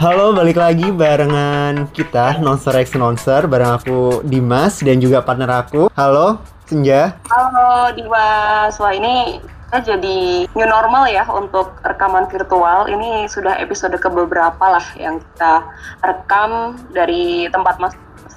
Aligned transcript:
Halo, 0.00 0.32
balik 0.32 0.56
lagi 0.56 0.88
barengan 0.88 1.84
kita 1.92 2.40
Nonser 2.40 2.72
X 2.72 2.96
Nonser 2.96 3.44
bareng 3.44 3.76
aku 3.76 4.24
Dimas 4.24 4.80
dan 4.80 4.96
juga 4.96 5.20
partner 5.20 5.60
aku. 5.60 5.92
Halo, 5.92 6.40
Senja. 6.64 7.20
Halo 7.28 7.92
Dimas, 7.92 8.80
wah 8.80 8.96
ini 8.96 9.44
kita 9.44 9.92
jadi 9.92 10.48
new 10.56 10.64
normal 10.64 11.04
ya 11.04 11.28
untuk 11.28 11.76
rekaman 11.84 12.32
virtual. 12.32 12.88
Ini 12.88 13.28
sudah 13.28 13.60
episode 13.60 13.92
ke 14.00 14.08
beberapa 14.08 14.72
lah 14.72 14.86
yang 14.96 15.20
kita 15.20 15.68
rekam 16.00 16.80
dari 16.96 17.52
tempat 17.52 17.76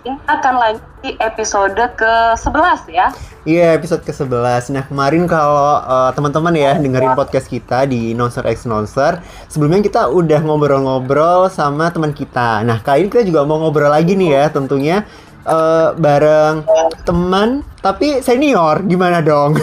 masing-masing. 0.04 0.16
Akan 0.28 0.54
lanjut 0.60 0.84
di 1.04 1.12
episode 1.20 1.80
ke-11 1.96 2.82
ya. 2.92 3.08
Iya, 3.44 3.76
episode 3.76 4.04
ke-11. 4.08 4.72
Nah, 4.72 4.84
kemarin 4.88 5.28
kalau 5.28 5.84
uh, 5.84 6.12
teman-teman 6.16 6.56
ya 6.56 6.80
dengerin 6.80 7.16
podcast 7.16 7.48
kita 7.52 7.84
di 7.88 8.16
Nonser 8.16 8.48
X 8.48 8.64
Nonser, 8.64 9.20
sebelumnya 9.52 9.84
kita 9.84 10.08
udah 10.12 10.40
ngobrol-ngobrol 10.44 11.52
sama 11.52 11.92
teman 11.92 12.16
kita. 12.16 12.64
Nah, 12.64 12.80
kali 12.80 13.08
ini 13.08 13.10
kita 13.12 13.24
juga 13.28 13.44
mau 13.44 13.60
ngobrol 13.60 13.92
lagi 13.92 14.16
nih 14.16 14.32
ya, 14.32 14.46
tentunya 14.48 15.04
uh, 15.44 15.92
bareng 16.00 16.64
teman 17.04 17.68
tapi 17.84 18.24
senior. 18.24 18.84
Gimana 18.88 19.20
dong? 19.20 19.60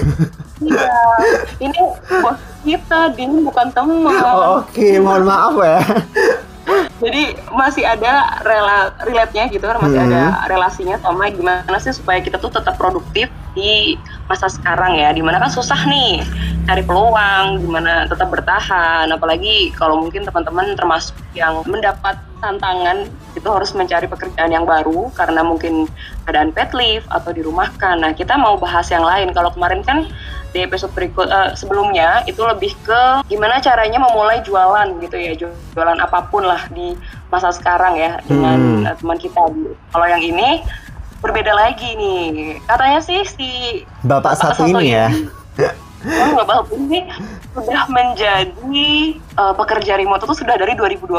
Iya, 0.61 0.93
ini 1.57 1.81
bos 2.20 2.37
kita, 2.69 3.17
dia 3.17 3.25
bukan 3.25 3.73
teman. 3.73 4.12
Oh, 4.20 4.61
Oke, 4.61 4.77
okay. 4.77 4.95
mohon 5.01 5.25
maaf 5.25 5.57
ya. 5.57 5.81
Jadi 7.01 7.33
masih 7.51 7.84
ada 7.88 8.41
rela 8.45 8.92
relate-nya 9.02 9.48
gitu 9.48 9.65
kan, 9.65 9.80
masih 9.80 9.98
hmm. 10.01 10.09
ada 10.12 10.23
relasinya 10.52 10.97
sama 11.01 11.33
gimana 11.33 11.77
sih 11.80 11.97
supaya 11.97 12.20
kita 12.20 12.37
tuh 12.37 12.52
tetap 12.52 12.77
produktif 12.77 13.33
di 13.56 13.97
masa 14.30 14.47
sekarang 14.47 14.95
ya, 14.95 15.11
di 15.11 15.25
mana 15.25 15.42
kan 15.42 15.51
susah 15.51 15.88
nih 15.88 16.23
cari 16.69 16.83
peluang, 16.87 17.64
gimana 17.64 18.06
tetap 18.06 18.30
bertahan, 18.30 19.11
apalagi 19.11 19.75
kalau 19.75 19.98
mungkin 19.98 20.23
teman-teman 20.23 20.78
termasuk 20.78 21.17
yang 21.34 21.64
mendapat 21.67 22.20
tantangan 22.41 23.11
itu 23.36 23.48
harus 23.48 23.70
mencari 23.77 24.06
pekerjaan 24.08 24.50
yang 24.50 24.64
baru 24.64 25.12
karena 25.14 25.45
mungkin 25.45 25.86
keadaan 26.25 26.50
pet 26.50 26.73
leave 26.73 27.05
atau 27.12 27.30
dirumahkan. 27.30 28.00
Nah 28.00 28.12
kita 28.17 28.34
mau 28.34 28.56
bahas 28.56 28.89
yang 28.91 29.05
lain. 29.05 29.30
Kalau 29.36 29.52
kemarin 29.55 29.84
kan 29.84 30.08
di 30.51 30.67
episode 30.67 30.93
berikut 30.93 31.31
uh, 31.31 31.55
sebelumnya 31.55 32.27
itu 32.27 32.43
lebih 32.43 32.75
ke 32.83 33.25
gimana 33.31 33.62
caranya 33.62 34.03
memulai 34.03 34.43
jualan 34.43 34.98
gitu 34.98 35.17
ya 35.17 35.33
jualan 35.75 35.98
apa 35.98 36.27
pun 36.29 36.42
lah 36.42 36.67
di 36.75 36.95
masa 37.31 37.55
sekarang 37.55 37.95
ya 37.95 38.19
dengan 38.27 38.59
hmm. 38.83 38.89
uh, 38.91 38.95
teman 38.98 39.19
kita 39.19 39.41
kalau 39.95 40.07
yang 40.07 40.23
ini 40.23 40.62
berbeda 41.20 41.53
lagi 41.53 41.95
nih. 41.97 42.59
Katanya 42.65 43.01
sih 43.05 43.20
si 43.29 43.48
bapak, 44.05 44.33
bapak 44.33 44.33
satu, 44.41 44.65
satu 44.67 44.81
ini 44.81 44.97
ya. 44.97 45.09
Oh, 46.01 46.33
Bapak 46.33 46.73
ini 46.73 47.05
sudah 47.53 47.85
menjadi 47.92 48.89
uh, 49.37 49.53
pekerja 49.53 50.01
remote 50.01 50.25
itu 50.25 50.41
sudah 50.41 50.57
dari 50.57 50.73
2012. 50.73 51.12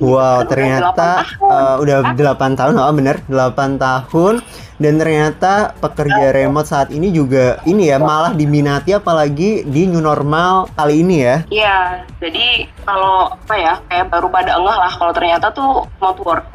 Wow, 0.00 0.48
ternyata 0.48 1.28
uh, 1.44 1.76
udah 1.76 2.16
8 2.16 2.56
tahun, 2.56 2.72
oh 2.72 2.92
bener, 2.96 3.20
8 3.28 3.76
tahun 3.76 4.40
dan 4.78 4.98
ternyata 4.98 5.70
pekerja 5.78 6.34
remote 6.34 6.66
saat 6.66 6.90
ini 6.90 7.14
juga 7.14 7.62
ini 7.62 7.90
ya 7.90 8.02
malah 8.02 8.34
diminati 8.34 8.90
apalagi 8.90 9.62
di 9.62 9.86
new 9.86 10.02
normal 10.02 10.66
kali 10.74 11.06
ini 11.06 11.16
ya. 11.22 11.36
Iya, 11.50 11.78
jadi 12.18 12.66
kalau 12.82 13.30
apa 13.34 13.54
ya 13.54 13.74
kayak 13.86 14.10
baru 14.10 14.26
pada 14.30 14.58
enggak 14.58 14.78
lah 14.78 14.92
kalau 14.98 15.12
ternyata 15.14 15.46
tuh 15.54 15.86
remote 15.98 16.22
work. 16.26 16.46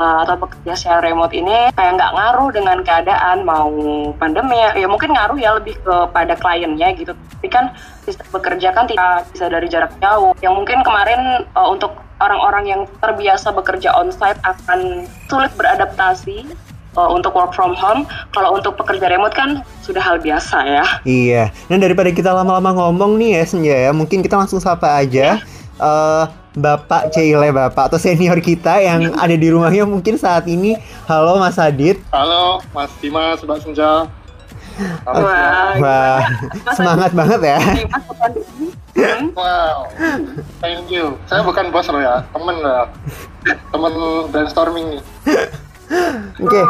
Uh, 0.00 0.24
atau 0.24 0.40
bekerja 0.40 0.72
secara 0.72 1.12
remote 1.12 1.36
ini 1.36 1.68
kayak 1.76 2.00
nggak 2.00 2.14
ngaruh 2.16 2.48
dengan 2.48 2.80
keadaan 2.80 3.44
mau 3.44 3.70
pandemi 4.16 4.56
ya, 4.56 4.72
ya 4.72 4.88
mungkin 4.88 5.12
ngaruh 5.12 5.36
ya 5.36 5.52
lebih 5.60 5.76
kepada 5.84 6.32
kliennya 6.32 6.96
gitu. 6.96 7.12
Tapi 7.12 7.48
kan 7.52 7.76
bisa 8.02 8.24
bekerja 8.32 8.72
kan 8.72 8.88
tidak 8.88 9.28
bisa 9.30 9.52
dari 9.52 9.68
jarak 9.68 9.92
jauh. 10.00 10.32
Yang 10.40 10.54
mungkin 10.58 10.78
kemarin 10.80 11.44
uh, 11.54 11.68
untuk 11.68 11.92
orang-orang 12.24 12.64
yang 12.66 12.82
terbiasa 13.04 13.52
bekerja 13.52 13.92
onsite 13.92 14.40
akan 14.42 15.04
sulit 15.28 15.52
beradaptasi 15.60 16.50
uh, 16.96 17.08
untuk 17.12 17.32
work 17.36 17.52
from 17.52 17.76
home. 17.76 18.08
Kalau 18.32 18.56
untuk 18.56 18.76
pekerja 18.76 19.08
remote 19.08 19.34
kan 19.36 19.60
sudah 19.84 20.00
hal 20.02 20.20
biasa 20.20 20.56
ya. 20.64 20.84
Iya. 21.04 21.44
Dan 21.68 21.80
daripada 21.84 22.08
kita 22.12 22.32
lama-lama 22.32 22.72
ngomong 22.76 23.16
nih 23.20 23.40
ya 23.40 23.44
Senja 23.48 23.76
ya, 23.88 23.90
mungkin 23.90 24.20
kita 24.20 24.36
langsung 24.36 24.60
sapa 24.60 25.00
aja. 25.00 25.40
Uh, 25.80 26.28
Bapak 26.52 27.08
Cile 27.16 27.48
Bapak 27.48 27.88
atau 27.88 27.96
senior 27.96 28.36
kita 28.44 28.76
yang 28.76 29.16
ada 29.16 29.32
di 29.32 29.48
rumahnya 29.48 29.88
mungkin 29.88 30.20
saat 30.20 30.44
ini. 30.44 30.76
Halo 31.08 31.40
Mas 31.40 31.56
Adit. 31.56 32.04
Halo 32.12 32.60
Mas 32.76 32.92
Dimas, 33.00 33.40
Mbak 33.40 33.58
Senja. 33.64 34.04
Wah, 35.04 35.76
Wah. 35.76 36.20
semangat 36.76 37.12
banget 37.12 37.40
ya. 37.44 37.60
Wow, 39.32 39.88
thank 40.60 40.88
you. 40.92 41.16
Saya 41.28 41.44
bukan 41.44 41.72
bos 41.72 41.88
loh 41.88 42.00
ya, 42.00 42.24
temen 42.32 42.56
lah. 42.60 42.88
Temen 43.72 43.92
brainstorming 44.32 44.96
nih. 44.96 45.02
Oke. 46.40 46.56
Okay. 46.56 46.64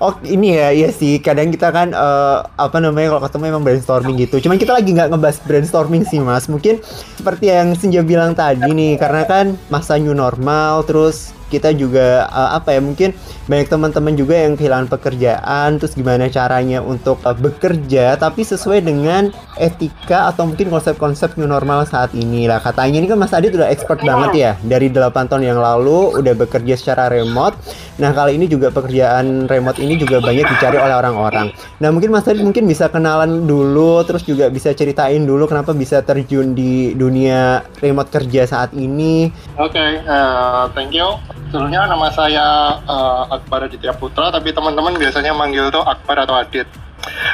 Oh 0.00 0.16
ini 0.24 0.56
ya, 0.56 0.72
iya 0.72 0.88
sih. 0.92 1.20
Kadang 1.20 1.52
kita 1.52 1.68
kan 1.72 1.92
uh, 1.92 2.44
apa 2.56 2.80
namanya 2.80 3.16
kalau 3.16 3.22
ketemu 3.28 3.44
emang 3.52 3.64
brainstorming 3.64 4.16
gitu. 4.20 4.40
Cuman 4.40 4.56
kita 4.56 4.72
lagi 4.76 4.92
nggak 4.92 5.12
ngebahas 5.12 5.38
brainstorming 5.44 6.04
sih 6.08 6.20
mas. 6.20 6.48
Mungkin 6.48 6.80
seperti 7.16 7.52
yang 7.52 7.76
Senja 7.76 8.00
bilang 8.00 8.32
tadi 8.32 8.66
nih, 8.72 8.96
karena 8.96 9.28
kan 9.28 9.56
masa 9.68 10.00
new 10.00 10.16
normal, 10.16 10.84
terus 10.88 11.36
kita 11.46 11.70
juga 11.74 12.26
uh, 12.30 12.58
apa 12.58 12.74
ya 12.74 12.80
mungkin 12.82 13.14
banyak 13.46 13.70
teman-teman 13.70 14.14
juga 14.18 14.34
yang 14.34 14.58
kehilangan 14.58 14.90
pekerjaan 14.90 15.78
terus 15.78 15.94
gimana 15.94 16.26
caranya 16.26 16.82
untuk 16.82 17.22
uh, 17.22 17.34
bekerja 17.34 18.18
tapi 18.18 18.42
sesuai 18.42 18.82
dengan 18.82 19.30
etika 19.56 20.30
atau 20.34 20.50
mungkin 20.50 20.68
konsep-konsep 20.68 21.38
new 21.38 21.46
normal 21.46 21.86
saat 21.86 22.12
ini. 22.12 22.50
Lah 22.50 22.58
katanya 22.58 22.98
ini 22.98 23.06
kan 23.06 23.18
Mas 23.18 23.32
Adit 23.32 23.54
udah 23.54 23.70
expert 23.70 24.02
banget 24.02 24.30
ya 24.34 24.52
dari 24.66 24.90
8 24.90 25.30
tahun 25.30 25.46
yang 25.46 25.58
lalu 25.62 26.18
udah 26.18 26.34
bekerja 26.34 26.74
secara 26.74 27.06
remote. 27.08 27.54
Nah 27.96 28.12
kali 28.12 28.36
ini 28.36 28.50
juga 28.50 28.68
pekerjaan 28.74 29.48
remote 29.48 29.80
ini 29.80 29.96
juga 29.96 30.20
banyak 30.20 30.44
dicari 30.44 30.76
oleh 30.76 30.94
orang-orang. 30.98 31.54
Nah 31.78 31.88
mungkin 31.94 32.10
Mas 32.12 32.26
Adit 32.26 32.42
mungkin 32.42 32.66
bisa 32.66 32.90
kenalan 32.90 33.46
dulu 33.46 34.02
terus 34.02 34.26
juga 34.26 34.50
bisa 34.50 34.74
ceritain 34.74 35.22
dulu 35.22 35.46
kenapa 35.46 35.70
bisa 35.72 36.02
terjun 36.02 36.52
di 36.52 36.92
dunia 36.98 37.62
remote 37.78 38.10
kerja 38.10 38.44
saat 38.44 38.74
ini. 38.74 39.30
Oke 39.56 39.78
okay, 39.78 40.02
uh, 40.04 40.66
thank 40.74 40.92
you 40.92 41.35
Sebelumnya 41.46 41.86
nama 41.86 42.10
saya 42.10 42.74
uh, 42.84 43.30
Akbar 43.30 43.70
Aditya 43.70 43.94
Putra, 43.94 44.34
tapi 44.34 44.50
teman-teman 44.50 44.98
biasanya 44.98 45.30
manggil 45.30 45.70
tuh 45.70 45.80
Akbar 45.80 46.26
atau 46.26 46.34
Adit. 46.34 46.66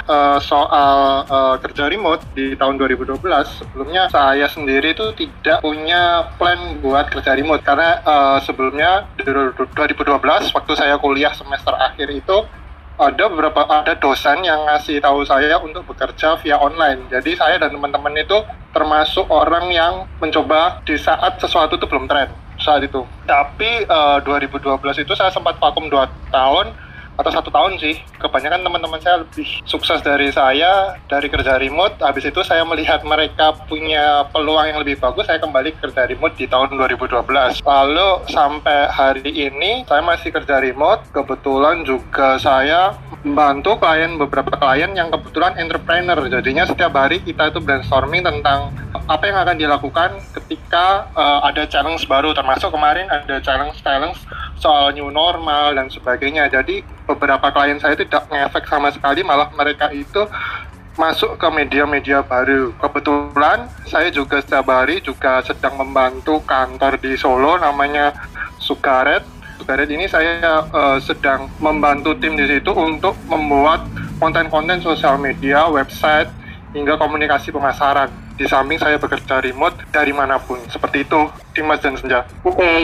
Uh, 0.04 0.36
soal 0.36 1.24
uh, 1.32 1.56
kerja 1.56 1.88
remote 1.88 2.20
di 2.36 2.52
tahun 2.60 2.76
2012 2.76 3.24
sebelumnya 3.56 4.04
saya 4.12 4.44
sendiri 4.44 4.92
itu 4.92 5.16
tidak 5.16 5.64
punya 5.64 6.28
plan 6.36 6.76
buat 6.84 7.08
kerja 7.08 7.32
remote 7.32 7.64
karena 7.64 8.04
uh, 8.04 8.36
sebelumnya 8.44 9.08
di 9.16 9.24
2012 9.24 10.12
waktu 10.52 10.72
saya 10.76 11.00
kuliah 11.00 11.32
semester 11.32 11.72
akhir 11.72 12.04
itu 12.12 12.44
ada 13.00 13.24
beberapa 13.32 13.64
ada 13.64 13.96
dosen 13.96 14.44
yang 14.44 14.60
ngasih 14.68 15.00
tahu 15.00 15.24
saya 15.24 15.56
untuk 15.56 15.88
bekerja 15.88 16.36
via 16.44 16.60
online. 16.60 17.08
Jadi 17.08 17.40
saya 17.40 17.56
dan 17.56 17.72
teman-teman 17.72 18.12
itu 18.20 18.44
termasuk 18.76 19.24
orang 19.32 19.72
yang 19.72 20.04
mencoba 20.20 20.84
di 20.84 21.00
saat 21.00 21.40
sesuatu 21.40 21.80
itu 21.80 21.88
belum 21.88 22.04
tren 22.04 22.41
saat 22.62 22.86
itu. 22.86 23.02
Tapi 23.26 23.84
uh, 23.90 24.22
2012 24.22 25.02
itu 25.02 25.12
saya 25.18 25.34
sempat 25.34 25.58
vakum 25.58 25.90
2 25.90 26.32
tahun 26.32 26.72
atau 27.16 27.30
satu 27.30 27.48
tahun 27.52 27.76
sih. 27.78 28.00
Kebanyakan 28.18 28.64
teman-teman 28.64 29.00
saya 29.02 29.22
lebih 29.24 29.46
sukses 29.68 30.00
dari 30.00 30.32
saya 30.32 30.96
dari 31.06 31.28
kerja 31.28 31.60
remote. 31.60 32.00
Habis 32.00 32.32
itu 32.32 32.40
saya 32.44 32.64
melihat 32.64 33.04
mereka 33.04 33.52
punya 33.68 34.26
peluang 34.32 34.72
yang 34.72 34.78
lebih 34.80 34.98
bagus, 35.00 35.28
saya 35.28 35.38
kembali 35.42 35.76
kerja 35.78 36.08
remote 36.08 36.34
di 36.38 36.46
tahun 36.48 36.74
2012. 36.76 37.62
Lalu 37.62 38.08
sampai 38.30 38.88
hari 38.88 39.28
ini 39.28 39.84
saya 39.84 40.00
masih 40.00 40.32
kerja 40.32 40.62
remote. 40.62 41.04
Kebetulan 41.12 41.84
juga 41.84 42.40
saya 42.40 42.96
membantu 43.22 43.78
klien 43.78 44.18
beberapa 44.18 44.50
klien 44.58 44.90
yang 44.98 45.12
kebetulan 45.12 45.54
entrepreneur. 45.54 46.18
Jadinya 46.26 46.66
setiap 46.66 46.92
hari 46.96 47.22
kita 47.22 47.54
itu 47.54 47.62
brainstorming 47.62 48.26
tentang 48.26 48.74
apa 49.06 49.24
yang 49.26 49.38
akan 49.42 49.56
dilakukan 49.58 50.10
ketika 50.40 51.10
uh, 51.18 51.42
ada 51.42 51.66
challenge 51.66 52.06
baru 52.06 52.30
termasuk 52.38 52.70
kemarin 52.70 53.10
ada 53.10 53.42
challenge 53.42 53.82
challenge 53.82 54.18
soal 54.62 54.94
new 54.94 55.10
normal 55.10 55.74
dan 55.74 55.90
sebagainya 55.90 56.46
jadi 56.46 56.86
beberapa 57.10 57.50
klien 57.50 57.82
saya 57.82 57.98
tidak 57.98 58.30
ngefek 58.30 58.70
sama 58.70 58.94
sekali 58.94 59.26
malah 59.26 59.50
mereka 59.58 59.90
itu 59.90 60.22
masuk 60.96 61.40
ke 61.40 61.48
media-media 61.48 62.20
baru. 62.20 62.70
Kebetulan 62.76 63.64
saya 63.88 64.12
juga 64.12 64.44
setiap 64.44 64.68
hari 64.68 65.00
juga 65.00 65.40
sedang 65.40 65.80
membantu 65.80 66.38
kantor 66.44 67.00
di 67.00 67.16
Solo 67.16 67.56
namanya 67.56 68.12
Sukaret. 68.60 69.24
Sukaret 69.56 69.88
ini 69.88 70.04
saya 70.04 70.68
uh, 70.68 71.00
sedang 71.00 71.48
membantu 71.58 72.12
tim 72.20 72.36
di 72.36 72.44
situ 72.44 72.70
untuk 72.76 73.16
membuat 73.24 73.88
konten-konten 74.20 74.84
sosial 74.84 75.16
media, 75.16 75.66
website, 75.66 76.28
hingga 76.76 77.00
komunikasi 77.00 77.50
pemasaran. 77.50 78.12
Di 78.42 78.50
samping 78.50 78.74
saya 78.74 78.98
bekerja 78.98 79.38
remote 79.38 79.78
dari 79.94 80.10
mana 80.10 80.34
pun. 80.42 80.58
Seperti 80.66 81.06
itu, 81.06 81.30
Dimas 81.54 81.78
dan 81.78 81.94
Senja. 81.94 82.26
Oke, 82.42 82.58
okay. 82.58 82.80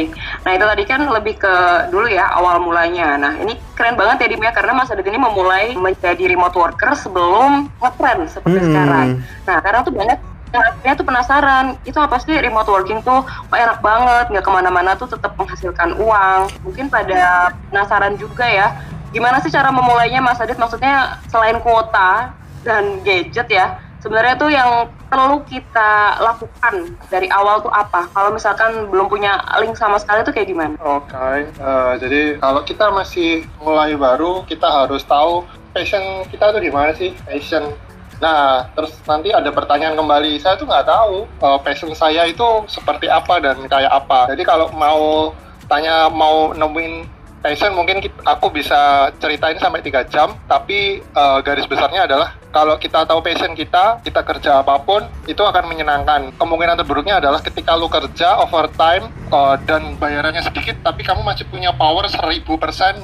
nah 0.47 0.55
itu 0.55 0.63
tadi 0.63 0.85
kan 0.87 1.03
lebih 1.11 1.35
ke 1.35 1.55
dulu 1.91 2.07
ya 2.07 2.31
awal 2.31 2.63
mulanya. 2.63 3.19
Nah 3.19 3.35
ini 3.43 3.59
keren 3.75 3.99
banget 3.99 4.23
ya 4.23 4.27
Dim 4.31 4.47
ya 4.47 4.55
karena 4.55 4.79
Mas 4.79 4.95
Adit 4.95 5.11
ini 5.11 5.19
memulai 5.19 5.75
menjadi 5.75 6.31
remote 6.31 6.55
worker 6.55 6.95
sebelum 6.95 7.67
ngetrend 7.83 8.31
seperti 8.31 8.59
hmm. 8.63 8.67
sekarang. 8.71 9.07
Nah 9.51 9.57
sekarang 9.59 9.81
tuh 9.83 9.95
banyak 9.99 10.19
yang 10.49 10.65
akhirnya 10.65 10.95
tuh 10.97 11.07
penasaran 11.07 11.67
itu 11.85 11.99
apa 12.01 12.17
sih 12.23 12.33
remote 12.41 12.71
working 12.73 13.05
tuh 13.05 13.21
kok 13.27 13.59
enak 13.59 13.85
banget 13.85 14.33
nggak 14.33 14.45
ke 14.47 14.53
mana-mana 14.53 14.97
tuh 14.97 15.05
tetap 15.11 15.37
menghasilkan 15.37 15.93
uang 16.01 16.49
mungkin 16.65 16.89
pada 16.89 17.53
penasaran 17.69 18.17
juga 18.17 18.49
ya 18.49 18.73
gimana 19.13 19.45
sih 19.45 19.53
cara 19.53 19.69
memulainya 19.69 20.25
Mas 20.25 20.41
Adit 20.41 20.57
maksudnya 20.57 21.21
selain 21.29 21.61
kuota 21.61 22.33
dan 22.65 23.01
gadget 23.05 23.49
ya 23.53 23.77
sebenarnya 23.99 24.35
tuh 24.39 24.51
yang 24.51 24.87
perlu 25.09 25.43
kita 25.49 26.21
lakukan 26.23 26.95
dari 27.09 27.27
awal 27.33 27.59
tuh 27.65 27.73
apa 27.73 28.07
kalau 28.13 28.31
misalkan 28.31 28.87
belum 28.93 29.11
punya 29.11 29.41
link 29.59 29.75
sama 29.75 29.99
sekali 29.99 30.23
tuh 30.23 30.35
kayak 30.35 30.49
gimana 30.51 30.75
Oke, 30.79 31.49
eh, 31.49 31.93
jadi 31.99 32.21
kalau 32.39 32.63
kita 32.63 32.91
masih 32.95 33.45
mulai 33.59 33.99
baru, 33.99 34.47
kita 34.47 34.67
harus 34.67 35.03
tahu 35.03 35.43
passion 35.75 36.25
kita 36.31 36.55
tuh 36.55 36.63
di 36.63 36.71
mana 36.71 36.95
sih, 36.95 37.15
passion. 37.27 37.75
Nah, 38.19 38.67
terus 38.75 38.99
nanti 39.07 39.31
ada 39.31 39.51
pertanyaan 39.55 39.95
kembali, 39.95 40.43
saya 40.43 40.59
tuh 40.59 40.67
nggak 40.67 40.87
tahu 40.87 41.27
eh, 41.27 41.59
passion 41.63 41.91
saya 41.95 42.27
itu 42.27 42.47
seperti 42.71 43.11
apa 43.11 43.43
dan 43.43 43.59
kayak 43.67 43.91
apa. 43.91 44.31
Jadi 44.31 44.43
kalau 44.47 44.71
mau 44.75 45.35
tanya 45.69 46.09
mau 46.09 46.57
nemuin 46.57 47.18
passion 47.39 47.73
mungkin 47.75 48.03
kit- 48.03 48.23
aku 48.27 48.51
bisa 48.51 49.11
ceritain 49.23 49.57
sampai 49.59 49.81
tiga 49.83 50.03
jam, 50.07 50.35
tapi 50.51 51.01
eh, 51.01 51.39
garis 51.47 51.67
besarnya 51.71 52.05
adalah 52.05 52.35
kalau 52.49 52.75
kita 52.81 53.05
tahu 53.05 53.21
passion 53.21 53.53
kita, 53.55 54.01
kita 54.03 54.25
kerja 54.25 54.65
apa 54.65 54.81
pun 54.83 55.05
itu 55.29 55.39
akan 55.39 55.69
menyenangkan. 55.69 56.35
Kemungkinan 56.35 56.81
terburuknya 56.81 57.21
adalah 57.23 57.39
ketika 57.45 57.77
lu 57.79 57.87
kerja 57.87 58.43
overtime 58.43 59.09
eh, 59.31 59.55
dan 59.69 59.95
bayarannya 59.97 60.43
sedikit, 60.43 60.81
tapi 60.83 61.07
kamu 61.07 61.23
masih 61.23 61.47
punya 61.47 61.71
power 61.75 62.09
1000% 62.09 62.43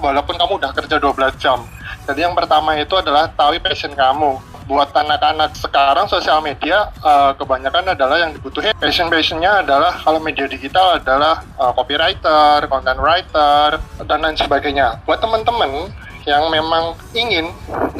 walaupun 0.02 0.34
kamu 0.34 0.52
udah 0.58 0.70
kerja 0.74 0.96
12 0.98 1.38
jam. 1.38 1.62
Jadi 2.04 2.20
yang 2.20 2.36
pertama 2.36 2.76
itu 2.76 2.92
adalah 2.98 3.30
tahu 3.32 3.56
passion 3.62 3.94
kamu. 3.94 4.53
Buat 4.64 4.96
anak-anak 4.96 5.60
sekarang 5.60 6.08
sosial 6.08 6.40
media 6.40 6.88
eh, 7.04 7.32
kebanyakan 7.36 7.92
adalah 7.92 8.16
yang 8.16 8.32
dibutuhin 8.32 8.72
passion 8.80 9.12
passionnya 9.12 9.60
adalah 9.60 9.92
kalau 10.00 10.16
media 10.16 10.48
digital 10.48 10.96
adalah 10.96 11.44
eh, 11.44 11.72
copywriter, 11.76 12.64
content 12.72 12.96
writer 12.96 13.76
dan 14.08 14.18
lain 14.24 14.36
sebagainya. 14.40 15.04
Buat 15.04 15.20
teman-teman 15.20 15.92
yang 16.24 16.48
memang 16.48 16.96
ingin 17.12 17.52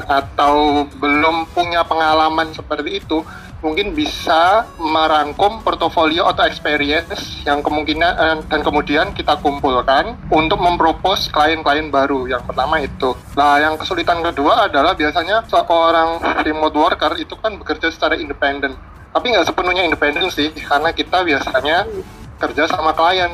atau 0.09 0.85
belum 0.97 1.49
punya 1.53 1.85
pengalaman 1.85 2.53
seperti 2.53 3.01
itu 3.01 3.25
mungkin 3.65 3.97
bisa 3.97 4.69
merangkum 4.77 5.65
portofolio 5.65 6.29
atau 6.29 6.45
experience 6.45 7.41
yang 7.49 7.65
kemungkinan 7.65 8.13
eh, 8.13 8.37
dan 8.45 8.61
kemudian 8.61 9.17
kita 9.17 9.41
kumpulkan 9.41 10.21
untuk 10.29 10.61
mempropos 10.61 11.33
klien-klien 11.33 11.89
baru. 11.89 12.29
Yang 12.29 12.45
pertama 12.45 12.85
itu. 12.85 13.17
Nah, 13.33 13.57
yang 13.57 13.81
kesulitan 13.81 14.21
kedua 14.21 14.69
adalah 14.69 14.93
biasanya 14.93 15.49
seorang 15.49 16.21
remote 16.45 16.77
worker 16.77 17.17
itu 17.17 17.33
kan 17.41 17.57
bekerja 17.57 17.89
secara 17.89 18.21
independen. 18.21 18.77
Tapi 19.17 19.33
nggak 19.33 19.49
sepenuhnya 19.49 19.89
independen 19.89 20.29
sih, 20.29 20.53
karena 20.53 20.93
kita 20.93 21.25
biasanya 21.25 21.89
kerja 22.37 22.69
sama 22.69 22.93
klien. 22.93 23.33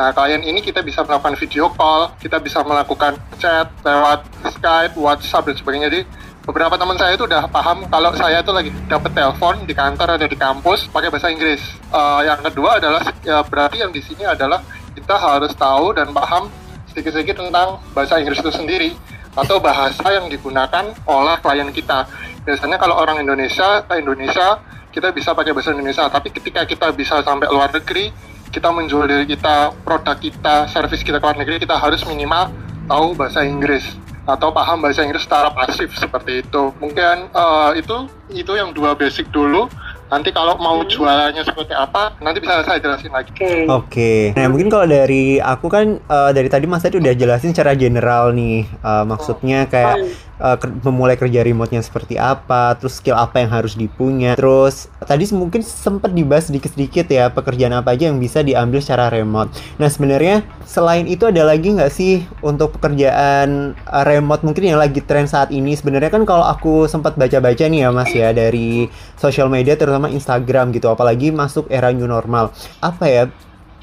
Nah, 0.00 0.16
klien 0.16 0.40
ini 0.40 0.64
kita 0.64 0.80
bisa 0.80 1.04
melakukan 1.04 1.36
video 1.36 1.68
call, 1.76 2.16
kita 2.16 2.40
bisa 2.40 2.64
melakukan 2.64 3.20
chat 3.36 3.68
lewat 3.84 4.24
Skype, 4.48 4.96
WhatsApp, 4.96 5.52
dan 5.52 5.60
sebagainya. 5.60 5.92
Jadi, 5.92 6.08
beberapa 6.40 6.80
teman 6.80 6.96
saya 6.96 7.20
itu 7.20 7.28
udah 7.28 7.44
paham 7.52 7.84
kalau 7.84 8.16
saya 8.16 8.40
itu 8.40 8.48
lagi 8.48 8.72
dapat 8.88 9.12
telepon 9.12 9.60
di 9.68 9.76
kantor 9.76 10.16
atau 10.16 10.24
di 10.24 10.40
kampus 10.40 10.88
pakai 10.88 11.12
bahasa 11.12 11.28
Inggris. 11.28 11.60
Eh, 11.92 12.20
yang 12.24 12.40
kedua 12.40 12.80
adalah 12.80 13.12
ya 13.20 13.44
berarti 13.44 13.84
yang 13.84 13.92
di 13.92 14.00
sini 14.00 14.24
adalah 14.24 14.64
kita 14.96 15.20
harus 15.20 15.52
tahu 15.52 15.92
dan 15.92 16.16
paham 16.16 16.48
sedikit-sedikit 16.88 17.44
tentang 17.44 17.84
bahasa 17.92 18.16
Inggris 18.24 18.40
itu 18.40 18.48
sendiri 18.56 18.96
atau 19.36 19.60
bahasa 19.60 20.16
yang 20.16 20.32
digunakan 20.32 20.96
oleh 21.04 21.36
klien 21.44 21.68
kita. 21.76 22.08
Biasanya 22.48 22.80
kalau 22.80 22.96
orang 22.96 23.20
Indonesia 23.20 23.84
ke 23.84 24.00
Indonesia 24.00 24.64
kita 24.96 25.12
bisa 25.12 25.36
pakai 25.36 25.52
bahasa 25.52 25.76
Indonesia, 25.76 26.08
tapi 26.08 26.32
ketika 26.32 26.64
kita 26.64 26.88
bisa 26.96 27.20
sampai 27.20 27.52
luar 27.52 27.68
negeri, 27.68 28.10
kita 28.50 28.68
menjual 28.74 29.06
diri 29.06 29.24
kita, 29.26 29.70
produk 29.86 30.18
kita, 30.18 30.66
service 30.70 31.06
kita 31.06 31.22
ke 31.22 31.24
luar 31.24 31.38
negeri, 31.38 31.62
kita 31.62 31.78
harus 31.78 32.02
minimal 32.06 32.50
tahu 32.90 33.14
bahasa 33.14 33.46
Inggris 33.46 33.86
atau 34.26 34.52
paham 34.54 34.84
bahasa 34.84 35.02
Inggris 35.02 35.24
secara 35.24 35.50
pasif 35.50 35.90
seperti 35.96 36.42
itu. 36.44 36.74
Mungkin 36.78 37.30
eh, 37.30 37.70
itu 37.78 37.96
itu 38.30 38.52
yang 38.54 38.70
dua 38.74 38.94
basic 38.94 39.30
dulu. 39.30 39.70
Nanti 40.10 40.34
kalau 40.34 40.58
mau 40.58 40.82
jualannya 40.82 41.46
seperti 41.46 41.70
apa, 41.70 42.18
nanti 42.18 42.42
bisa 42.42 42.66
saya 42.66 42.82
jelasin 42.82 43.14
lagi. 43.14 43.30
oke 43.30 43.70
Oke, 43.70 44.34
nah 44.34 44.50
mungkin 44.50 44.66
kalau 44.66 44.82
dari 44.90 45.38
aku 45.38 45.70
kan 45.70 46.02
eh, 46.02 46.30
dari 46.34 46.50
tadi 46.50 46.66
Mas 46.66 46.82
tadi 46.82 46.98
udah 46.98 47.14
jelasin 47.14 47.54
secara 47.54 47.78
general 47.78 48.34
nih, 48.34 48.66
Eh, 48.66 49.04
maksudnya 49.06 49.70
kayak 49.70 50.10
ker- 50.40 50.72
memulai 50.82 51.20
kerja 51.20 51.44
remote-nya 51.44 51.84
seperti 51.84 52.16
apa, 52.16 52.74
terus 52.80 52.96
skill 52.98 53.16
apa 53.16 53.44
yang 53.44 53.52
harus 53.52 53.76
dipunya, 53.76 54.32
terus 54.34 54.88
tadi 55.04 55.28
mungkin 55.36 55.60
sempat 55.60 56.16
dibahas 56.16 56.48
sedikit-sedikit 56.48 57.06
ya 57.12 57.28
pekerjaan 57.28 57.76
apa 57.76 57.92
aja 57.92 58.08
yang 58.08 58.16
bisa 58.16 58.40
diambil 58.40 58.80
secara 58.80 59.12
remote. 59.12 59.52
Nah 59.76 59.86
sebenarnya 59.92 60.42
selain 60.64 61.04
itu 61.04 61.28
ada 61.28 61.44
lagi 61.44 61.76
nggak 61.76 61.92
sih 61.92 62.24
untuk 62.40 62.80
pekerjaan 62.80 63.76
eh, 63.76 64.04
remote 64.08 64.42
mungkin 64.42 64.72
yang 64.74 64.80
lagi 64.80 65.04
tren 65.04 65.28
saat 65.28 65.52
ini? 65.52 65.76
Sebenarnya 65.76 66.08
kan 66.08 66.24
kalau 66.24 66.48
aku 66.48 66.88
sempat 66.88 67.20
baca-baca 67.20 67.68
nih 67.68 67.84
ya 67.84 67.90
Mas 67.92 68.10
ya 68.16 68.32
dari 68.32 68.88
sosial 69.20 69.52
media 69.52 69.76
terutama 69.76 70.08
Instagram 70.08 70.72
gitu, 70.72 70.88
apalagi 70.88 71.28
masuk 71.30 71.68
era 71.68 71.92
new 71.92 72.08
normal. 72.08 72.50
Apa 72.80 73.04
ya? 73.06 73.24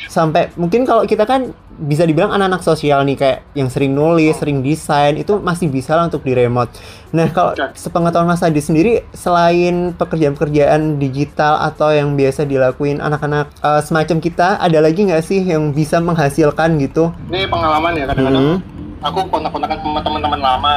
Sampai 0.05 0.53
mungkin 0.53 0.85
kalau 0.85 1.09
kita 1.09 1.25
kan 1.25 1.49
bisa 1.77 2.05
dibilang 2.05 2.33
anak-anak 2.33 2.65
sosial 2.65 3.05
nih 3.05 3.17
kayak 3.17 3.39
yang 3.53 3.69
sering 3.69 3.93
nulis, 3.93 4.33
sering 4.37 4.65
desain 4.65 5.13
itu 5.17 5.37
masih 5.37 5.69
bisa 5.69 5.93
lah 5.93 6.09
untuk 6.09 6.25
di 6.25 6.33
remote. 6.33 6.73
Nah 7.13 7.29
kalau 7.29 7.53
sepengetahuan 7.77 8.29
Mas 8.29 8.41
Adi 8.41 8.61
sendiri 8.61 9.05
selain 9.13 9.93
pekerjaan-pekerjaan 9.93 10.97
digital 10.97 11.61
atau 11.61 11.93
yang 11.93 12.17
biasa 12.17 12.49
dilakuin 12.49 12.97
anak-anak 12.97 13.53
eh, 13.61 13.81
semacam 13.85 14.17
kita, 14.17 14.57
ada 14.57 14.79
lagi 14.81 15.05
nggak 15.05 15.23
sih 15.25 15.41
yang 15.41 15.73
bisa 15.73 16.01
menghasilkan 16.01 16.81
gitu? 16.81 17.13
Ini 17.29 17.45
pengalaman 17.49 17.93
ya 17.93 18.05
kadang-kadang. 18.09 18.45
Hmm. 18.57 19.05
Aku 19.05 19.29
kontak-kontakan 19.29 19.77
sama 19.77 20.01
teman-teman 20.01 20.41
lama, 20.41 20.75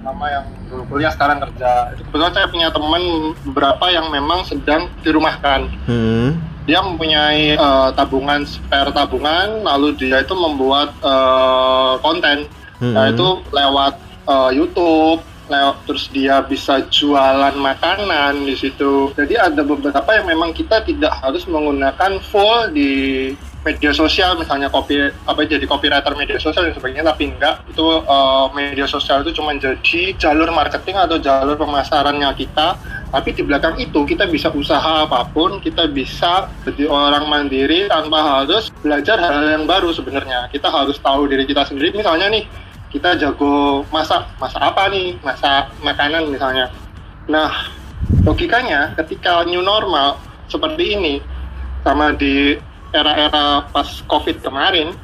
lama 0.00 0.26
yang 0.32 0.46
dulu 0.68 0.82
kuliah 0.96 1.12
sekarang 1.12 1.44
kerja. 1.44 1.92
Itu 1.92 2.02
kebetulan 2.08 2.32
saya 2.32 2.46
punya 2.48 2.68
teman 2.72 3.02
beberapa 3.44 3.84
yang 3.92 4.06
memang 4.08 4.44
sedang 4.48 4.88
dirumahkan. 5.04 5.68
Hmm. 5.84 6.40
Dia 6.64 6.80
mempunyai 6.84 7.56
eh, 7.56 7.88
tabungan 7.98 8.46
spare 8.46 8.92
tabungan, 8.92 9.64
lalu 9.64 9.96
dia 9.96 10.22
itu 10.22 10.32
membuat 10.36 10.94
eh, 11.02 11.94
konten, 12.00 12.48
Hmm. 12.80 12.96
Nah 12.96 13.12
itu 13.12 13.28
lewat 13.52 13.94
eh, 14.24 14.50
YouTube, 14.56 15.20
lewat 15.52 15.76
terus 15.84 16.08
dia 16.08 16.40
bisa 16.40 16.80
jualan 16.88 17.54
makanan 17.54 18.48
di 18.48 18.56
situ. 18.56 19.12
Jadi 19.12 19.36
ada 19.36 19.60
beberapa 19.60 20.10
yang 20.16 20.26
memang 20.26 20.56
kita 20.56 20.80
tidak 20.88 21.12
harus 21.20 21.44
menggunakan 21.44 22.18
full 22.32 22.72
di 22.72 22.90
media 23.60 23.92
sosial 23.92 24.40
misalnya 24.40 24.72
copy 24.72 25.12
apa 25.28 25.44
jadi 25.44 25.68
copywriter 25.68 26.16
media 26.16 26.40
sosial 26.40 26.64
dan 26.68 26.74
sebagainya 26.76 27.04
tapi 27.12 27.28
enggak. 27.28 27.60
Itu 27.68 28.00
eh, 28.00 28.46
media 28.56 28.88
sosial 28.88 29.20
itu 29.20 29.36
cuma 29.36 29.52
jadi 29.56 30.16
jalur 30.16 30.48
marketing 30.48 30.96
atau 30.96 31.20
jalur 31.20 31.60
pemasarannya 31.60 32.30
kita. 32.40 32.80
Tapi 33.10 33.28
di 33.34 33.42
belakang 33.42 33.74
itu 33.82 34.06
kita 34.06 34.30
bisa 34.30 34.48
usaha 34.54 35.04
apa 35.04 35.26
pun 35.28 35.58
kita 35.58 35.90
bisa 35.90 36.46
jadi 36.62 36.86
orang 36.86 37.26
mandiri 37.26 37.90
tanpa 37.90 38.22
harus 38.22 38.70
belajar 38.80 39.18
hal 39.18 39.44
yang 39.44 39.66
baru 39.68 39.92
sebenarnya. 39.92 40.48
Kita 40.48 40.70
harus 40.72 40.96
tahu 41.02 41.28
diri 41.28 41.44
kita 41.44 41.66
sendiri. 41.66 41.92
Misalnya 41.92 42.30
nih 42.32 42.46
kita 42.88 43.18
jago 43.20 43.84
masak. 43.92 44.24
Masak 44.40 44.62
apa 44.62 44.88
nih? 44.88 45.20
Masak 45.20 45.74
makanan 45.84 46.32
misalnya. 46.32 46.72
Nah 47.28 47.50
logikanya 48.24 48.96
ketika 48.96 49.44
new 49.44 49.60
normal 49.60 50.16
seperti 50.48 50.96
ini 50.96 51.14
sama 51.84 52.12
di 52.12 52.56
era-era 52.90 53.66
pas 53.70 53.88
covid 54.06 54.38
kemarin 54.42 54.94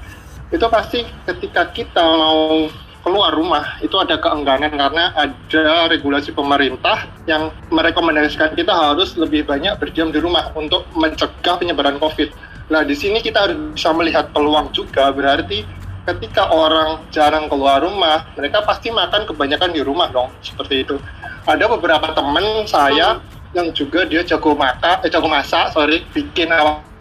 itu 0.55 0.67
pasti 0.71 1.03
ketika 1.27 1.71
kita 1.75 2.03
mau 2.03 2.71
keluar 3.07 3.31
rumah 3.31 3.79
itu 3.83 3.95
ada 4.03 4.19
keengganan 4.19 4.75
karena 4.75 5.15
ada 5.15 5.87
regulasi 5.87 6.35
pemerintah 6.35 7.07
yang 7.31 7.55
merekomendasikan 7.71 8.59
kita 8.59 8.75
harus 8.75 9.15
lebih 9.15 9.47
banyak 9.47 9.79
berdiam 9.79 10.11
di 10.11 10.19
rumah 10.19 10.51
untuk 10.59 10.83
mencegah 10.99 11.55
penyebaran 11.55 12.03
COVID. 12.03 12.35
Nah 12.67 12.83
di 12.83 12.99
sini 12.99 13.23
kita 13.23 13.47
harus 13.47 13.59
bisa 13.79 13.95
melihat 13.95 14.35
peluang 14.35 14.75
juga 14.75 15.15
berarti 15.15 15.63
ketika 16.03 16.51
orang 16.51 17.07
jarang 17.15 17.47
keluar 17.47 17.79
rumah 17.79 18.27
mereka 18.35 18.67
pasti 18.67 18.91
makan 18.91 19.23
kebanyakan 19.23 19.71
di 19.71 19.87
rumah 19.87 20.11
dong 20.11 20.35
seperti 20.43 20.83
itu. 20.83 20.99
Ada 21.47 21.71
beberapa 21.71 22.11
teman 22.11 22.67
saya 22.67 23.23
yang 23.55 23.71
juga 23.71 24.03
dia 24.03 24.27
jago 24.27 24.59
masak, 24.59 25.07
eh, 25.07 25.11
jago 25.15 25.31
masak, 25.31 25.71
sorry, 25.71 26.03
bikin 26.11 26.51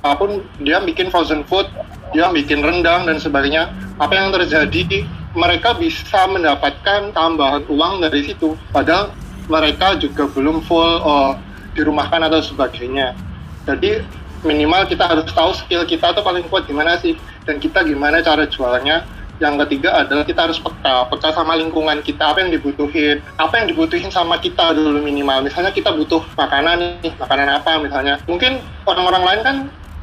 apa 0.05 0.21
pun 0.21 0.45
dia 0.61 0.77
bikin 0.85 1.09
frozen 1.09 1.41
food, 1.49 1.65
dia 2.13 2.29
bikin 2.29 2.61
rendang 2.61 3.09
dan 3.09 3.17
sebagainya. 3.17 3.73
Apa 3.97 4.13
yang 4.13 4.29
terjadi? 4.29 5.01
Mereka 5.33 5.81
bisa 5.81 6.29
mendapatkan 6.29 7.11
tambahan 7.11 7.65
uang 7.65 8.05
dari 8.05 8.23
situ. 8.23 8.53
Padahal 8.69 9.11
mereka 9.49 9.97
juga 9.97 10.29
belum 10.29 10.61
full 10.63 11.01
oh, 11.01 11.33
dirumahkan 11.73 12.21
atau 12.29 12.39
sebagainya. 12.39 13.17
Jadi 13.65 14.05
minimal 14.45 14.85
kita 14.85 15.09
harus 15.09 15.25
tahu 15.33 15.57
skill 15.57 15.83
kita 15.89 16.13
tuh 16.13 16.21
paling 16.21 16.45
kuat 16.47 16.69
gimana 16.69 17.01
sih 17.01 17.17
dan 17.49 17.57
kita 17.57 17.81
gimana 17.81 18.21
cara 18.21 18.45
jualnya 18.45 19.01
yang 19.43 19.59
ketiga 19.67 19.91
adalah 19.99 20.23
kita 20.23 20.47
harus 20.47 20.59
peka, 20.63 21.11
peka 21.11 21.35
sama 21.35 21.59
lingkungan 21.59 21.99
kita, 21.99 22.31
apa 22.31 22.39
yang 22.39 22.55
dibutuhin, 22.55 23.19
apa 23.35 23.59
yang 23.59 23.67
dibutuhin 23.67 24.07
sama 24.07 24.39
kita 24.39 24.71
dulu 24.71 25.03
minimal. 25.03 25.43
Misalnya 25.43 25.75
kita 25.75 25.91
butuh 25.91 26.23
makanan 26.39 27.03
nih, 27.03 27.11
makanan 27.19 27.47
apa 27.51 27.83
misalnya. 27.83 28.15
Mungkin 28.31 28.63
orang-orang 28.87 29.23
lain 29.27 29.41
kan 29.43 29.55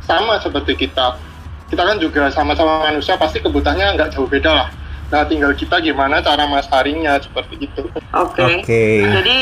sama 0.06 0.38
seperti 0.42 0.87
kita. 0.87 1.16
Kita 1.73 1.82
kan 1.88 1.97
juga 1.97 2.28
sama-sama 2.28 2.85
manusia, 2.85 3.16
pasti 3.16 3.40
kebutuhannya 3.40 3.97
nggak 3.97 4.12
jauh 4.12 4.28
beda 4.28 4.52
lah. 4.52 4.68
Nah, 5.12 5.28
tinggal 5.28 5.52
kita 5.52 5.76
gimana 5.85 6.25
cara 6.25 6.49
masaringnya 6.49 7.21
seperti 7.21 7.68
itu. 7.68 7.85
Oke. 8.16 8.40
Okay. 8.40 8.52
Okay. 8.64 8.97
Jadi 9.04 9.37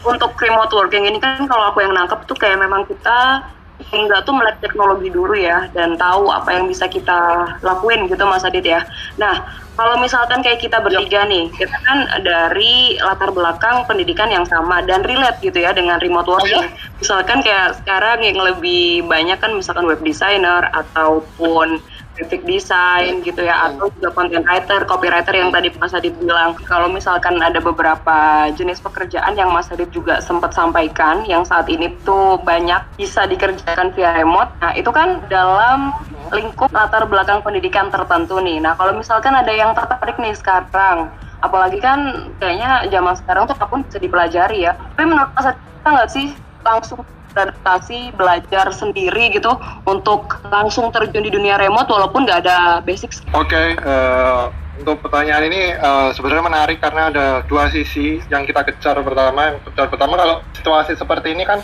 untuk 0.00 0.32
remote 0.40 0.72
working 0.72 1.04
ini 1.04 1.20
kan 1.20 1.44
kalau 1.44 1.68
aku 1.72 1.84
yang 1.84 1.92
nangkep 1.92 2.24
tuh 2.24 2.36
kayak 2.40 2.56
memang 2.56 2.88
kita 2.88 3.44
enggak 3.92 4.24
tuh 4.24 4.32
melek 4.36 4.60
teknologi 4.60 5.08
dulu 5.08 5.32
ya 5.36 5.68
dan 5.72 5.96
tahu 5.96 6.28
apa 6.28 6.52
yang 6.56 6.68
bisa 6.68 6.88
kita 6.88 7.48
lakuin 7.64 8.08
gitu 8.08 8.24
Mas 8.24 8.44
Adit 8.44 8.64
ya. 8.64 8.84
Nah, 9.20 9.44
kalau 9.80 9.96
misalkan 9.96 10.44
kayak 10.44 10.60
kita 10.60 10.76
bertiga 10.84 11.24
nih, 11.24 11.48
kita 11.56 11.72
kan 11.72 12.04
dari 12.20 13.00
latar 13.00 13.32
belakang 13.32 13.88
pendidikan 13.88 14.28
yang 14.28 14.44
sama 14.44 14.84
dan 14.84 15.00
relate 15.00 15.40
gitu 15.40 15.56
ya 15.56 15.72
dengan 15.72 15.96
remote 16.04 16.28
oh, 16.28 16.36
working. 16.36 16.68
Misalkan 17.00 17.40
kayak 17.40 17.80
sekarang 17.80 18.20
yang 18.20 18.36
lebih 18.36 19.08
banyak 19.08 19.40
kan 19.40 19.56
misalkan 19.56 19.88
web 19.88 20.04
designer 20.04 20.68
ataupun 20.76 21.80
graphic 22.20 22.44
design 22.44 23.24
gitu 23.24 23.40
ya 23.40 23.72
atau 23.72 23.88
juga 23.96 24.12
content 24.12 24.44
writer, 24.44 24.84
copywriter 24.84 25.32
yang 25.32 25.48
tadi 25.48 25.72
Mas 25.80 25.96
Adit 25.96 26.12
bilang. 26.20 26.52
Kalau 26.68 26.92
misalkan 26.92 27.40
ada 27.40 27.56
beberapa 27.64 28.52
jenis 28.52 28.84
pekerjaan 28.84 29.32
yang 29.40 29.48
Mas 29.48 29.72
Adit 29.72 29.88
juga 29.88 30.20
sempat 30.20 30.52
sampaikan 30.52 31.24
yang 31.24 31.48
saat 31.48 31.64
ini 31.72 31.88
tuh 32.04 32.36
banyak 32.44 32.84
bisa 33.00 33.24
dikerjakan 33.24 33.96
via 33.96 34.12
remote. 34.20 34.52
Nah, 34.60 34.76
itu 34.76 34.92
kan 34.92 35.24
dalam 35.32 35.96
lingkup 36.28 36.68
latar 36.68 37.08
belakang 37.08 37.40
pendidikan 37.40 37.88
tertentu 37.88 38.36
nih. 38.44 38.60
Nah, 38.60 38.76
kalau 38.76 38.92
misalkan 38.92 39.32
ada 39.32 39.50
yang 39.50 39.72
tertarik 39.72 40.20
nih 40.20 40.36
sekarang, 40.36 41.08
apalagi 41.40 41.80
kan 41.80 42.28
kayaknya 42.36 42.84
zaman 42.92 43.16
sekarang 43.16 43.48
tuh 43.48 43.56
apa 43.56 43.66
pun 43.66 43.80
bisa 43.80 43.96
dipelajari 43.96 44.68
ya. 44.68 44.76
Tapi 44.76 45.08
menurut 45.08 45.32
Mas 45.32 45.48
Adit 45.48 45.64
nggak 45.80 46.10
sih 46.12 46.26
langsung 46.60 47.00
beradaptasi 47.32 48.14
belajar 48.14 48.70
sendiri 48.74 49.34
gitu 49.34 49.50
untuk 49.86 50.38
langsung 50.50 50.90
terjun 50.90 51.24
di 51.24 51.32
dunia 51.32 51.56
remote 51.56 51.90
walaupun 51.90 52.26
nggak 52.26 52.46
ada 52.46 52.58
basic. 52.82 53.14
Oke, 53.32 53.50
okay, 53.50 53.66
uh, 53.80 53.88
eh, 53.88 54.44
untuk 54.82 55.00
pertanyaan 55.04 55.46
ini 55.48 55.74
uh, 55.76 56.10
sebenarnya 56.14 56.44
menarik 56.44 56.78
karena 56.80 57.12
ada 57.12 57.26
dua 57.46 57.68
sisi 57.68 58.20
yang 58.28 58.44
kita 58.44 58.66
kejar 58.66 58.98
pertama. 59.00 59.54
Yang 59.54 59.72
kejar 59.72 59.86
pertama 59.88 60.14
kalau 60.18 60.36
situasi 60.56 60.92
seperti 60.98 61.32
ini 61.32 61.44
kan 61.46 61.60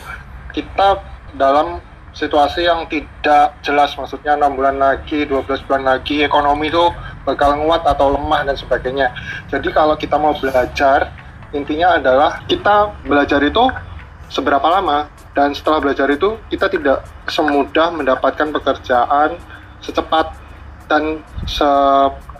kita 0.52 1.02
dalam 1.36 1.84
situasi 2.16 2.64
yang 2.64 2.88
tidak 2.88 3.60
jelas 3.60 3.92
maksudnya 3.92 4.40
enam 4.40 4.56
bulan 4.56 4.80
lagi 4.80 5.28
12 5.28 5.68
bulan 5.68 5.84
lagi 5.84 6.24
ekonomi 6.24 6.72
itu 6.72 6.80
bakal 7.28 7.60
nguat 7.60 7.84
atau 7.84 8.16
lemah 8.16 8.48
dan 8.48 8.56
sebagainya 8.56 9.12
jadi 9.52 9.68
kalau 9.68 10.00
kita 10.00 10.16
mau 10.16 10.32
belajar 10.32 11.12
intinya 11.52 12.00
adalah 12.00 12.40
kita 12.48 12.96
belajar 13.04 13.44
itu 13.44 13.68
seberapa 14.32 14.64
lama 14.64 15.12
dan 15.36 15.52
setelah 15.52 15.84
belajar 15.84 16.08
itu 16.08 16.40
kita 16.48 16.72
tidak 16.72 17.04
semudah 17.28 17.92
mendapatkan 17.92 18.48
pekerjaan 18.56 19.36
secepat 19.84 20.32
dan 20.88 21.20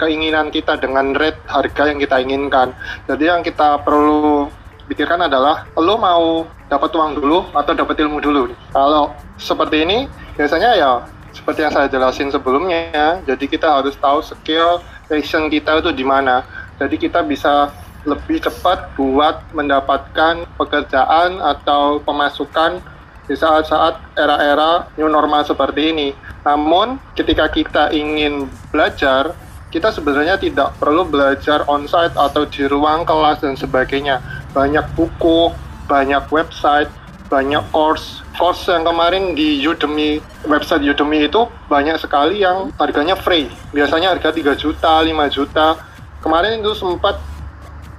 keinginan 0.01 0.49
kita 0.49 0.81
dengan 0.81 1.13
rate 1.13 1.37
harga 1.45 1.93
yang 1.93 2.01
kita 2.01 2.17
inginkan. 2.25 2.73
Jadi 3.05 3.29
yang 3.29 3.45
kita 3.45 3.85
perlu 3.85 4.49
pikirkan 4.89 5.29
adalah 5.29 5.69
lo 5.77 6.01
mau 6.01 6.49
dapat 6.73 6.91
uang 6.97 7.21
dulu 7.21 7.39
atau 7.53 7.73
dapat 7.77 8.01
ilmu 8.01 8.19
dulu. 8.25 8.49
Kalau 8.73 9.13
seperti 9.37 9.85
ini 9.85 10.09
biasanya 10.39 10.73
ya 10.79 10.93
seperti 11.37 11.69
yang 11.69 11.75
saya 11.77 11.93
jelasin 11.93 12.33
sebelumnya. 12.33 13.21
Jadi 13.29 13.45
kita 13.45 13.77
harus 13.77 13.93
tahu 14.01 14.25
skill 14.25 14.81
passion 15.05 15.53
kita 15.53 15.85
itu 15.85 15.93
di 15.93 16.07
mana. 16.07 16.49
Jadi 16.81 16.97
kita 16.97 17.21
bisa 17.21 17.77
lebih 18.07 18.39
cepat 18.39 18.95
buat 18.95 19.43
mendapatkan 19.51 20.47
pekerjaan 20.55 21.43
atau 21.43 21.99
pemasukan 22.01 22.79
di 23.27 23.35
saat-saat 23.35 24.15
era-era 24.15 24.87
new 24.95 25.11
normal 25.11 25.43
seperti 25.43 25.91
ini. 25.91 26.09
Namun, 26.47 27.03
ketika 27.19 27.51
kita 27.51 27.91
ingin 27.91 28.47
belajar, 28.71 29.35
kita 29.75 29.91
sebenarnya 29.91 30.39
tidak 30.39 30.79
perlu 30.79 31.03
belajar 31.03 31.67
onsite 31.67 32.15
atau 32.15 32.47
di 32.47 32.71
ruang 32.71 33.03
kelas 33.03 33.43
dan 33.43 33.59
sebagainya. 33.59 34.23
Banyak 34.55 34.95
buku, 34.95 35.51
banyak 35.91 36.31
website, 36.31 36.87
banyak 37.27 37.67
course. 37.75 38.23
Course 38.39 38.71
yang 38.71 38.87
kemarin 38.87 39.35
di 39.35 39.59
Udemy, 39.67 40.23
website 40.47 40.87
Udemy 40.87 41.27
itu 41.27 41.51
banyak 41.67 41.99
sekali 41.99 42.47
yang 42.47 42.71
harganya 42.79 43.19
free. 43.19 43.51
Biasanya 43.75 44.15
harga 44.15 44.31
3 44.31 44.55
juta, 44.55 45.03
5 45.03 45.27
juta. 45.35 45.75
Kemarin 46.23 46.63
itu 46.63 46.73
sempat 46.79 47.19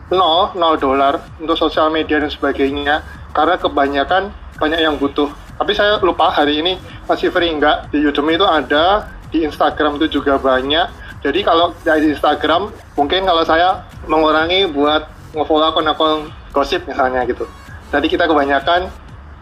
0, 0.09 0.55
0 0.55 0.77
dolar 0.79 1.19
untuk 1.39 1.57
sosial 1.59 1.91
media 1.91 2.19
dan 2.21 2.31
sebagainya. 2.31 3.03
Karena 3.35 3.59
kebanyakan 3.59 4.33
banyak 4.57 4.79
yang 4.81 4.95
butuh. 4.97 5.29
Tapi 5.57 5.73
saya 5.73 5.97
lupa 6.01 6.29
hari 6.29 6.61
ini 6.61 6.77
masih 7.05 7.29
free 7.29 7.53
enggak. 7.53 7.89
Di 7.89 8.01
Udemy 8.05 8.37
itu 8.37 8.45
ada, 8.45 9.09
di 9.29 9.43
Instagram 9.45 9.97
itu 10.01 10.21
juga 10.21 10.37
banyak. 10.37 10.87
Jadi 11.21 11.39
kalau 11.41 11.73
di 11.81 12.13
Instagram, 12.13 12.69
mungkin 12.93 13.25
kalau 13.25 13.43
saya 13.43 13.83
mengurangi 14.05 14.69
buat 14.69 15.09
nge-follow 15.33 15.73
akun-akun 15.73 16.29
gosip 16.53 16.85
misalnya 16.85 17.25
gitu. 17.25 17.43
Jadi 17.91 18.07
kita 18.07 18.29
kebanyakan 18.29 18.89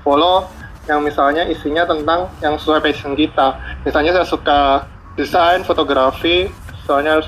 follow 0.02 0.48
yang 0.86 1.02
misalnya 1.02 1.46
isinya 1.50 1.84
tentang 1.86 2.30
yang 2.42 2.56
sesuai 2.58 2.82
passion 2.82 3.18
kita. 3.18 3.58
Misalnya 3.84 4.22
saya 4.22 4.28
suka 4.28 4.60
desain, 5.18 5.66
fotografi, 5.66 6.50
soalnya 6.86 7.22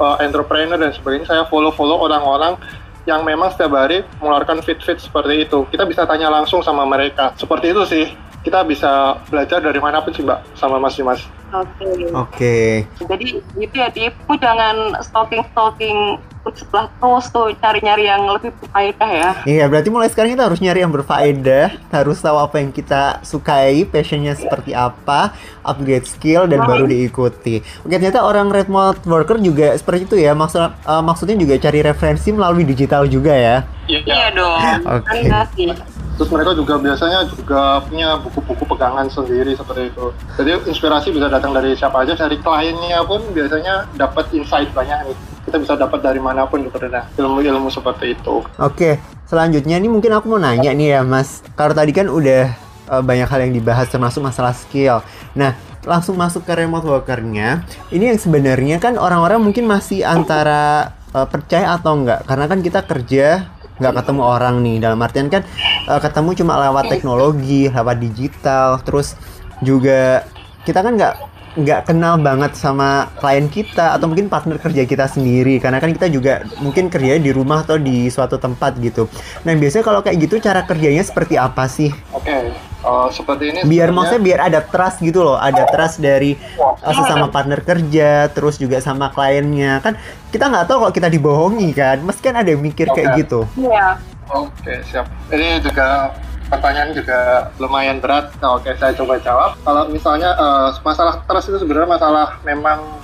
uh, 0.00 0.16
entrepreneur 0.22 0.80
dan 0.80 0.90
sebagainya, 0.96 1.28
saya 1.28 1.42
follow-follow 1.48 2.08
orang-orang 2.08 2.56
yang 3.04 3.26
memang 3.26 3.50
setiap 3.50 3.74
hari 3.74 4.06
mengeluarkan 4.22 4.62
fit-fit 4.62 4.98
seperti 5.02 5.46
itu. 5.48 5.66
Kita 5.70 5.82
bisa 5.86 6.06
tanya 6.06 6.30
langsung 6.30 6.62
sama 6.62 6.86
mereka. 6.86 7.34
Seperti 7.34 7.74
itu 7.74 7.82
sih. 7.86 8.06
Kita 8.42 8.66
bisa 8.66 9.22
belajar 9.30 9.62
dari 9.62 9.78
mana 9.78 10.02
pun 10.02 10.10
sih 10.10 10.26
Mbak, 10.26 10.58
sama 10.58 10.82
Mas 10.82 10.98
Dimas. 10.98 11.22
Oke. 11.54 11.70
Okay. 11.78 11.94
Oke. 12.10 12.14
Okay. 12.18 12.70
Jadi 13.06 13.24
gitu 13.38 13.74
ya, 13.78 13.88
Dipu 13.94 14.34
jangan 14.34 14.98
stalking-stalking 14.98 16.18
setelah 16.50 16.90
terus 16.90 17.26
tuh 17.30 17.54
cari-nyari 17.62 18.10
yang 18.10 18.26
lebih 18.26 18.50
berfaedah 18.58 19.10
ya. 19.10 19.30
Iya, 19.46 19.64
berarti 19.70 19.88
mulai 19.94 20.10
sekarang 20.10 20.34
kita 20.34 20.44
harus 20.50 20.58
nyari 20.58 20.82
yang 20.82 20.90
berfaedah, 20.90 21.66
harus 21.94 22.18
tahu 22.18 22.36
apa 22.42 22.58
yang 22.58 22.74
kita 22.74 23.22
sukai, 23.22 23.86
passionnya 23.86 24.34
seperti 24.34 24.74
apa, 24.74 25.30
upgrade 25.62 26.10
skill 26.10 26.50
dan 26.50 26.66
baru 26.66 26.90
diikuti. 26.90 27.62
Oke, 27.86 27.94
ternyata 27.94 28.26
orang 28.26 28.50
remote 28.50 29.06
worker 29.06 29.38
juga 29.38 29.78
seperti 29.78 30.10
itu 30.10 30.16
ya. 30.18 30.34
Maksud 30.34 30.60
uh, 30.60 31.02
maksudnya 31.02 31.38
juga 31.38 31.54
cari 31.62 31.80
referensi 31.86 32.34
melalui 32.34 32.66
digital 32.66 33.06
juga 33.06 33.32
ya. 33.32 33.56
Iya, 33.86 34.00
iya 34.02 34.28
dong. 34.34 34.58
Oke. 34.86 35.30
Okay 35.30 36.02
terus 36.16 36.28
mereka 36.28 36.52
juga 36.52 36.76
biasanya 36.76 37.24
juga 37.24 37.80
punya 37.88 38.20
buku-buku 38.20 38.64
pegangan 38.68 39.08
sendiri 39.08 39.56
seperti 39.56 39.90
itu 39.90 40.06
jadi 40.36 40.60
inspirasi 40.68 41.08
bisa 41.10 41.26
datang 41.32 41.56
dari 41.56 41.72
siapa 41.72 42.04
aja 42.04 42.12
dari 42.14 42.36
kliennya 42.38 43.00
pun 43.08 43.24
biasanya 43.32 43.88
dapat 43.96 44.28
insight 44.36 44.68
banyak 44.76 45.08
nih 45.08 45.16
kita 45.46 45.56
bisa 45.58 45.74
dapat 45.74 46.00
dari 46.02 46.20
mana 46.22 46.46
pun 46.46 46.62
sebenarnya 46.62 47.10
ilmu-ilmu 47.18 47.68
seperti 47.68 48.14
itu. 48.14 48.46
Oke 48.58 49.02
selanjutnya 49.32 49.80
ini 49.80 49.88
mungkin 49.88 50.12
aku 50.12 50.28
mau 50.28 50.40
nanya 50.40 50.76
nih 50.76 50.98
ya 50.98 51.00
mas. 51.00 51.40
Kalau 51.56 51.72
tadi 51.72 51.96
kan 51.96 52.12
udah 52.12 52.52
uh, 52.92 53.00
banyak 53.00 53.24
hal 53.24 53.40
yang 53.48 53.54
dibahas 53.56 53.88
termasuk 53.88 54.20
masalah 54.20 54.52
skill. 54.52 55.00
Nah 55.32 55.56
langsung 55.88 56.14
masuk 56.20 56.44
ke 56.44 56.52
remote 56.52 56.84
workernya. 56.84 57.64
Ini 57.88 58.14
yang 58.14 58.20
sebenarnya 58.20 58.76
kan 58.78 59.00
orang-orang 59.00 59.40
mungkin 59.40 59.64
masih 59.64 60.04
antara 60.04 60.92
uh, 61.16 61.24
percaya 61.24 61.74
atau 61.74 61.96
enggak? 61.96 62.28
Karena 62.28 62.44
kan 62.46 62.60
kita 62.60 62.80
kerja 62.84 63.48
nggak 63.80 64.04
ketemu 64.04 64.22
orang 64.22 64.60
nih. 64.60 64.76
Dalam 64.84 65.00
artian 65.00 65.32
kan 65.32 65.42
uh, 65.88 65.98
ketemu 65.98 66.30
cuma 66.44 66.60
lewat 66.68 66.92
teknologi 66.92 67.72
lewat 67.72 67.96
digital 67.98 68.78
terus 68.84 69.16
juga 69.64 70.28
kita 70.68 70.84
kan 70.84 70.94
nggak 70.94 71.31
nggak 71.52 71.92
kenal 71.92 72.16
banget 72.16 72.56
sama 72.56 73.12
klien 73.20 73.44
kita 73.52 73.92
atau 73.92 74.08
mungkin 74.08 74.32
partner 74.32 74.56
kerja 74.56 74.88
kita 74.88 75.04
sendiri 75.04 75.60
karena 75.60 75.84
kan 75.84 75.92
kita 75.92 76.08
juga 76.08 76.40
mungkin 76.64 76.88
kerja 76.88 77.20
di 77.20 77.28
rumah 77.28 77.60
atau 77.60 77.76
di 77.76 78.08
suatu 78.08 78.40
tempat 78.40 78.80
gitu. 78.80 79.04
Nah 79.44 79.52
biasanya 79.52 79.84
kalau 79.84 80.00
kayak 80.00 80.16
gitu 80.24 80.40
cara 80.40 80.64
kerjanya 80.64 81.04
seperti 81.04 81.36
apa 81.36 81.68
sih? 81.68 81.92
Oke, 82.16 82.24
okay. 82.24 82.42
uh, 82.88 83.04
eh, 83.04 83.08
seperti 83.12 83.44
ini. 83.52 83.58
Biar 83.68 83.92
maksudnya 83.92 84.22
biar 84.24 84.40
ada 84.48 84.60
trust 84.64 85.04
gitu 85.04 85.20
loh, 85.20 85.36
ada 85.36 85.68
trust 85.68 86.00
dari 86.00 86.40
uh, 86.56 86.76
sesama 86.88 87.28
partner 87.28 87.60
kerja, 87.60 88.32
terus 88.32 88.56
juga 88.56 88.80
sama 88.80 89.12
kliennya 89.12 89.84
kan 89.84 90.00
kita 90.32 90.48
nggak 90.48 90.64
tahu 90.72 90.88
kalau 90.88 90.92
kita 90.96 91.12
dibohongi 91.12 91.76
kan, 91.76 92.00
meski 92.00 92.32
kan 92.32 92.40
ada 92.40 92.48
yang 92.48 92.64
mikir 92.64 92.88
okay. 92.88 93.04
kayak 93.04 93.28
gitu. 93.28 93.44
Iya. 93.60 94.00
Oke 94.32 94.48
okay, 94.64 94.78
siap. 94.88 95.04
Ini 95.28 95.60
juga 95.60 96.16
pertanyaan 96.52 96.92
juga 96.92 97.48
lumayan 97.56 97.96
berat. 97.96 98.28
Nah, 98.44 98.60
oke, 98.60 98.68
saya 98.76 98.92
coba 98.92 99.16
jawab. 99.24 99.56
Kalau 99.64 99.88
misalnya 99.88 100.36
uh, 100.36 100.68
masalah 100.84 101.24
trust 101.24 101.48
itu 101.48 101.64
sebenarnya 101.64 101.96
masalah 101.96 102.36
memang 102.44 103.00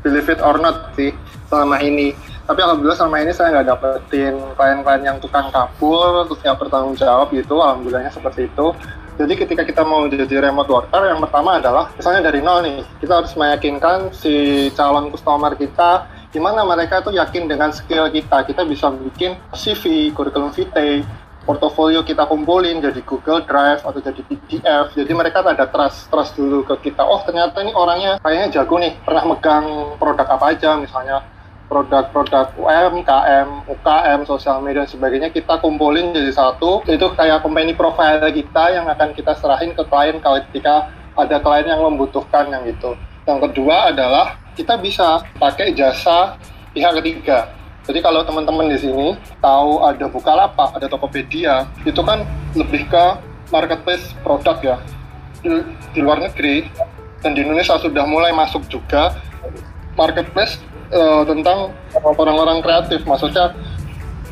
believe 0.00 0.32
it 0.32 0.40
or 0.40 0.56
not 0.56 0.96
sih 0.96 1.12
selama 1.52 1.76
ini. 1.84 2.16
Tapi 2.46 2.62
alhamdulillah 2.62 2.96
selama 2.96 3.20
ini 3.20 3.32
saya 3.36 3.58
nggak 3.58 3.68
dapetin 3.68 4.34
klien-klien 4.56 5.02
yang 5.04 5.18
tukang 5.20 5.52
kabur, 5.52 6.24
terus 6.24 6.40
nggak 6.40 6.56
bertanggung 6.56 6.96
jawab 6.96 7.28
gitu. 7.36 7.60
Alhamdulillahnya 7.60 8.14
seperti 8.14 8.48
itu. 8.48 8.72
Jadi 9.16 9.32
ketika 9.32 9.64
kita 9.64 9.80
mau 9.80 10.04
jadi 10.08 10.28
remote 10.28 10.68
worker, 10.68 11.02
yang 11.08 11.20
pertama 11.24 11.56
adalah 11.56 11.88
misalnya 11.96 12.28
dari 12.28 12.44
nol 12.44 12.60
nih, 12.60 12.84
kita 13.00 13.24
harus 13.24 13.32
meyakinkan 13.32 14.12
si 14.12 14.68
calon 14.76 15.08
customer 15.08 15.56
kita 15.56 16.04
Di 16.36 16.42
mana 16.42 16.68
mereka 16.68 17.00
tuh 17.00 17.16
yakin 17.16 17.48
dengan 17.48 17.72
skill 17.72 18.12
kita, 18.12 18.44
kita 18.44 18.68
bisa 18.68 18.92
bikin 18.92 19.40
CV, 19.56 20.12
curriculum 20.12 20.52
vitae, 20.52 21.00
portofolio 21.46 22.02
kita 22.02 22.26
kumpulin 22.26 22.82
jadi 22.82 22.98
Google 23.06 23.46
Drive 23.46 23.86
atau 23.86 24.02
jadi 24.02 24.18
PDF. 24.26 24.98
Jadi 24.98 25.12
mereka 25.14 25.46
ada 25.46 25.70
trust 25.70 26.10
trust 26.10 26.34
dulu 26.34 26.66
ke 26.66 26.90
kita. 26.90 27.06
Oh 27.06 27.22
ternyata 27.22 27.62
ini 27.62 27.70
orangnya 27.70 28.18
kayaknya 28.20 28.60
jago 28.60 28.82
nih, 28.82 28.98
pernah 29.06 29.22
megang 29.22 29.94
produk 30.02 30.26
apa 30.26 30.52
aja 30.52 30.74
misalnya 30.74 31.22
produk-produk 31.66 32.54
UMKM, 32.58 33.66
UKM, 33.66 34.20
sosial 34.26 34.62
media 34.62 34.86
dan 34.86 34.90
sebagainya 34.90 35.30
kita 35.30 35.58
kumpulin 35.62 36.14
jadi 36.14 36.34
satu. 36.34 36.82
Itu 36.86 37.14
kayak 37.14 37.42
company 37.46 37.74
profile 37.78 38.22
kita 38.34 38.74
yang 38.74 38.86
akan 38.90 39.14
kita 39.14 39.34
serahin 39.38 39.74
ke 39.74 39.82
klien 39.86 40.18
kalau 40.18 40.42
ketika 40.50 40.90
ada 41.16 41.36
klien 41.42 41.66
yang 41.66 41.82
membutuhkan 41.82 42.50
yang 42.50 42.66
itu. 42.66 42.94
Yang 43.26 43.50
kedua 43.50 43.90
adalah 43.90 44.38
kita 44.54 44.78
bisa 44.78 45.22
pakai 45.38 45.74
jasa 45.74 46.38
pihak 46.70 47.02
ketiga. 47.02 47.55
Jadi 47.86 48.02
kalau 48.02 48.26
teman-teman 48.26 48.66
di 48.66 48.78
sini 48.82 49.14
tahu 49.38 49.86
ada 49.86 50.10
Bukalapak, 50.10 50.74
ada 50.74 50.90
Tokopedia, 50.90 51.70
itu 51.86 52.02
kan 52.02 52.26
lebih 52.58 52.90
ke 52.90 53.04
marketplace 53.54 54.10
produk 54.26 54.58
ya. 54.58 54.76
Di, 55.38 55.62
di 55.94 56.00
luar 56.02 56.18
negeri 56.18 56.66
dan 57.22 57.38
di 57.38 57.46
Indonesia 57.46 57.78
sudah 57.78 58.02
mulai 58.02 58.34
masuk 58.34 58.66
juga 58.66 59.14
marketplace 59.94 60.58
uh, 60.90 61.22
tentang 61.22 61.70
orang-orang 62.02 62.58
kreatif, 62.58 63.06
maksudnya 63.06 63.54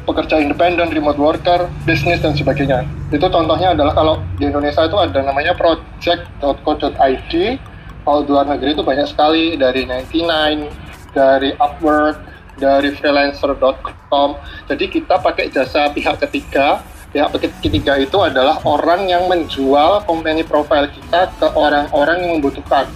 pekerja 0.05 0.37
independen, 0.43 0.93
remote 0.93 1.17
worker, 1.17 1.71
bisnis 1.89 2.21
dan 2.21 2.37
sebagainya. 2.37 2.85
Itu 3.09 3.31
contohnya 3.31 3.73
adalah 3.73 3.95
kalau 3.97 4.15
di 4.37 4.51
Indonesia 4.51 4.85
itu 4.85 4.99
ada 4.99 5.23
namanya 5.25 5.57
project.co.id, 5.57 7.33
kalau 8.05 8.21
di 8.27 8.31
luar 8.35 8.47
negeri 8.51 8.77
itu 8.77 8.85
banyak 8.85 9.09
sekali 9.09 9.57
dari 9.57 9.89
99, 9.89 11.15
dari 11.17 11.57
Upwork, 11.57 12.34
dari 12.59 12.95
freelancer.com. 12.95 14.29
Jadi 14.71 14.85
kita 14.91 15.19
pakai 15.21 15.51
jasa 15.51 15.91
pihak 15.91 16.23
ketiga. 16.29 16.83
Pihak 17.15 17.31
ketiga 17.63 17.95
itu 17.95 18.19
adalah 18.19 18.59
orang 18.67 19.07
yang 19.07 19.31
menjual 19.31 20.03
company 20.03 20.43
profile 20.43 20.91
kita 20.91 21.31
ke 21.39 21.47
orang-orang 21.55 22.27
yang 22.27 22.33
membutuhkan. 22.39 22.91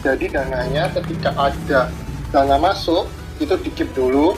Jadi 0.00 0.32
dananya 0.32 0.88
ketika 0.96 1.36
ada 1.36 1.92
dana 2.32 2.56
masuk 2.56 3.04
itu 3.36 3.54
dikip 3.60 3.92
dulu 3.92 4.36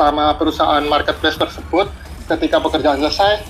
sama 0.00 0.32
perusahaan 0.38 0.80
marketplace 0.88 1.36
tersebut 1.36 1.92
ketika 2.24 2.56
pekerjaan 2.62 3.04
selesai 3.04 3.44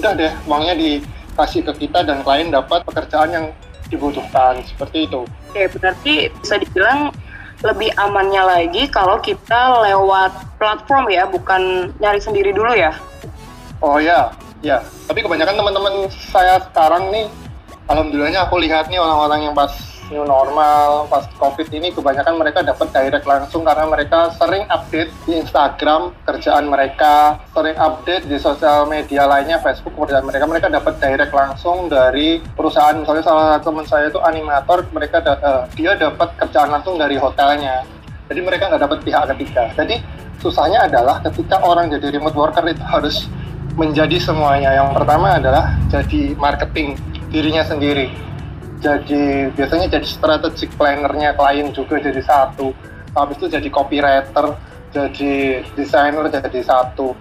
udah 0.00 0.12
deh 0.16 0.32
uangnya 0.50 0.74
dikasih 0.74 1.62
ke 1.70 1.86
kita 1.86 2.02
dan 2.02 2.26
klien 2.26 2.50
dapat 2.50 2.82
pekerjaan 2.82 3.30
yang 3.30 3.46
dibutuhkan 3.92 4.58
seperti 4.66 5.06
itu. 5.06 5.22
Oke 5.54 5.70
berarti 5.70 6.34
bisa 6.40 6.58
dibilang 6.58 7.14
lebih 7.64 7.90
amannya 7.96 8.42
lagi 8.44 8.84
kalau 8.92 9.16
kita 9.24 9.80
lewat 9.88 10.36
platform 10.60 11.08
ya 11.08 11.24
bukan 11.24 11.90
nyari 11.96 12.20
sendiri 12.20 12.52
dulu 12.52 12.76
ya. 12.76 12.92
Oh 13.80 13.96
ya, 13.96 14.36
ya. 14.60 14.84
Tapi 15.08 15.24
kebanyakan 15.24 15.56
teman-teman 15.56 15.94
saya 16.12 16.60
sekarang 16.60 17.08
nih, 17.08 17.26
alhamdulillahnya 17.88 18.44
aku 18.44 18.60
lihat 18.60 18.92
nih 18.92 19.00
orang-orang 19.00 19.48
yang 19.48 19.54
pas 19.56 19.72
new 20.12 20.24
normal. 20.24 21.08
Pas 21.08 21.24
covid 21.38 21.68
ini 21.72 21.92
kebanyakan 21.94 22.36
mereka 22.36 22.60
dapat 22.60 22.90
direct 22.92 23.24
langsung 23.24 23.64
karena 23.64 23.86
mereka 23.88 24.32
sering 24.36 24.64
update 24.68 25.10
di 25.24 25.40
Instagram 25.40 26.12
kerjaan 26.26 26.68
mereka 26.68 27.40
sering 27.54 27.76
update 27.78 28.24
di 28.28 28.36
sosial 28.36 28.88
media 28.90 29.24
lainnya 29.24 29.60
Facebook 29.62 29.96
kerjaan 29.96 30.26
mereka. 30.26 30.44
Mereka 30.44 30.68
dapat 30.68 30.94
direct 31.00 31.32
langsung 31.32 31.88
dari 31.88 32.42
perusahaan. 32.42 32.96
Misalnya 32.98 33.24
salah 33.24 33.44
satu 33.56 33.72
teman 33.72 33.86
saya 33.88 34.10
itu 34.10 34.20
animator 34.20 34.84
mereka 34.92 35.22
uh, 35.24 35.64
dia 35.72 35.96
dapat 35.96 36.34
kerjaan 36.36 36.68
langsung 36.72 37.00
dari 37.00 37.16
hotelnya. 37.16 37.86
Jadi 38.28 38.40
mereka 38.40 38.72
nggak 38.72 38.82
dapat 38.82 38.98
pihak 39.04 39.24
ketiga. 39.36 39.68
Jadi 39.76 40.00
susahnya 40.40 40.88
adalah 40.88 41.20
ketika 41.24 41.60
orang 41.60 41.92
jadi 41.92 42.12
remote 42.20 42.36
worker 42.36 42.64
itu 42.68 42.80
harus 42.84 43.28
menjadi 43.74 44.16
semuanya. 44.20 44.70
Yang 44.76 44.88
pertama 44.96 45.36
adalah 45.36 45.76
jadi 45.92 46.36
marketing 46.38 46.96
dirinya 47.34 47.66
sendiri 47.66 48.33
jadi 48.84 49.48
biasanya 49.56 49.88
jadi 49.88 50.04
strategic 50.04 50.68
plannernya 50.76 51.32
klien 51.32 51.72
juga 51.72 51.96
jadi 51.96 52.20
satu. 52.20 52.76
Habis 53.16 53.40
itu 53.40 53.46
jadi 53.56 53.68
copywriter 53.72 54.52
jadi 54.92 55.64
desainer 55.72 56.28
jadi 56.28 56.60
satu. 56.60 57.16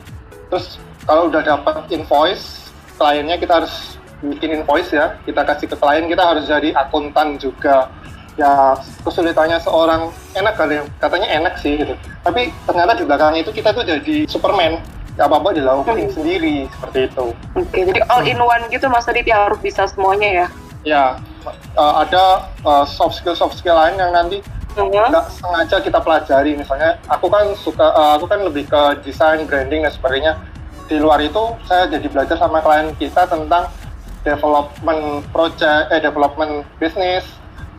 Terus 0.51 0.75
kalau 1.07 1.31
udah 1.31 1.39
dapat 1.39 1.87
invoice 1.95 2.67
kliennya 2.99 3.39
kita 3.39 3.63
harus 3.63 3.95
bikin 4.19 4.59
invoice 4.59 4.91
ya. 4.91 5.15
Kita 5.23 5.47
kasih 5.47 5.71
ke 5.71 5.79
klien 5.79 6.11
kita 6.11 6.23
harus 6.35 6.43
jadi 6.51 6.75
akuntan 6.75 7.39
juga. 7.39 7.87
Ya 8.35 8.75
kesulitannya 9.05 9.61
seorang 9.63 10.09
enak 10.35 10.57
kali 10.59 10.83
katanya 10.99 11.31
enak 11.31 11.55
sih 11.63 11.79
gitu. 11.79 11.95
Tapi 12.27 12.51
ternyata 12.67 12.97
di 12.99 13.07
belakangnya 13.07 13.39
itu 13.47 13.55
kita 13.55 13.71
tuh 13.71 13.87
jadi 13.87 14.27
superman. 14.27 14.83
Ya 15.13 15.29
apa 15.29 15.37
apa 15.37 15.53
dilakukan 15.53 15.95
hmm. 15.95 16.11
sendiri 16.11 16.55
seperti 16.73 16.99
itu. 17.07 17.25
Oke 17.55 17.79
jadi 17.87 18.01
all 18.09 18.25
in 18.25 18.41
one 18.41 18.65
gitu 18.67 18.89
mas 18.89 19.05
Adit 19.05 19.29
ya 19.29 19.47
harus 19.47 19.61
bisa 19.61 19.85
semuanya 19.85 20.27
ya? 20.27 20.47
Ya 20.83 21.03
uh, 21.49 21.93
ada 22.03 22.47
uh, 22.63 22.85
soft 22.87 23.19
skill 23.19 23.35
soft 23.35 23.59
skill 23.59 23.75
lain 23.75 23.99
yang 23.99 24.11
nanti 24.15 24.39
iya. 24.77 25.09
nggak 25.09 25.25
uh-huh. 25.25 25.39
sengaja 25.39 25.77
kita 25.83 25.99
pelajari 25.99 26.51
misalnya 26.57 26.97
aku 27.07 27.27
kan 27.29 27.53
suka 27.59 27.83
uh, 27.93 28.17
aku 28.17 28.25
kan 28.27 28.41
lebih 28.43 28.67
ke 28.67 28.81
desain 29.05 29.43
branding 29.45 29.85
dan 29.85 29.93
sebagainya 29.93 30.33
di 30.87 30.99
luar 30.99 31.23
itu 31.23 31.55
saya 31.63 31.87
jadi 31.87 32.07
belajar 32.11 32.35
sama 32.35 32.59
klien 32.59 32.91
kita 32.99 33.23
tentang 33.27 33.71
development 34.23 35.23
project 35.31 35.91
eh 35.91 35.99
development 35.99 36.67
bisnis 36.79 37.23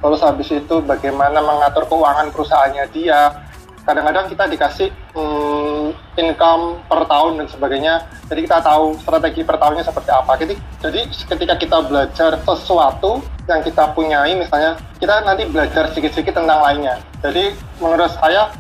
terus 0.01 0.21
habis 0.21 0.49
itu 0.53 0.85
bagaimana 0.85 1.41
mengatur 1.41 1.89
keuangan 1.89 2.29
perusahaannya 2.33 2.85
dia 2.93 3.44
kadang-kadang 3.85 4.27
kita 4.33 4.45
dikasih 4.49 4.89
hmm, 5.13 5.93
income 6.17 6.81
per 6.89 7.05
tahun 7.05 7.41
dan 7.41 7.47
sebagainya. 7.49 7.95
Jadi 8.27 8.41
kita 8.49 8.59
tahu 8.65 8.97
strategi 9.01 9.45
per 9.45 9.61
tahunnya 9.61 9.85
seperti 9.85 10.11
apa. 10.11 10.33
Jadi, 10.41 10.55
jadi 10.81 11.01
ketika 11.07 11.55
kita 11.61 11.79
belajar 11.85 12.41
sesuatu 12.41 13.21
yang 13.45 13.61
kita 13.61 13.93
punyai 13.93 14.33
misalnya 14.33 14.81
kita 14.97 15.21
nanti 15.21 15.45
belajar 15.45 15.93
sedikit-sedikit 15.93 16.41
tentang 16.41 16.65
lainnya. 16.65 16.97
Jadi 17.21 17.53
menurut 17.79 18.09
saya 18.17 18.51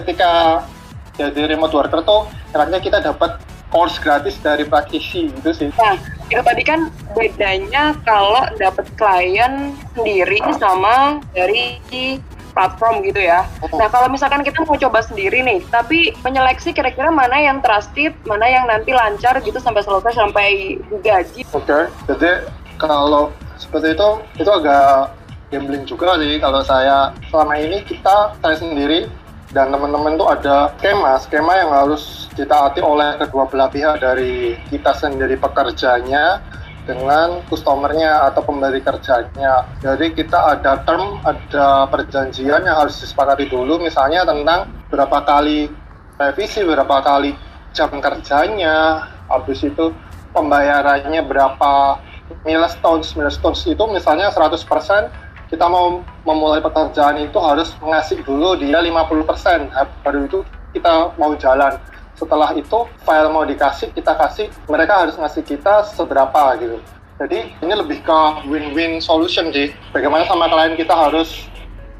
ketika 0.00 0.64
jadi 1.20 1.52
remote 1.52 1.76
worker 1.76 2.00
tuh 2.00 2.24
enaknya 2.56 2.80
kita 2.80 2.98
dapat 3.04 3.36
course 3.70 4.00
gratis 4.02 4.34
dari 4.42 4.66
praktisi 4.66 5.30
gitu 5.30 5.50
sih. 5.54 5.68
Nah, 5.78 5.94
itu 6.26 6.42
tadi 6.42 6.62
kan 6.66 6.90
bedanya 7.14 7.94
kalau 8.02 8.42
dapat 8.58 8.88
klien 8.98 9.76
sendiri 9.94 10.42
sama 10.58 11.22
dari 11.30 11.78
platform 12.60 13.00
gitu 13.00 13.24
ya. 13.24 13.48
Nah 13.72 13.88
kalau 13.88 14.12
misalkan 14.12 14.44
kita 14.44 14.60
mau 14.68 14.76
coba 14.76 15.00
sendiri 15.00 15.40
nih, 15.40 15.64
tapi 15.72 16.12
menyeleksi 16.20 16.76
kira-kira 16.76 17.08
mana 17.08 17.40
yang 17.40 17.64
trusted, 17.64 18.12
mana 18.28 18.44
yang 18.44 18.68
nanti 18.68 18.92
lancar 18.92 19.40
gitu 19.40 19.56
sampai 19.56 19.80
selesai 19.80 20.12
sampai 20.12 20.76
digaji. 20.92 21.48
Oke, 21.56 21.64
okay. 21.64 21.82
jadi 22.04 22.44
kalau 22.76 23.32
seperti 23.56 23.96
itu 23.96 24.08
itu 24.36 24.50
agak 24.52 25.16
gambling 25.48 25.84
juga 25.88 26.20
sih 26.20 26.36
kalau 26.38 26.60
saya 26.62 27.10
selama 27.32 27.54
ini 27.58 27.82
kita 27.82 28.36
saya 28.38 28.56
sendiri 28.56 29.10
dan 29.50 29.74
teman-teman 29.74 30.14
tuh 30.14 30.30
ada 30.30 30.70
skema 30.78 31.18
skema 31.18 31.58
yang 31.58 31.74
harus 31.74 32.30
ditaati 32.38 32.78
oleh 32.78 33.18
kedua 33.18 33.50
belah 33.50 33.66
pihak 33.66 33.98
dari 33.98 34.54
kita 34.70 34.94
sendiri 34.94 35.34
pekerjanya 35.34 36.38
dengan 36.88 37.44
customernya 37.46 38.30
atau 38.32 38.40
pemberi 38.44 38.80
kerjanya. 38.80 39.68
Jadi 39.84 40.16
kita 40.16 40.56
ada 40.58 40.80
term, 40.84 41.20
ada 41.22 41.86
perjanjian 41.88 42.64
yang 42.64 42.76
harus 42.86 43.00
disepakati 43.00 43.48
dulu, 43.48 43.80
misalnya 43.80 44.24
tentang 44.24 44.68
berapa 44.88 45.22
kali 45.24 45.68
revisi, 46.16 46.64
berapa 46.64 47.00
kali 47.04 47.36
jam 47.72 47.90
kerjanya, 48.00 49.06
habis 49.30 49.62
itu 49.62 49.94
pembayarannya 50.34 51.22
berapa 51.26 52.00
milestones, 52.46 53.14
milestones 53.18 53.66
itu 53.66 53.82
misalnya 53.90 54.30
100% 54.30 55.10
kita 55.50 55.66
mau 55.66 55.98
memulai 56.22 56.62
pekerjaan 56.62 57.18
itu 57.18 57.34
harus 57.42 57.74
mengasih 57.82 58.22
dulu 58.22 58.54
dia 58.54 58.78
50%, 58.78 59.74
baru 60.06 60.20
itu 60.30 60.38
kita 60.70 61.10
mau 61.18 61.34
jalan 61.34 61.74
setelah 62.20 62.52
itu 62.52 62.84
file 63.08 63.32
mau 63.32 63.48
dikasih 63.48 63.96
kita 63.96 64.12
kasih 64.12 64.52
mereka 64.68 65.08
harus 65.08 65.16
ngasih 65.16 65.40
kita 65.40 65.88
seberapa 65.96 66.60
gitu. 66.60 66.76
Jadi 67.16 67.52
ini 67.64 67.72
lebih 67.72 68.04
ke 68.04 68.20
win-win 68.48 69.00
solution 69.00 69.48
sih. 69.52 69.72
Bagaimana 69.96 70.28
sama 70.28 70.48
klien 70.52 70.76
kita 70.76 70.92
harus 70.92 71.48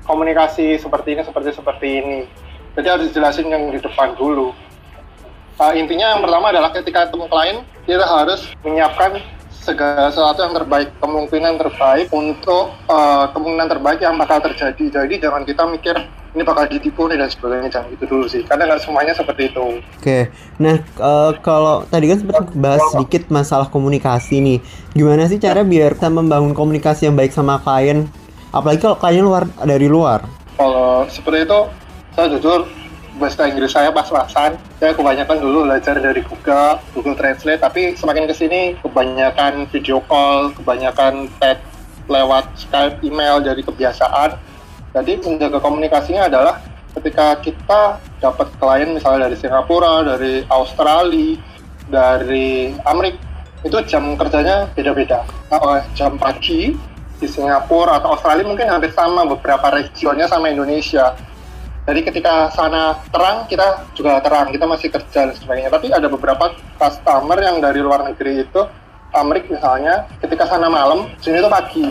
komunikasi 0.05 0.77
seperti 0.77 1.17
ini 1.17 1.23
seperti 1.25 1.57
seperti 1.57 1.89
ini. 2.05 2.19
Jadi 2.77 2.87
harus 2.89 3.09
jelasin 3.17 3.49
yang 3.49 3.73
di 3.73 3.81
depan 3.81 4.13
dulu. 4.17 4.53
Uh, 5.61 5.73
intinya 5.77 6.17
yang 6.17 6.25
pertama 6.25 6.53
adalah 6.53 6.73
ketika 6.73 7.09
ketemu 7.09 7.27
klien 7.29 7.57
kita 7.85 8.05
harus 8.05 8.49
menyiapkan 8.65 9.21
segala 9.53 10.09
sesuatu 10.09 10.41
yang 10.41 10.57
terbaik, 10.57 10.89
kemungkinan 11.05 11.61
terbaik 11.61 12.09
untuk 12.17 12.73
uh, 12.89 13.29
kemungkinan 13.37 13.69
terbaik 13.69 14.01
yang 14.01 14.17
bakal 14.17 14.41
terjadi. 14.41 15.05
Jadi 15.05 15.21
jangan 15.21 15.45
kita 15.45 15.69
mikir 15.69 16.01
ini 16.31 16.43
bakal 16.47 16.65
ditipu 16.71 17.11
nih 17.11 17.19
dan 17.19 17.27
sebagainya, 17.27 17.69
jangan 17.71 17.91
gitu 17.95 18.05
dulu 18.07 18.27
sih. 18.31 18.43
Karena 18.47 18.71
nggak 18.71 18.83
semuanya 18.87 19.13
seperti 19.15 19.51
itu. 19.51 19.83
Oke, 19.83 19.83
okay. 19.99 20.23
nah 20.63 20.79
uh, 21.03 21.35
kalau 21.43 21.83
tadi 21.91 22.07
kan 22.07 22.19
sempat 22.23 22.47
bahas 22.55 22.83
sedikit 22.95 23.27
masalah 23.35 23.67
komunikasi 23.67 24.39
nih. 24.39 24.59
Gimana 24.95 25.27
sih 25.27 25.43
cara 25.43 25.67
biar 25.67 25.99
kita 25.99 26.07
membangun 26.07 26.55
komunikasi 26.55 27.11
yang 27.11 27.19
baik 27.19 27.35
sama 27.35 27.59
klien? 27.59 28.07
Apalagi 28.55 28.79
kalau 28.83 28.97
klien 28.99 29.27
luar 29.27 29.47
dari 29.67 29.91
luar. 29.91 30.23
Kalau 30.55 31.09
seperti 31.11 31.51
itu, 31.51 31.61
saya 32.15 32.27
jujur 32.31 32.69
bahasa 33.19 33.51
Inggris 33.51 33.73
saya 33.75 33.91
pas-pasan. 33.91 34.55
Saya 34.79 34.95
kebanyakan 34.95 35.43
dulu 35.43 35.67
belajar 35.67 35.99
dari 35.99 36.23
Google, 36.23 36.79
Google 36.95 37.17
Translate, 37.19 37.61
tapi 37.61 37.99
semakin 37.99 38.25
ke 38.31 38.35
sini 38.35 38.61
kebanyakan 38.81 39.67
video 39.69 39.99
call, 40.07 40.55
kebanyakan 40.55 41.27
chat 41.43 41.59
lewat 42.07 42.47
Skype, 42.59 43.03
email, 43.03 43.43
jadi 43.43 43.61
kebiasaan. 43.63 44.50
Jadi 44.91 45.23
menjaga 45.23 45.59
komunikasinya 45.63 46.27
adalah 46.27 46.59
ketika 46.99 47.39
kita 47.39 47.81
dapat 48.19 48.51
klien 48.59 48.91
misalnya 48.91 49.31
dari 49.31 49.37
Singapura, 49.39 50.03
dari 50.03 50.43
Australia, 50.51 51.39
dari 51.87 52.75
Amerika, 52.83 53.23
itu 53.63 53.77
jam 53.87 54.17
kerjanya 54.17 54.67
beda-beda. 54.75 55.23
Nah, 55.53 55.85
jam 55.95 56.19
pagi 56.19 56.75
di 57.21 57.29
Singapura 57.29 58.01
atau 58.01 58.17
Australia 58.17 58.49
mungkin 58.49 58.67
hampir 58.67 58.91
sama 58.97 59.29
beberapa 59.29 59.69
regionnya 59.71 60.27
sama 60.27 60.49
Indonesia. 60.49 61.13
Jadi 61.85 62.01
ketika 62.07 62.53
sana 62.55 62.97
terang, 63.11 63.45
kita 63.49 63.89
juga 63.97 64.21
terang, 64.21 64.53
kita 64.53 64.65
masih 64.69 64.89
kerja 64.93 65.27
dan 65.29 65.37
sebagainya. 65.37 65.71
Tapi 65.73 65.91
ada 65.91 66.07
beberapa 66.07 66.53
customer 66.79 67.39
yang 67.41 67.59
dari 67.59 67.81
luar 67.83 68.05
negeri 68.05 68.47
itu, 68.47 68.63
Amerik 69.11 69.51
misalnya, 69.51 70.07
ketika 70.23 70.47
sana 70.47 70.71
malam, 70.71 71.11
sini 71.19 71.41
itu 71.41 71.51
pagi. 71.51 71.89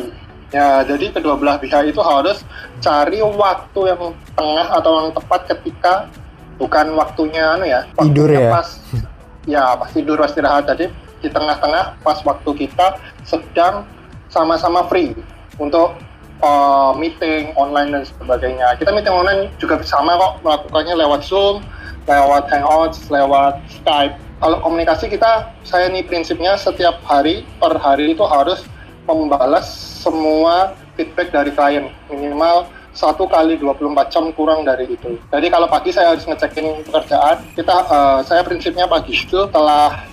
Ya, 0.49 0.81
jadi 0.81 1.13
kedua 1.13 1.38
belah 1.38 1.62
pihak 1.62 1.93
itu 1.93 2.01
harus 2.01 2.41
cari 2.81 3.21
waktu 3.21 3.81
yang 3.85 4.17
tengah 4.33 4.67
atau 4.81 4.91
yang 5.05 5.09
tepat 5.13 5.41
ketika 5.45 6.09
bukan 6.57 6.97
waktunya 6.97 7.53
anu 7.53 7.69
ya, 7.69 7.85
tidur 8.01 8.29
ya. 8.33 8.49
Pas, 8.49 8.67
ya, 9.53 9.63
pas 9.77 9.89
tidur, 9.93 10.17
pas 10.17 10.33
istirahat. 10.33 10.65
Jadi 10.65 10.89
di 11.21 11.29
tengah-tengah 11.29 12.01
pas 12.01 12.17
waktu 12.25 12.49
kita 12.65 12.97
sedang 13.27 13.85
sama-sama 14.33 14.89
free 14.89 15.13
untuk 15.62 15.93
uh, 16.41 16.91
meeting 16.97 17.53
online 17.53 17.93
dan 17.93 18.03
sebagainya. 18.07 18.73
Kita 18.79 18.89
meeting 18.89 19.13
online 19.13 19.53
juga 19.62 19.79
sama 19.85 20.15
kok 20.17 20.33
melakukannya 20.41 20.95
lewat 20.97 21.21
Zoom, 21.27 21.62
lewat 22.07 22.49
Hangouts, 22.49 23.05
lewat 23.12 23.59
Skype. 23.69 24.15
Kalau 24.39 24.57
komunikasi 24.63 25.12
kita, 25.12 25.51
saya 25.67 25.91
nih 25.91 26.07
prinsipnya 26.07 26.55
setiap 26.55 27.03
hari 27.03 27.43
per 27.59 27.75
hari 27.75 28.15
itu 28.15 28.23
harus 28.23 28.63
membalas 29.13 29.65
semua 30.02 30.74
feedback 30.98 31.32
dari 31.32 31.52
klien. 31.54 31.88
Minimal 32.12 32.67
satu 32.93 33.30
kali 33.30 33.56
24 33.56 34.12
jam 34.12 34.26
kurang 34.34 34.65
dari 34.65 34.89
itu. 34.89 35.15
Jadi 35.30 35.48
kalau 35.48 35.69
pagi 35.69 35.93
saya 35.93 36.17
harus 36.17 36.26
ngecekin 36.26 36.84
pekerjaan, 36.89 37.38
kita 37.54 37.76
uh, 37.88 38.19
saya 38.26 38.41
prinsipnya 38.43 38.89
pagi 38.89 39.15
itu 39.15 39.39
telah 39.54 40.04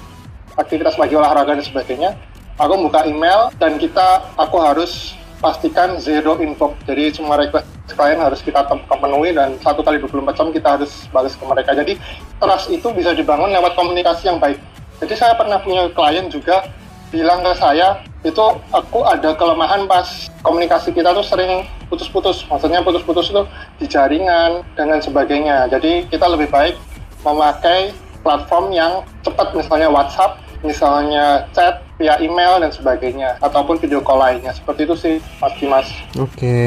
aktivitas 0.56 0.96
pagi 0.96 1.18
olahraga 1.18 1.56
dan 1.56 1.64
sebagainya, 1.64 2.10
aku 2.56 2.74
buka 2.88 3.04
email 3.04 3.52
dan 3.60 3.76
kita 3.76 4.24
aku 4.38 4.56
harus 4.60 5.16
pastikan 5.40 6.00
zero 6.00 6.40
info. 6.40 6.72
Jadi 6.88 7.12
semua 7.12 7.36
request 7.40 7.68
klien 7.92 8.18
harus 8.20 8.40
kita 8.42 8.66
penuhi 8.88 9.32
dan 9.32 9.56
satu 9.62 9.80
kali 9.80 10.00
24 10.00 10.36
jam 10.36 10.48
kita 10.52 10.68
harus 10.80 10.92
balas 11.12 11.34
ke 11.36 11.44
mereka. 11.44 11.72
Jadi 11.76 11.96
trust 12.40 12.68
itu 12.72 12.88
bisa 12.92 13.12
dibangun 13.12 13.52
lewat 13.52 13.72
komunikasi 13.76 14.28
yang 14.28 14.38
baik. 14.40 14.60
Jadi 14.96 15.14
saya 15.16 15.36
pernah 15.36 15.60
punya 15.60 15.92
klien 15.92 16.26
juga 16.32 16.64
bilang 17.14 17.42
ke 17.46 17.52
saya 17.58 18.02
itu 18.26 18.42
aku 18.74 19.06
ada 19.06 19.38
kelemahan 19.38 19.86
pas 19.86 20.26
komunikasi 20.42 20.90
kita 20.90 21.14
tuh 21.14 21.22
sering 21.22 21.62
putus-putus 21.86 22.42
maksudnya 22.50 22.82
putus-putus 22.82 23.30
itu 23.30 23.42
di 23.78 23.86
jaringan 23.86 24.66
dan 24.74 24.90
sebagainya 24.98 25.70
jadi 25.70 26.02
kita 26.10 26.26
lebih 26.26 26.50
baik 26.50 26.74
memakai 27.22 27.94
platform 28.26 28.74
yang 28.74 29.06
cepat 29.22 29.54
misalnya 29.54 29.86
WhatsApp 29.86 30.42
misalnya 30.66 31.46
chat 31.54 31.86
via 31.96 32.18
email 32.18 32.58
dan 32.58 32.74
sebagainya 32.74 33.38
ataupun 33.38 33.78
video 33.78 34.02
call 34.02 34.18
lainnya 34.18 34.50
seperti 34.50 34.84
itu 34.84 34.94
sih 34.98 35.14
Mas 35.38 35.54
Dimas. 35.62 35.88
Oke. 36.18 36.34
Okay. 36.34 36.64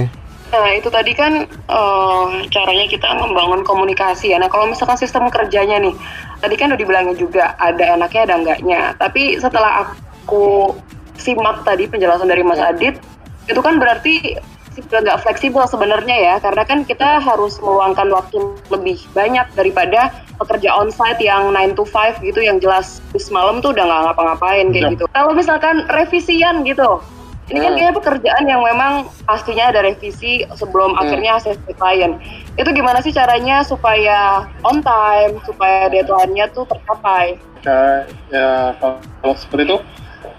Nah 0.49 0.73
itu 0.73 0.89
tadi 0.89 1.13
kan 1.13 1.45
uh, 1.69 2.27
caranya 2.49 2.89
kita 2.89 3.05
membangun 3.13 3.61
komunikasi 3.61 4.33
ya. 4.33 4.41
Nah 4.41 4.49
kalau 4.49 4.65
misalkan 4.65 4.97
sistem 4.97 5.29
kerjanya 5.29 5.77
nih, 5.77 5.93
tadi 6.41 6.55
kan 6.57 6.73
udah 6.73 6.79
dibilangin 6.81 7.15
juga 7.21 7.53
ada 7.61 7.93
enaknya 7.93 8.21
ada 8.25 8.35
enggaknya. 8.41 8.81
Tapi 8.97 9.37
setelah 9.37 9.85
aku 9.85 9.93
simak 11.19 11.63
tadi 11.67 11.89
penjelasan 11.89 12.31
dari 12.31 12.41
Mas 12.45 12.61
Adit, 12.61 12.97
itu 13.49 13.59
kan 13.59 13.81
berarti 13.81 14.39
nggak 14.79 15.27
fleksibel 15.27 15.67
sebenarnya 15.67 16.15
ya 16.15 16.35
karena 16.39 16.63
kan 16.63 16.87
kita 16.87 17.19
harus 17.19 17.59
meluangkan 17.59 18.07
waktu 18.15 18.39
lebih 18.71 18.95
banyak 19.11 19.43
daripada 19.51 20.07
pekerja 20.39 20.71
onsite 20.79 21.19
yang 21.19 21.51
9 21.51 21.75
to 21.75 21.83
5 21.83 22.23
gitu 22.23 22.39
yang 22.39 22.63
jelas 22.63 23.03
semalam 23.19 23.59
tuh 23.59 23.75
udah 23.75 23.83
nggak 23.83 24.01
ngapa-ngapain 24.07 24.71
kayak 24.71 24.83
ya. 24.87 24.93
gitu. 24.95 25.05
Kalau 25.11 25.35
misalkan 25.35 25.83
revisian 25.91 26.63
gitu, 26.63 27.03
ini 27.49 27.59
kan 27.65 27.73
hmm. 27.73 27.77
kayaknya 27.81 27.95
pekerjaan 27.97 28.43
yang 28.45 28.61
memang 28.61 29.09
pastinya 29.25 29.73
ada 29.73 29.81
revisi 29.81 30.45
sebelum 30.53 30.93
hmm. 30.95 31.01
akhirnya 31.01 31.31
hasil 31.41 31.53
klien. 31.75 32.15
Itu 32.55 32.69
gimana 32.71 33.01
sih 33.01 33.11
caranya 33.11 33.65
supaya 33.65 34.45
on 34.61 34.85
time, 34.85 35.41
supaya 35.43 35.89
deadline-nya 35.89 36.53
tuh 36.53 36.69
tercapai? 36.69 37.41
Ya, 37.65 38.07
ya 38.31 38.49
kalau 38.79 39.35
seperti 39.35 39.75
itu, 39.75 39.77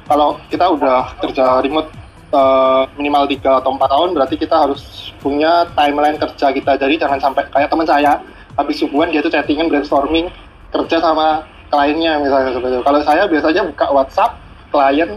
kalau 0.08 0.38
kita 0.50 0.66
udah 0.66 1.14
kerja 1.22 1.62
remote 1.62 1.90
uh, 2.34 2.86
minimal 2.98 3.26
tiga 3.30 3.58
atau 3.62 3.74
empat 3.74 3.88
tahun 3.90 4.10
berarti 4.14 4.34
kita 4.38 4.56
harus 4.56 5.12
punya 5.20 5.68
timeline 5.74 6.18
kerja 6.18 6.46
kita. 6.54 6.72
Jadi 6.78 6.94
jangan 6.98 7.18
sampai 7.20 7.46
kayak 7.50 7.68
teman 7.70 7.86
saya 7.86 8.18
habis 8.58 8.82
subuhan 8.82 9.10
dia 9.10 9.22
tuh 9.22 9.30
chattingan 9.30 9.70
brainstorming 9.70 10.28
kerja 10.70 10.98
sama 11.02 11.46
kliennya 11.70 12.18
misalnya 12.22 12.50
seperti 12.54 12.74
itu. 12.78 12.84
Kalau 12.86 13.00
saya 13.06 13.22
biasanya 13.30 13.62
buka 13.70 13.86
WhatsApp 13.94 14.38
klien 14.70 15.10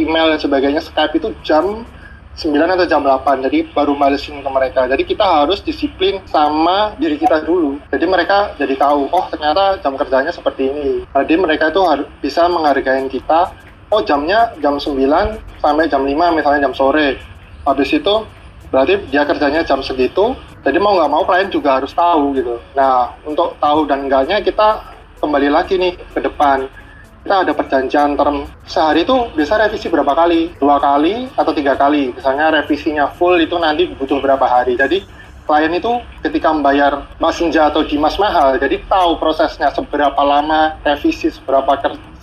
email 0.00 0.32
dan 0.32 0.40
sebagainya 0.40 0.80
Skype 0.80 1.16
itu 1.16 1.32
jam 1.44 1.84
9 2.32 2.48
atau 2.64 2.88
jam 2.88 3.04
8 3.04 3.44
jadi 3.44 3.68
baru 3.76 3.92
balesin 3.92 4.40
ke 4.40 4.48
mereka. 4.48 4.88
Jadi 4.88 5.04
kita 5.04 5.44
harus 5.44 5.60
disiplin 5.60 6.16
sama 6.24 6.96
diri 6.96 7.20
kita 7.20 7.44
dulu. 7.44 7.76
Jadi 7.92 8.08
mereka 8.08 8.56
jadi 8.56 8.72
tahu 8.80 9.12
oh 9.12 9.24
ternyata 9.28 9.76
jam 9.84 9.92
kerjanya 10.00 10.32
seperti 10.32 10.72
ini. 10.72 11.04
Jadi 11.12 11.34
mereka 11.36 11.68
itu 11.68 11.84
harus 11.84 12.08
bisa 12.24 12.48
menghargai 12.48 13.04
kita 13.12 13.52
oh 13.92 14.00
jamnya 14.00 14.48
jam 14.64 14.80
9 14.80 14.96
sampai 15.60 15.84
jam 15.86 16.02
5 16.02 16.08
misalnya 16.32 16.64
jam 16.66 16.74
sore. 16.74 17.20
Habis 17.68 17.92
itu 17.92 18.14
berarti 18.72 19.04
dia 19.12 19.22
kerjanya 19.28 19.60
jam 19.62 19.84
segitu 19.84 20.32
jadi 20.64 20.78
mau 20.78 20.96
nggak 20.96 21.10
mau 21.12 21.22
klien 21.28 21.52
juga 21.52 21.82
harus 21.82 21.92
tahu 21.92 22.32
gitu. 22.38 22.56
Nah 22.72 23.12
untuk 23.28 23.58
tahu 23.60 23.84
dan 23.84 24.08
enggaknya 24.08 24.40
kita 24.40 24.80
kembali 25.18 25.52
lagi 25.52 25.74
nih 25.76 25.98
ke 25.98 26.22
depan. 26.22 26.70
Kita 27.22 27.46
ada 27.46 27.54
perjanjian 27.54 28.18
term. 28.18 28.50
Sehari 28.66 29.06
itu 29.06 29.14
bisa 29.38 29.54
revisi 29.54 29.86
berapa 29.86 30.10
kali? 30.10 30.58
Dua 30.58 30.82
kali 30.82 31.30
atau 31.38 31.54
tiga 31.54 31.78
kali? 31.78 32.10
Misalnya 32.10 32.50
revisinya 32.50 33.06
full 33.14 33.38
itu 33.38 33.54
nanti 33.62 33.86
butuh 33.94 34.18
berapa 34.18 34.42
hari. 34.42 34.74
Jadi 34.74 35.06
klien 35.44 35.72
itu 35.74 36.02
ketika 36.22 36.54
membayar 36.54 37.06
Mas 37.18 37.36
Senja 37.36 37.68
atau 37.68 37.82
Dimas 37.82 38.16
mahal 38.16 38.56
jadi 38.56 38.78
tahu 38.86 39.18
prosesnya 39.18 39.74
seberapa 39.74 40.18
lama 40.22 40.78
revisi 40.86 41.28
seberapa 41.28 41.74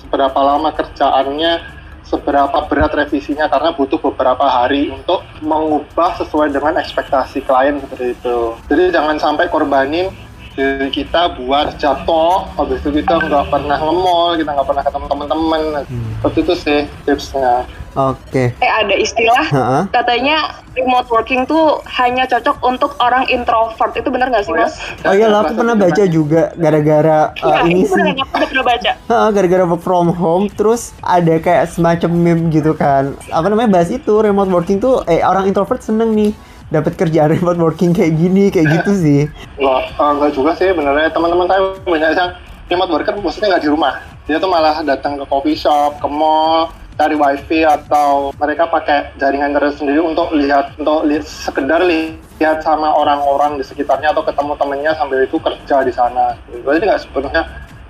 seberapa 0.09 0.39
lama 0.41 0.73
kerjaannya, 0.73 1.61
seberapa 2.01 2.65
berat 2.65 2.97
revisinya 2.97 3.45
karena 3.45 3.69
butuh 3.77 4.01
beberapa 4.01 4.41
hari 4.49 4.89
untuk 4.89 5.21
mengubah 5.45 6.17
sesuai 6.17 6.49
dengan 6.49 6.81
ekspektasi 6.81 7.45
klien 7.45 7.77
seperti 7.77 8.17
itu. 8.17 8.57
Jadi 8.65 8.89
jangan 8.89 9.21
sampai 9.21 9.45
korbanin 9.53 10.09
diri 10.57 10.89
kita 10.89 11.37
buat 11.37 11.77
jatuh, 11.77 12.49
habis 12.57 12.81
itu 12.81 13.05
kita 13.05 13.21
nggak 13.21 13.53
pernah 13.53 13.77
nge-mall, 13.77 14.33
kita 14.33 14.49
nggak 14.49 14.67
pernah 14.67 14.83
ketemu 14.83 15.05
teman-teman. 15.05 15.61
Hmm. 15.85 16.09
Seperti 16.19 16.39
itu 16.41 16.53
sih 16.57 16.79
tipsnya. 17.05 17.69
Oke. 17.97 18.53
Okay. 18.53 18.65
Eh 18.65 18.71
ada 18.71 18.93
istilah 18.93 19.45
uh-huh. 19.49 19.83
katanya 19.89 20.61
remote 20.77 21.09
working 21.09 21.43
tuh 21.49 21.81
hanya 21.97 22.29
cocok 22.29 22.61
untuk 22.61 22.91
orang 23.01 23.25
introvert. 23.33 23.97
Itu 23.97 24.13
benar 24.13 24.29
nggak 24.29 24.45
sih, 24.45 24.53
Mas? 24.53 24.77
Oh 25.01 25.13
iya, 25.13 25.25
lah, 25.25 25.41
aku 25.41 25.57
pernah 25.57 25.73
baca 25.73 26.03
juga 26.05 26.53
gara-gara 26.53 27.33
uh, 27.41 27.65
ini 27.65 27.89
sih. 27.89 28.13
Aku 28.29 28.45
pernah 28.45 28.65
baca. 28.65 28.91
Uh, 29.09 29.29
gara-gara 29.33 29.63
work 29.65 29.81
from 29.81 30.13
home 30.13 30.45
terus 30.53 30.93
ada 31.01 31.41
kayak 31.41 31.69
semacam 31.73 32.11
meme 32.13 32.43
gitu 32.53 32.77
kan. 32.77 33.17
Apa 33.33 33.49
namanya 33.49 33.81
bahas 33.81 33.89
itu 33.89 34.21
remote 34.21 34.53
working 34.53 34.77
tuh 34.77 35.01
eh 35.09 35.25
orang 35.25 35.49
introvert 35.49 35.81
seneng 35.81 36.13
nih 36.13 36.31
dapat 36.69 36.93
kerjaan 36.93 37.33
remote 37.35 37.57
working 37.57 37.91
kayak 37.91 38.13
gini 38.13 38.53
kayak 38.53 38.81
gitu 38.81 38.91
sih. 38.93 39.21
Uh, 39.57 39.81
enggak 39.97 40.37
juga 40.37 40.53
sih 40.53 40.69
benernya 40.71 41.09
teman-teman 41.09 41.49
saya 41.49 41.61
banyak 41.81 42.09
yang 42.13 42.31
remote 42.69 42.91
worker 42.93 43.13
maksudnya 43.17 43.57
nggak 43.57 43.63
di 43.65 43.71
rumah. 43.73 43.93
Dia 44.29 44.37
tuh 44.37 44.45
malah 44.45 44.85
datang 44.85 45.17
ke 45.17 45.25
coffee 45.25 45.57
shop, 45.57 45.97
ke 45.97 46.05
mall, 46.05 46.69
cari 46.99 47.15
wifi 47.15 47.63
atau 47.63 48.35
mereka 48.35 48.67
pakai 48.67 49.15
jaringan 49.15 49.55
internet 49.55 49.79
sendiri 49.79 50.03
untuk 50.03 50.35
lihat 50.35 50.75
untuk 50.75 51.07
lihat 51.07 51.23
sekedar 51.23 51.79
lihat 51.87 52.59
sama 52.59 52.91
orang-orang 52.91 53.55
di 53.55 53.63
sekitarnya 53.63 54.11
atau 54.11 54.27
ketemu 54.27 54.59
temennya 54.59 54.91
sambil 54.99 55.23
itu 55.23 55.39
kerja 55.39 55.79
di 55.87 55.93
sana. 55.95 56.35
Berarti 56.59 56.83
nggak 56.83 57.01
sebenarnya 57.07 57.43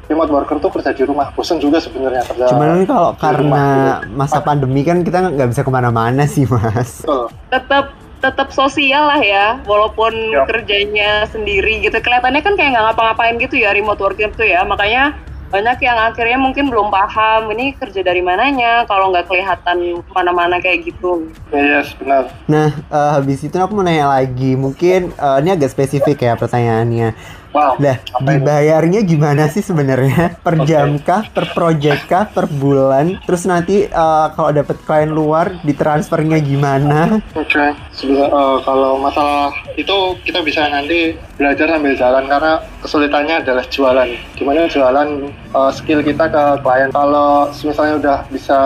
remote 0.05 0.29
worker 0.29 0.57
tuh 0.61 0.69
kerja 0.77 0.93
di 0.93 1.03
rumah 1.09 1.33
bosan 1.33 1.57
juga 1.57 1.81
sebenarnya 1.81 2.21
kerja. 2.29 2.53
Cuman 2.53 2.85
kalau 2.85 3.17
karena 3.17 3.65
gitu. 4.05 4.13
masa 4.13 4.39
pandemi 4.45 4.85
kan 4.85 5.01
kita 5.01 5.33
nggak 5.33 5.49
bisa 5.57 5.61
ke 5.65 5.71
mana-mana 5.73 6.29
sih 6.29 6.45
mas. 6.45 7.01
Betul. 7.01 7.33
Tetap 7.49 7.85
tetap 8.19 8.51
sosial 8.51 9.07
lah 9.07 9.21
ya, 9.23 9.57
walaupun 9.63 10.11
ya. 10.11 10.43
kerjanya 10.45 11.25
sendiri 11.33 11.81
gitu. 11.81 11.97
Kelihatannya 11.97 12.45
kan 12.45 12.53
kayak 12.53 12.77
nggak 12.77 12.85
ngapa-ngapain 12.91 13.41
gitu 13.41 13.57
ya 13.57 13.73
remote 13.73 13.97
worker 13.97 14.29
tuh 14.37 14.45
ya. 14.45 14.61
Makanya 14.67 15.17
banyak 15.49 15.81
yang 15.81 15.97
akhirnya 15.97 16.37
mungkin 16.37 16.69
belum 16.69 16.93
paham 16.93 17.49
ini 17.57 17.73
kerja 17.73 18.05
dari 18.05 18.21
mananya 18.21 18.85
kalau 18.85 19.09
nggak 19.09 19.25
kelihatan 19.25 20.05
mana-mana 20.13 20.61
kayak 20.61 20.93
gitu. 20.93 21.25
Yes, 21.49 21.97
benar. 21.97 22.29
Nah, 22.45 22.69
uh, 22.93 23.17
habis 23.17 23.41
itu 23.41 23.57
aku 23.57 23.73
mau 23.73 23.81
nanya 23.81 24.13
lagi, 24.13 24.53
mungkin 24.53 25.09
uh, 25.17 25.41
ini 25.41 25.57
agak 25.57 25.73
spesifik 25.73 26.21
ya 26.21 26.33
pertanyaannya. 26.37 27.39
Wow. 27.49 27.81
Nah, 27.81 27.97
dibayarnya 28.21 29.01
gimana 29.01 29.49
sih 29.49 29.65
sebenarnya? 29.65 30.37
Per 30.45 30.53
Oke. 30.61 30.69
jam 30.69 31.01
kah, 31.01 31.25
per 31.33 31.49
project 31.57 32.05
kah, 32.05 32.29
per 32.29 32.45
bulan? 32.45 33.17
Terus 33.25 33.49
nanti 33.49 33.89
eh, 33.89 34.27
kalau 34.37 34.53
dapat 34.53 34.77
klien 34.85 35.09
luar 35.09 35.57
ditransfernya 35.65 36.37
gimana? 36.45 37.17
Oke, 37.33 37.73
Sebelum- 37.89 38.29
eh, 38.29 38.57
kalau 38.61 39.01
masalah 39.01 39.49
itu 39.73 39.97
kita 40.21 40.45
bisa 40.45 40.69
nanti 40.69 41.17
belajar 41.41 41.73
sambil 41.73 41.93
jalan 41.97 42.23
karena 42.29 42.53
kesulitannya 42.85 43.35
adalah 43.41 43.65
jualan. 43.65 44.09
Gimana 44.37 44.69
jualan 44.69 45.09
eh, 45.33 45.71
skill 45.73 46.05
kita 46.05 46.29
ke 46.29 46.43
klien. 46.61 46.93
Kalau 46.93 47.49
misalnya 47.65 47.95
udah 47.97 48.17
bisa 48.29 48.59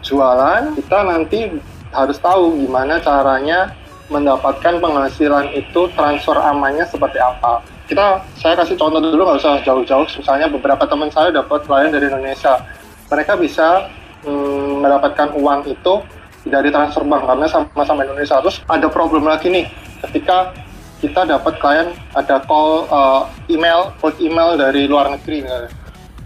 jualan, 0.00 0.72
kita 0.80 0.98
nanti 1.04 1.60
harus 1.92 2.16
tahu 2.22 2.56
gimana 2.56 3.02
caranya 3.04 3.74
mendapatkan 4.10 4.82
penghasilan 4.82 5.54
itu 5.54 5.86
transfer 5.94 6.34
amannya 6.40 6.82
seperti 6.88 7.20
apa. 7.20 7.62
Kita, 7.90 8.22
saya 8.38 8.54
kasih 8.54 8.78
contoh 8.78 9.02
dulu 9.02 9.26
nggak 9.26 9.42
usah 9.42 9.58
jauh-jauh. 9.66 10.06
Misalnya 10.06 10.46
beberapa 10.46 10.86
teman 10.86 11.10
saya 11.10 11.34
dapat 11.34 11.66
klien 11.66 11.90
dari 11.90 12.06
Indonesia, 12.06 12.62
mereka 13.10 13.34
bisa 13.34 13.90
mm, 14.22 14.86
mendapatkan 14.86 15.34
uang 15.34 15.66
itu 15.66 15.98
dari 16.46 16.70
transfer 16.70 17.02
bank 17.02 17.26
karena 17.26 17.50
sama-sama 17.50 18.06
Indonesia. 18.06 18.38
Terus 18.46 18.62
ada 18.70 18.86
problem 18.86 19.26
lagi 19.26 19.50
nih, 19.50 19.66
ketika 20.06 20.54
kita 21.02 21.26
dapat 21.26 21.58
klien 21.58 21.90
ada 22.14 22.38
call 22.46 22.86
uh, 22.94 23.26
email, 23.50 23.90
cold 23.98 24.14
email 24.22 24.54
dari 24.54 24.86
luar 24.86 25.10
negeri, 25.10 25.42
misalnya. 25.42 25.74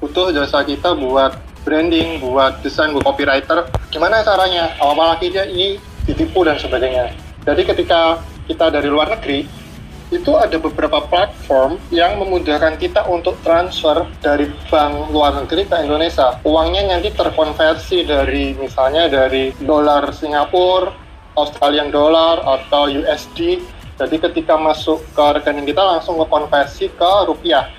butuh 0.05 0.37
jasa 0.37 0.61
kita 0.69 0.93
buat 0.93 1.33
branding, 1.65 2.21
buat 2.21 2.61
desain, 2.61 2.93
buat 2.93 3.09
copywriter. 3.09 3.65
Gimana 3.89 4.21
caranya? 4.21 4.77
Apalagi 4.77 5.33
dia 5.33 5.49
ini 5.49 5.81
ditipu 6.05 6.45
dan 6.45 6.61
sebagainya. 6.61 7.09
Jadi 7.49 7.65
ketika 7.65 8.21
kita 8.45 8.69
dari 8.69 8.93
luar 8.93 9.17
negeri, 9.17 9.64
itu 10.13 10.33
ada 10.37 10.61
beberapa 10.61 11.01
platform 11.09 11.81
yang 11.89 12.21
memudahkan 12.21 12.77
kita 12.77 13.09
untuk 13.09 13.41
transfer 13.41 14.05
dari 14.21 14.51
bank 14.69 15.09
luar 15.09 15.33
negeri 15.41 15.65
ke 15.65 15.77
Indonesia. 15.81 16.37
Uangnya 16.45 16.93
nanti 16.93 17.09
terkonversi 17.15 18.05
dari 18.05 18.53
misalnya 18.59 19.09
dari 19.09 19.57
dolar 19.65 20.13
Singapura, 20.13 20.93
Australian 21.35 21.89
dollar 21.89 22.45
atau 22.45 22.91
USD. 22.93 23.65
Jadi 23.95 24.17
ketika 24.19 24.59
masuk 24.59 25.01
ke 25.15 25.25
rekening 25.39 25.71
kita 25.71 25.81
langsung 25.81 26.19
konversi 26.27 26.91
ke 26.91 27.13
rupiah. 27.31 27.71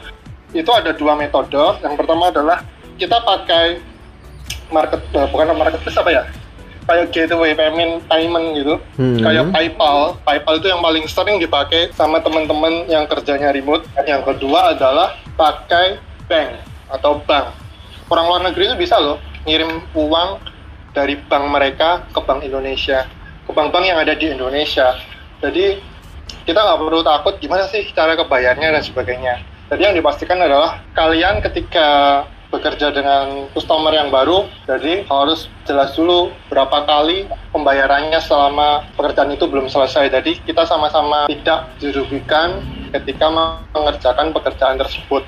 Itu 0.55 0.71
ada 0.71 0.95
dua 0.95 1.19
metode. 1.19 1.83
Yang 1.83 1.93
pertama 1.99 2.31
adalah 2.31 2.63
kita 2.95 3.19
pakai 3.19 3.83
market 4.71 5.03
eh, 5.11 5.27
bukan 5.27 5.51
marketplace 5.53 5.99
apa 5.99 6.11
ya? 6.11 6.23
Kayak 6.85 7.05
gateway 7.09 7.57
payment 7.57 8.05
payment 8.05 8.45
gitu 8.53 8.75
Hmm. 9.01 9.17
kayak 9.17 9.49
PayPal. 9.49 10.21
PayPal 10.21 10.55
itu 10.61 10.67
yang 10.69 10.81
paling 10.85 11.05
sering 11.09 11.41
dipakai 11.41 11.89
sama 11.97 12.21
teman-teman 12.21 12.85
yang 12.85 13.09
kerjanya 13.09 13.49
remote. 13.49 13.85
Dan 13.97 14.05
yang 14.05 14.21
kedua 14.21 14.77
adalah 14.77 15.17
pakai 15.33 15.97
bank 16.29 16.61
atau 16.93 17.17
bank. 17.25 17.49
Orang 18.05 18.29
luar 18.29 18.41
negeri 18.45 18.69
itu 18.69 18.77
bisa 18.77 19.01
loh 19.01 19.17
ngirim 19.49 19.81
uang 19.97 20.37
dari 20.93 21.17
bank 21.17 21.43
mereka 21.49 22.05
ke 22.13 22.19
bank 22.21 22.45
Indonesia, 22.45 23.09
ke 23.45 23.51
bank-bank 23.51 23.85
yang 23.85 23.97
ada 23.97 24.13
di 24.13 24.29
Indonesia. 24.31 24.95
Jadi 25.41 25.81
kita 26.45 26.61
nggak 26.61 26.77
perlu 26.77 27.01
takut 27.01 27.33
gimana 27.41 27.65
sih 27.65 27.81
cara 27.97 28.13
kebayarnya 28.13 28.69
dan 28.77 28.83
sebagainya. 28.85 29.41
Jadi 29.73 29.81
yang 29.81 29.97
dipastikan 29.97 30.37
adalah 30.37 30.85
kalian 30.93 31.41
ketika 31.41 32.21
bekerja 32.53 32.93
dengan 32.93 33.49
customer 33.51 33.91
yang 33.91 34.13
baru, 34.13 34.45
jadi 34.69 35.05
harus 35.09 35.49
jelas 35.65 35.97
dulu 35.97 36.29
berapa 36.47 36.85
kali 36.85 37.25
pembayarannya 37.51 38.21
selama 38.21 38.85
pekerjaan 38.95 39.33
itu 39.33 39.45
belum 39.49 39.67
selesai. 39.67 40.13
Jadi 40.13 40.41
kita 40.45 40.63
sama-sama 40.69 41.25
tidak 41.27 41.73
dirugikan 41.81 42.61
ketika 42.93 43.27
mengerjakan 43.73 44.31
pekerjaan 44.31 44.77
tersebut. 44.77 45.25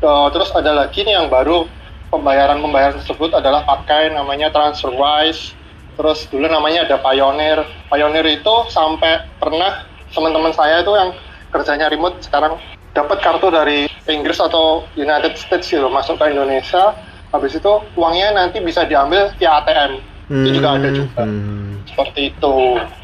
Eh, 0.00 0.26
Terus 0.32 0.50
ada 0.56 0.72
lagi 0.72 1.04
nih 1.04 1.18
yang 1.20 1.28
baru 1.28 1.66
pembayaran-pembayaran 2.10 2.98
tersebut 3.02 3.30
adalah 3.34 3.66
pakai 3.66 4.14
namanya 4.14 4.50
TransferWise. 4.50 5.58
Terus 6.00 6.24
dulu 6.32 6.48
namanya 6.48 6.88
ada 6.88 6.96
Pioneer. 6.96 7.60
Pioneer 7.92 8.26
itu 8.30 8.54
sampai 8.72 9.26
pernah 9.36 9.84
teman-teman 10.10 10.50
saya 10.56 10.80
itu 10.80 10.90
yang 10.96 11.12
kerjanya 11.50 11.90
remote 11.90 12.18
sekarang 12.22 12.56
dapat 12.90 13.18
kartu 13.22 13.48
dari 13.48 13.86
Inggris 14.06 14.38
atau 14.38 14.84
United 14.94 15.38
States 15.38 15.70
gitu 15.70 15.86
masuk 15.86 16.18
ke 16.18 16.30
Indonesia. 16.30 16.94
Habis 17.30 17.62
itu 17.62 17.72
uangnya 17.94 18.34
nanti 18.34 18.58
bisa 18.58 18.82
diambil 18.82 19.30
via 19.38 19.62
ATM. 19.62 19.92
Itu 20.30 20.48
juga 20.58 20.68
ada 20.78 20.88
juga. 20.90 21.22
Hmm. 21.22 21.82
Seperti 21.86 22.20
itu. 22.30 22.54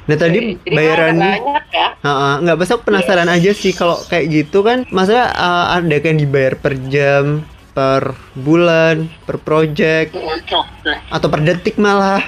Nah 0.06 0.16
tadi 0.18 0.38
bayarannya 0.62 1.42
banyak 1.42 1.66
ya. 1.74 1.88
Heeh, 2.02 2.34
nggak 2.42 2.56
pas 2.58 2.70
aku 2.70 2.82
penasaran 2.86 3.30
aja 3.30 3.50
sih 3.50 3.74
kalau 3.74 3.98
kayak 4.06 4.26
gitu 4.30 4.62
kan 4.62 4.86
maksudnya 4.90 5.30
uh, 5.34 5.74
ada 5.74 5.96
kan 5.98 6.14
dibayar 6.18 6.54
per 6.54 6.78
jam 6.86 7.42
per 7.74 8.14
bulan 8.32 9.04
per 9.28 9.36
project 9.36 10.16
Oke, 10.16 10.56
oke. 10.56 10.92
atau 11.12 11.28
per 11.28 11.44
detik 11.44 11.76
malah 11.76 12.24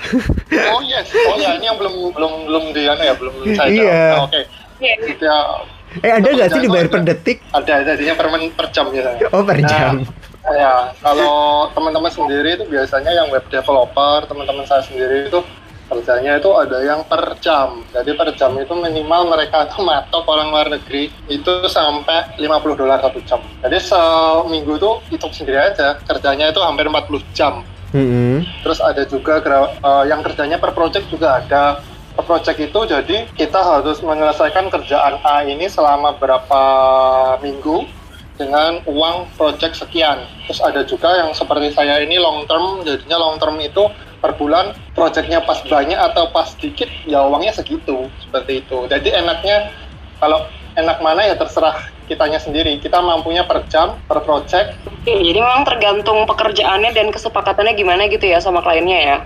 Oh 0.76 0.82
yes, 0.84 1.08
oh 1.08 1.40
ya 1.40 1.56
ini 1.56 1.64
yang 1.64 1.80
belum 1.80 2.12
belum 2.12 2.32
belum 2.52 2.64
di 2.76 2.84
anu 2.84 3.00
ya 3.00 3.14
belum 3.16 3.32
saya 3.56 3.70
jawab. 3.70 3.72
Iya. 3.72 3.96
Nah, 3.96 4.22
Oke, 4.28 4.40
Iya. 4.78 4.94
ya 5.16 5.38
eh 6.04 6.12
ada 6.12 6.28
nggak 6.28 6.48
sih 6.52 6.60
dibayar 6.62 6.88
per 6.92 7.02
detik 7.04 7.38
ada 7.52 7.74
jadinya 7.84 8.14
per, 8.14 8.26
men- 8.32 8.52
per 8.54 8.66
jam 8.70 8.86
ya. 8.92 9.28
oh 9.32 9.42
per 9.42 9.58
Nah, 9.62 9.68
jam 9.68 9.94
Ya, 10.48 10.96
kalau 11.04 11.68
teman-teman 11.76 12.08
sendiri 12.08 12.56
itu 12.56 12.64
biasanya 12.72 13.12
yang 13.12 13.28
web 13.28 13.44
developer, 13.52 14.24
teman-teman 14.24 14.64
saya 14.64 14.80
sendiri 14.80 15.28
itu 15.28 15.44
kerjanya 15.88 16.36
itu 16.36 16.50
ada 16.52 16.78
yang 16.84 17.00
per 17.04 17.36
jam. 17.40 17.84
Jadi 17.92 18.16
per 18.16 18.32
jam 18.36 18.56
itu 18.56 18.72
minimal 18.72 19.28
mereka 19.28 19.68
tuh 19.72 19.84
matok 19.84 20.24
orang 20.28 20.48
luar 20.52 20.68
negeri 20.72 21.12
itu 21.28 21.52
sampai 21.68 22.36
50 22.40 22.80
dolar 22.80 23.00
satu 23.00 23.20
jam. 23.24 23.40
Jadi 23.64 23.76
seminggu 23.80 24.76
tuh 24.80 25.04
hitung 25.08 25.32
sendiri 25.32 25.60
aja, 25.72 26.00
kerjanya 26.04 26.48
itu 26.52 26.60
hampir 26.64 26.88
40 26.88 27.24
jam. 27.36 27.64
Mm-mm. 27.92 28.44
Terus 28.64 28.84
ada 28.84 29.00
juga 29.08 29.40
eh, 29.40 30.04
yang 30.08 30.20
kerjanya 30.20 30.60
per 30.60 30.76
project 30.76 31.08
juga 31.08 31.40
ada. 31.44 31.80
Project 32.18 32.60
itu 32.60 32.80
jadi 32.84 33.24
kita 33.40 33.56
harus 33.56 34.04
menyelesaikan 34.04 34.68
kerjaan 34.68 35.16
A 35.24 35.48
ini 35.48 35.64
selama 35.64 36.12
berapa 36.20 36.62
minggu 37.40 37.88
dengan 38.36 38.84
uang 38.84 39.32
project 39.34 39.80
sekian. 39.80 40.28
Terus 40.46 40.60
ada 40.60 40.84
juga 40.84 41.14
yang 41.24 41.32
seperti 41.32 41.72
saya 41.72 42.04
ini 42.04 42.20
long 42.20 42.44
term, 42.44 42.84
jadinya 42.84 43.16
long 43.16 43.40
term 43.40 43.56
itu 43.58 43.90
per 44.18 44.34
bulan 44.36 44.76
projectnya 44.94 45.40
pas 45.42 45.62
banyak 45.62 45.96
atau 45.96 46.30
pas 46.30 46.52
dikit 46.58 46.90
ya 47.06 47.24
uangnya 47.24 47.54
segitu 47.54 48.10
seperti 48.22 48.66
itu. 48.66 48.86
Jadi 48.86 49.08
enaknya 49.14 49.72
kalau 50.22 50.46
enak 50.78 51.02
mana 51.02 51.26
ya 51.26 51.34
terserah 51.34 51.90
kitanya 52.06 52.38
sendiri. 52.38 52.78
Kita 52.78 53.02
mampunya 53.02 53.44
per 53.44 53.66
jam, 53.66 53.98
per 54.06 54.22
project. 54.22 54.78
Oke, 54.86 55.12
jadi 55.12 55.38
memang 55.38 55.66
tergantung 55.66 56.24
pekerjaannya 56.24 56.94
dan 56.94 57.10
kesepakatannya 57.10 57.74
gimana 57.74 58.06
gitu 58.06 58.26
ya 58.26 58.38
sama 58.38 58.62
kliennya 58.62 58.98
ya. 58.98 59.16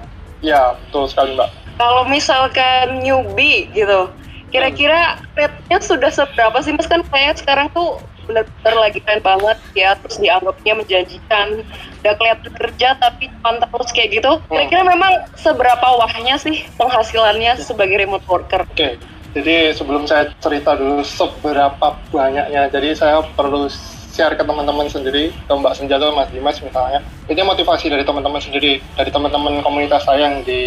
Ya 0.43 0.63
betul 0.75 1.07
sekali 1.07 1.39
mbak. 1.39 1.62
Kalau 1.83 2.07
misalkan 2.07 3.03
newbie 3.03 3.67
gitu, 3.75 4.07
kira-kira 4.55 5.19
rate-nya 5.35 5.83
sudah 5.83 6.15
seberapa 6.15 6.55
sih 6.63 6.71
mas? 6.71 6.87
Kan 6.87 7.03
kayak 7.03 7.43
sekarang 7.43 7.75
tuh 7.75 7.99
bener-bener 8.23 8.75
lagi 8.79 9.03
keren 9.03 9.19
banget 9.19 9.59
ya, 9.75 9.99
terus 9.99 10.23
dianggapnya 10.23 10.79
menjanjikan, 10.79 11.67
udah 12.07 12.15
kelihatan 12.15 12.55
kerja 12.55 12.95
tapi 13.03 13.27
mantap 13.43 13.67
terus 13.75 13.91
kayak 13.91 14.15
gitu. 14.15 14.39
Kira-kira 14.47 14.87
memang 14.87 15.27
seberapa 15.35 15.99
wahnya 15.99 16.39
sih 16.39 16.63
penghasilannya 16.79 17.59
sebagai 17.59 17.99
remote 17.99 18.23
worker? 18.31 18.63
Oke, 18.63 19.03
jadi 19.35 19.75
sebelum 19.75 20.07
saya 20.07 20.31
cerita 20.39 20.79
dulu 20.79 21.03
seberapa 21.03 21.99
banyaknya, 22.15 22.71
jadi 22.71 22.95
saya 22.95 23.27
perlu 23.35 23.67
share 24.13 24.37
ke 24.37 24.45
teman-teman 24.45 24.87
sendiri, 24.87 25.33
ke 25.33 25.53
Mbak 25.53 25.73
Senja 25.73 25.97
atau 25.97 26.13
Mas 26.13 26.29
Dimas 26.29 26.61
misalnya. 26.61 27.01
Ini 27.27 27.41
motivasi 27.41 27.89
dari 27.89 28.05
teman-teman 28.05 28.39
sendiri, 28.39 28.79
dari 28.95 29.11
teman-teman 29.11 29.65
komunitas 29.65 30.05
saya 30.05 30.29
yang 30.29 30.45
di 30.45 30.61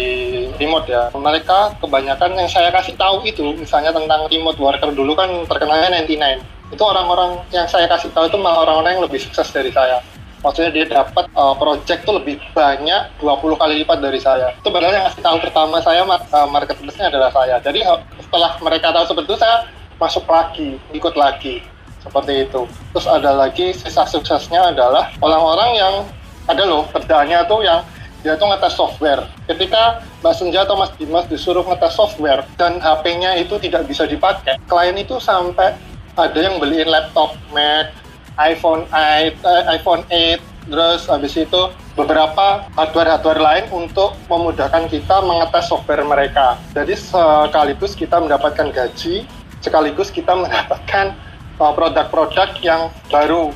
remote 0.58 0.90
ya. 0.90 1.08
Mereka 1.14 1.78
kebanyakan 1.78 2.34
yang 2.34 2.50
saya 2.50 2.74
kasih 2.74 2.98
tahu 2.98 3.22
itu, 3.22 3.54
misalnya 3.54 3.94
tentang 3.94 4.26
remote 4.26 4.58
worker 4.58 4.90
dulu 4.90 5.14
kan 5.14 5.30
terkenalnya 5.46 6.02
99. 6.02 6.74
Itu 6.74 6.82
orang-orang 6.82 7.46
yang 7.54 7.70
saya 7.70 7.86
kasih 7.86 8.10
tahu 8.10 8.26
itu 8.26 8.36
malah 8.42 8.66
orang-orang 8.66 8.98
yang 8.98 9.04
lebih 9.06 9.22
sukses 9.22 9.46
dari 9.54 9.70
saya 9.70 10.02
maksudnya 10.46 10.70
dia 10.70 10.86
dapat 10.86 11.26
uh, 11.34 11.58
project 11.58 12.06
tuh 12.06 12.22
lebih 12.22 12.38
banyak 12.54 13.02
20 13.18 13.58
kali 13.58 13.82
lipat 13.82 13.98
dari 13.98 14.20
saya 14.22 14.54
itu 14.54 14.68
padahal 14.70 14.94
yang 14.94 15.04
ngasih 15.10 15.22
tahu 15.24 15.36
pertama 15.42 15.82
saya 15.82 16.06
uh, 16.06 16.46
marketplace-nya 16.46 17.10
adalah 17.10 17.34
saya 17.34 17.58
jadi 17.58 17.82
uh, 17.82 17.98
setelah 18.22 18.54
mereka 18.62 18.94
tahu 18.94 19.04
seperti 19.10 19.26
itu 19.32 19.38
saya 19.42 19.56
masuk 19.98 20.24
lagi 20.30 20.78
ikut 20.94 21.14
lagi 21.18 21.66
seperti 22.06 22.46
itu 22.46 22.62
terus 22.94 23.06
ada 23.10 23.34
lagi 23.34 23.74
sisa 23.74 24.06
suksesnya 24.06 24.70
adalah 24.70 25.10
orang-orang 25.18 25.70
yang 25.74 25.94
ada 26.46 26.62
loh 26.62 26.86
kerjaannya 26.94 27.42
tuh 27.50 27.60
yang 27.66 27.82
dia 28.22 28.38
tuh 28.38 28.46
ngetes 28.50 28.74
software 28.74 29.22
ketika 29.50 30.02
Mbak 30.22 30.34
Senja 30.34 30.62
atau 30.62 30.78
Mas 30.78 30.90
Dimas 30.98 31.26
disuruh 31.26 31.66
ngetes 31.66 31.94
software 31.94 32.46
dan 32.58 32.78
HP-nya 32.78 33.38
itu 33.38 33.58
tidak 33.58 33.86
bisa 33.86 34.06
dipakai 34.06 34.58
klien 34.66 34.96
itu 34.98 35.18
sampai 35.18 35.74
ada 36.16 36.38
yang 36.38 36.62
beliin 36.62 36.88
laptop 36.88 37.34
Mac 37.50 37.92
iPhone 38.40 38.84
8, 38.92 39.32
eh, 39.32 39.62
iPhone 39.72 40.02
8, 40.12 40.40
terus 40.68 41.08
habis 41.08 41.32
itu 41.36 41.62
beberapa 41.96 42.68
hardware-hardware 42.76 43.40
lain 43.40 43.64
untuk 43.72 44.12
memudahkan 44.28 44.92
kita 44.92 45.24
mengetes 45.24 45.72
software 45.72 46.04
mereka. 46.04 46.60
Jadi 46.76 46.92
sekaligus 46.92 47.96
kita 47.96 48.20
mendapatkan 48.20 48.68
gaji, 48.68 49.24
sekaligus 49.64 50.12
kita 50.12 50.36
mendapatkan 50.36 51.16
produk-produk 51.58 52.52
yang 52.60 52.92
baru 53.08 53.52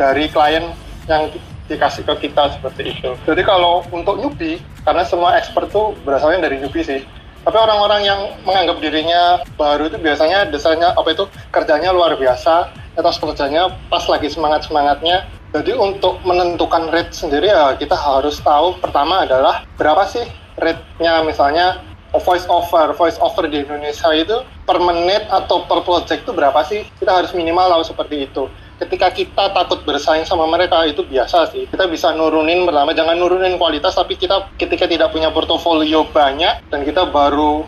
dari 0.00 0.26
klien 0.32 0.72
yang 1.06 1.28
dikasih 1.68 2.04
ke 2.04 2.28
kita 2.28 2.56
seperti 2.56 2.92
itu. 2.96 3.16
Jadi 3.24 3.42
kalau 3.44 3.84
untuk 3.88 4.20
newbie, 4.20 4.60
karena 4.84 5.04
semua 5.04 5.36
expert 5.40 5.72
tuh 5.72 5.96
berasalnya 6.04 6.48
dari 6.48 6.60
newbie 6.60 6.84
sih. 6.84 7.00
Tapi 7.44 7.56
orang-orang 7.60 8.08
yang 8.08 8.20
menganggap 8.48 8.80
dirinya 8.80 9.44
baru 9.60 9.92
itu 9.92 10.00
biasanya 10.00 10.48
desainnya 10.48 10.96
apa 10.96 11.12
itu 11.12 11.28
kerjanya 11.52 11.92
luar 11.92 12.16
biasa, 12.16 12.72
atas 12.96 13.20
kerjanya 13.20 13.68
pas 13.92 14.04
lagi 14.08 14.32
semangat-semangatnya. 14.32 15.28
Jadi 15.52 15.76
untuk 15.76 16.18
menentukan 16.24 16.88
rate 16.90 17.12
sendiri 17.12 17.52
ya 17.52 17.76
kita 17.76 17.94
harus 17.94 18.40
tahu 18.40 18.74
pertama 18.80 19.22
adalah 19.28 19.62
berapa 19.76 20.02
sih 20.08 20.24
rate-nya 20.58 21.22
misalnya 21.22 21.84
voice 22.16 22.46
over, 22.50 22.90
voice 22.96 23.20
over 23.22 23.46
di 23.46 23.62
Indonesia 23.62 24.10
itu 24.14 24.42
per 24.64 24.80
menit 24.80 25.28
atau 25.28 25.68
per 25.68 25.84
project 25.84 26.24
itu 26.24 26.32
berapa 26.32 26.60
sih? 26.64 26.88
Kita 26.96 27.20
harus 27.20 27.32
minimal 27.36 27.68
tahu 27.78 27.84
seperti 27.84 28.28
itu 28.28 28.44
ketika 28.74 29.06
kita 29.14 29.54
takut 29.54 29.86
bersaing 29.86 30.26
sama 30.26 30.50
mereka 30.50 30.82
itu 30.82 31.06
biasa 31.06 31.54
sih. 31.54 31.70
Kita 31.70 31.86
bisa 31.86 32.10
nurunin 32.10 32.66
pertama 32.66 32.90
jangan 32.90 33.14
nurunin 33.14 33.54
kualitas 33.54 33.94
tapi 33.94 34.18
kita 34.18 34.50
ketika 34.58 34.90
tidak 34.90 35.14
punya 35.14 35.30
portofolio 35.30 36.04
banyak 36.10 36.66
dan 36.68 36.80
kita 36.82 37.06
baru 37.06 37.62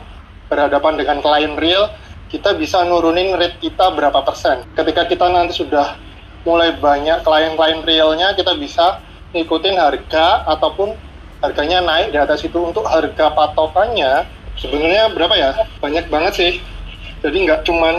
berhadapan 0.51 0.99
dengan 0.99 1.19
klien 1.23 1.55
real, 1.59 1.91
kita 2.31 2.55
bisa 2.55 2.83
nurunin 2.87 3.35
rate 3.39 3.59
kita 3.63 3.95
berapa 3.95 4.23
persen. 4.23 4.63
Ketika 4.75 5.07
kita 5.07 5.27
nanti 5.31 5.59
sudah 5.59 5.99
mulai 6.47 6.75
banyak 6.79 7.27
klien-klien 7.27 7.83
realnya, 7.83 8.35
kita 8.39 8.55
bisa 8.55 9.03
ngikutin 9.35 9.75
harga 9.75 10.47
ataupun 10.47 10.95
harganya 11.43 11.83
naik 11.83 12.15
di 12.15 12.19
atas 12.19 12.47
itu 12.47 12.57
untuk 12.63 12.87
harga 12.87 13.35
patokannya 13.35 14.27
sebenarnya 14.59 15.11
berapa 15.15 15.35
ya? 15.35 15.51
Banyak 15.83 16.07
banget 16.07 16.33
sih. 16.35 16.53
Jadi 17.21 17.37
nggak 17.47 17.61
cuman 17.65 17.95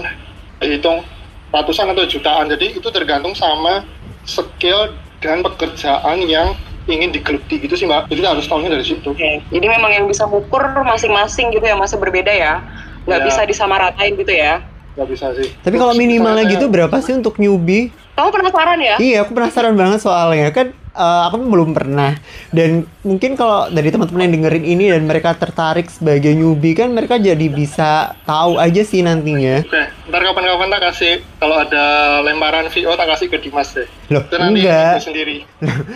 dihitung 0.59 1.01
ratusan 1.49 1.93
atau 1.93 2.05
jutaan. 2.05 2.49
Jadi 2.49 2.77
itu 2.77 2.87
tergantung 2.89 3.33
sama 3.33 3.85
skill 4.23 4.93
dan 5.21 5.41
pekerjaan 5.41 6.21
yang 6.23 6.53
ingin 6.87 7.11
digeluti 7.11 7.59
gitu 7.59 7.75
sih 7.75 7.85
mbak. 7.85 8.07
Jadi 8.07 8.21
harus 8.23 8.47
tahunya 8.47 8.71
dari 8.71 8.85
situ. 8.85 9.11
Oke. 9.11 9.43
Jadi 9.43 9.65
memang 9.67 9.91
yang 9.91 10.05
bisa 10.07 10.23
ukur 10.23 10.63
masing-masing 10.83 11.51
gitu 11.51 11.65
ya, 11.65 11.75
masih 11.75 11.99
berbeda 11.99 12.31
ya. 12.31 12.63
Nggak 13.03 13.19
Ya. 13.23 13.25
bisa 13.27 13.41
disamaratain 13.43 14.13
gitu 14.15 14.33
ya. 14.33 14.63
Nggak 14.95 15.07
bisa 15.11 15.25
sih. 15.35 15.47
Tapi 15.61 15.75
kalau 15.77 15.93
minimalnya 15.93 16.47
gitu 16.47 16.67
berapa 16.67 16.95
sih 17.03 17.13
untuk 17.13 17.37
newbie? 17.37 17.91
Kamu 18.17 18.33
penasaran 18.33 18.79
ya? 18.81 18.95
Iya, 18.97 19.17
aku 19.27 19.37
penasaran 19.37 19.77
banget 19.77 20.01
soalnya 20.01 20.49
kan 20.49 20.73
eh, 20.97 21.21
aku 21.29 21.37
belum 21.45 21.77
pernah 21.77 22.17
dan 22.49 22.89
mungkin 23.05 23.37
kalau 23.37 23.69
dari 23.69 23.93
teman-teman 23.93 24.25
yang 24.25 24.33
dengerin 24.41 24.65
ini 24.65 24.85
dan 24.89 25.05
mereka 25.05 25.37
tertarik 25.37 25.87
sebagai 25.93 26.33
newbie 26.33 26.73
kan 26.73 26.89
mereka 26.89 27.21
jadi 27.21 27.47
bisa 27.47 28.17
tahu 28.25 28.57
aja 28.57 28.81
sih 28.81 29.05
nantinya. 29.05 29.61
Oke, 29.61 29.83
ntar 30.09 30.21
kapan-kapan 30.25 30.67
tak 30.73 30.81
kasih 30.91 31.13
kalau 31.37 31.55
ada 31.61 31.85
lemparan 32.25 32.65
VO 32.73 32.91
tak 32.97 33.07
kasih 33.13 33.27
ke 33.29 33.37
Dimas 33.37 33.69
deh. 33.77 33.87
Loh, 34.09 34.25
Itu 34.25 34.35
nanti 34.41 34.65
enggak. 34.65 34.95
sendiri. 35.05 35.37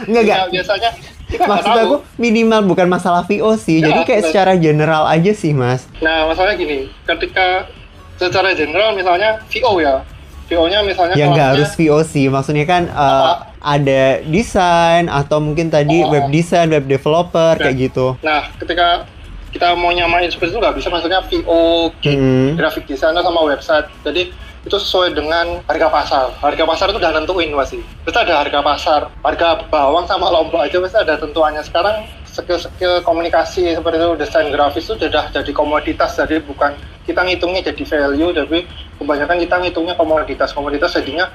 Enggak 0.07 0.21
enggak. 0.23 0.37
Ya, 0.37 0.45
biasanya 0.53 0.89
kita 1.31 1.47
Maksud 1.47 1.75
aku 1.87 1.95
minimal 2.19 2.61
bukan 2.67 2.87
masalah 2.91 3.23
VO 3.23 3.55
sih. 3.55 3.79
Ya, 3.79 3.89
jadi 3.89 4.01
kayak 4.03 4.21
betul. 4.21 4.29
secara 4.35 4.53
general 4.59 5.03
aja 5.07 5.31
sih, 5.31 5.55
Mas. 5.55 5.87
Nah, 6.03 6.27
masalahnya 6.27 6.59
gini, 6.59 6.91
ketika 7.07 7.71
secara 8.19 8.51
general 8.51 8.93
misalnya 8.93 9.39
VO 9.47 9.79
ya, 9.79 10.03
VO-nya 10.51 10.83
misalnya 10.83 11.15
Ya 11.15 11.31
nggak 11.31 11.49
harus 11.55 11.71
VO 11.79 12.03
sih. 12.03 12.27
Maksudnya 12.27 12.67
kan 12.67 12.91
eh, 12.91 13.33
ada 13.61 14.19
desain 14.25 15.05
atau 15.05 15.37
mungkin 15.37 15.69
tadi 15.69 16.01
Oh. 16.01 16.09
web 16.09 16.33
design, 16.33 16.73
web 16.73 16.89
developer 16.89 17.53
Oke. 17.55 17.61
kayak 17.61 17.75
gitu. 17.77 18.17
Nah, 18.25 18.49
ketika 18.57 19.05
kita 19.53 19.77
mau 19.77 19.93
nyamain 19.93 20.25
seperti 20.27 20.57
itu 20.57 20.59
nggak 20.59 20.75
bisa 20.75 20.89
maksudnya 20.89 21.21
VO, 21.21 21.93
Hmm. 22.01 22.57
graphic 22.57 22.89
sama 22.97 23.41
website. 23.45 23.85
Jadi 24.01 24.33
itu 24.61 24.77
sesuai 24.77 25.17
dengan 25.17 25.61
harga 25.65 25.87
pasar. 25.89 26.25
Harga 26.37 26.63
pasar 26.65 26.93
itu 26.93 26.97
udah 27.01 27.13
nentuin 27.17 27.49
pasti. 27.53 27.81
Pasti 28.05 28.19
ada 28.21 28.45
harga 28.45 28.59
pasar. 28.61 29.01
Harga 29.25 29.65
bawang 29.69 30.05
sama 30.05 30.29
lombok 30.29 30.61
aja 30.61 30.77
pasti 30.77 30.97
ada 31.01 31.17
tentuannya. 31.17 31.65
Sekarang 31.65 32.05
skill-skill 32.31 33.03
komunikasi 33.03 33.75
seperti 33.75 33.97
itu 33.99 34.09
desain 34.15 34.47
grafis 34.49 34.87
itu 34.87 34.95
sudah 34.95 35.27
jadi 35.35 35.51
komoditas 35.51 36.15
jadi 36.15 36.39
bukan 36.39 36.71
kita 37.03 37.27
ngitungnya 37.27 37.59
jadi 37.59 37.83
value 37.83 38.31
tapi 38.31 38.63
kebanyakan 38.95 39.37
kita 39.43 39.55
ngitungnya 39.59 39.95
komoditas 39.99 40.55
komoditas 40.55 40.95
jadinya 40.95 41.27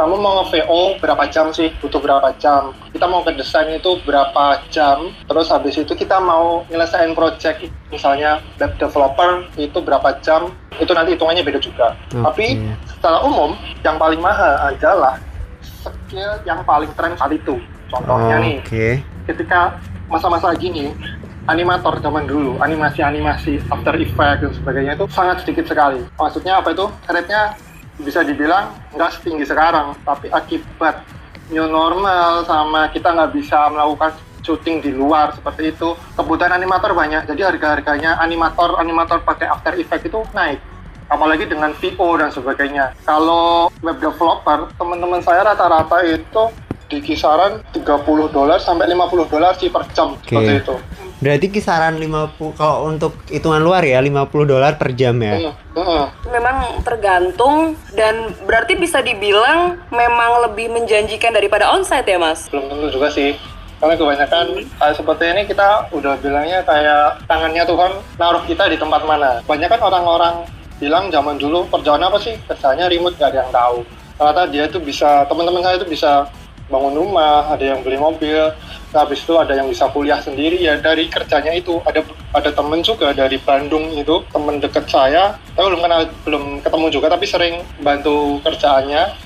kamu 0.00 0.16
mau 0.16 0.40
nge-VO 0.40 0.96
berapa 0.96 1.28
jam 1.28 1.52
sih? 1.52 1.68
Butuh 1.84 2.00
berapa 2.00 2.32
jam? 2.40 2.72
Kita 2.88 3.04
mau 3.04 3.20
ke 3.20 3.36
desain 3.36 3.68
itu 3.68 4.00
berapa 4.08 4.56
jam? 4.72 5.12
Terus 5.28 5.52
habis 5.52 5.76
itu 5.76 5.92
kita 5.92 6.16
mau 6.16 6.64
nyelesain 6.72 7.12
project 7.12 7.68
misalnya 7.92 8.40
web 8.56 8.72
developer 8.80 9.44
itu 9.60 9.76
berapa 9.76 10.16
jam? 10.24 10.48
Itu 10.80 10.96
nanti 10.96 11.20
hitungannya 11.20 11.44
beda 11.44 11.60
juga. 11.60 11.92
Oke. 12.16 12.24
tapi 12.32 12.46
secara 12.88 13.20
umum 13.28 13.52
yang 13.84 14.00
paling 14.00 14.24
mahal 14.24 14.72
adalah 14.72 15.20
skill 15.60 16.32
yang 16.48 16.64
paling 16.64 16.88
tren 16.96 17.12
saat 17.20 17.36
itu. 17.36 17.60
Contohnya 17.92 18.40
nih 18.40 18.56
Oke. 18.64 18.88
ketika 19.28 19.76
masa-masa 20.08 20.56
gini 20.56 20.96
animator 21.44 22.00
zaman 22.00 22.24
dulu 22.24 22.56
animasi-animasi 22.64 23.68
After 23.68 24.00
Effects 24.00 24.40
dan 24.48 24.52
sebagainya 24.56 24.92
itu 24.96 25.04
sangat 25.12 25.44
sedikit 25.44 25.68
sekali. 25.68 26.00
Maksudnya 26.16 26.56
apa 26.64 26.72
itu? 26.72 26.88
Rate-nya 27.04 27.52
bisa 28.00 28.24
dibilang 28.24 28.72
nggak 28.96 29.10
setinggi 29.20 29.44
sekarang 29.44 29.96
tapi 30.02 30.32
akibat 30.32 31.04
new 31.50 31.66
normal 31.66 32.46
sama 32.46 32.88
kita 32.88 33.12
nggak 33.12 33.32
bisa 33.36 33.68
melakukan 33.68 34.14
syuting 34.40 34.80
di 34.80 34.90
luar 34.96 35.36
seperti 35.36 35.70
itu 35.76 35.94
kebutuhan 36.16 36.56
animator 36.56 36.96
banyak. 36.96 37.28
Jadi 37.28 37.40
harga-harganya 37.44 38.18
animator 38.18 38.80
animator 38.80 39.20
pakai 39.22 39.46
After 39.46 39.76
Effects 39.76 40.08
itu 40.08 40.20
naik. 40.32 40.58
Apalagi 41.10 41.50
dengan 41.50 41.74
VO 41.74 42.08
dan 42.16 42.30
sebagainya. 42.30 42.94
Kalau 43.02 43.68
web 43.82 43.98
developer 43.98 44.70
teman-teman 44.78 45.20
saya 45.20 45.42
rata-rata 45.42 46.06
itu 46.06 46.54
di 46.90 46.98
kisaran 46.98 47.62
30 47.70 47.86
dolar 48.34 48.58
sampai 48.58 48.90
50 48.90 49.30
dolar 49.30 49.54
sih 49.58 49.70
per 49.70 49.86
jam 49.94 50.18
seperti 50.22 50.52
itu. 50.62 50.76
Berarti 51.20 51.52
kisaran 51.52 52.00
50 52.00 52.56
kalau 52.56 52.88
untuk 52.88 53.12
hitungan 53.28 53.60
luar 53.60 53.84
ya 53.84 54.00
50 54.00 54.32
dolar 54.48 54.80
per 54.80 54.96
jam 54.96 55.20
ya. 55.20 55.52
Hmm, 55.52 55.52
hmm. 55.76 56.04
Memang 56.32 56.56
tergantung 56.80 57.76
dan 57.92 58.32
berarti 58.48 58.80
bisa 58.80 59.04
dibilang 59.04 59.76
memang 59.92 60.48
lebih 60.48 60.72
menjanjikan 60.72 61.36
daripada 61.36 61.68
onsite 61.76 62.08
ya 62.08 62.16
mas? 62.16 62.48
Belum 62.48 62.72
tentu 62.72 62.88
juga 62.88 63.12
sih. 63.12 63.36
Karena 63.80 63.96
kebanyakan 63.96 64.44
kayak 64.76 64.96
seperti 64.96 65.24
ini 65.28 65.42
kita 65.48 65.88
udah 65.92 66.16
bilangnya 66.20 66.60
kayak 66.64 67.24
tangannya 67.28 67.64
Tuhan 67.64 67.92
naruh 68.16 68.44
kita 68.48 68.68
di 68.72 68.76
tempat 68.80 69.04
mana. 69.04 69.44
Banyak 69.44 69.68
kan 69.72 69.80
orang-orang 69.80 70.34
bilang 70.80 71.12
zaman 71.12 71.36
dulu 71.36 71.68
kerjaan 71.68 72.00
apa 72.00 72.16
sih? 72.16 72.36
Kerjanya 72.48 72.88
remote 72.88 73.16
gak 73.20 73.36
ada 73.36 73.44
yang 73.44 73.52
tahu. 73.52 73.84
Ternyata 74.20 74.42
dia 74.52 74.64
itu 74.68 74.76
bisa, 74.80 75.24
teman-teman 75.28 75.64
saya 75.64 75.80
itu 75.80 75.88
bisa 75.88 76.28
bangun 76.70 76.94
rumah, 76.94 77.50
ada 77.50 77.60
yang 77.74 77.82
beli 77.82 77.98
mobil, 77.98 78.54
habis 78.94 79.20
itu 79.26 79.34
ada 79.36 79.58
yang 79.58 79.66
bisa 79.66 79.90
kuliah 79.90 80.22
sendiri 80.22 80.56
ya 80.56 80.78
dari 80.78 81.10
kerjanya 81.10 81.52
itu. 81.52 81.82
Ada 81.82 82.06
ada 82.30 82.50
temen 82.54 82.80
juga 82.80 83.10
dari 83.10 83.36
Bandung 83.42 83.90
itu 83.92 84.22
temen 84.30 84.62
deket 84.62 84.86
saya. 84.86 85.36
Saya 85.58 85.64
belum 85.66 85.82
kenal 85.82 86.00
belum 86.22 86.44
ketemu 86.62 86.86
juga 86.94 87.06
tapi 87.10 87.26
sering 87.26 87.54
bantu 87.82 88.38
kerjaannya 88.46 89.18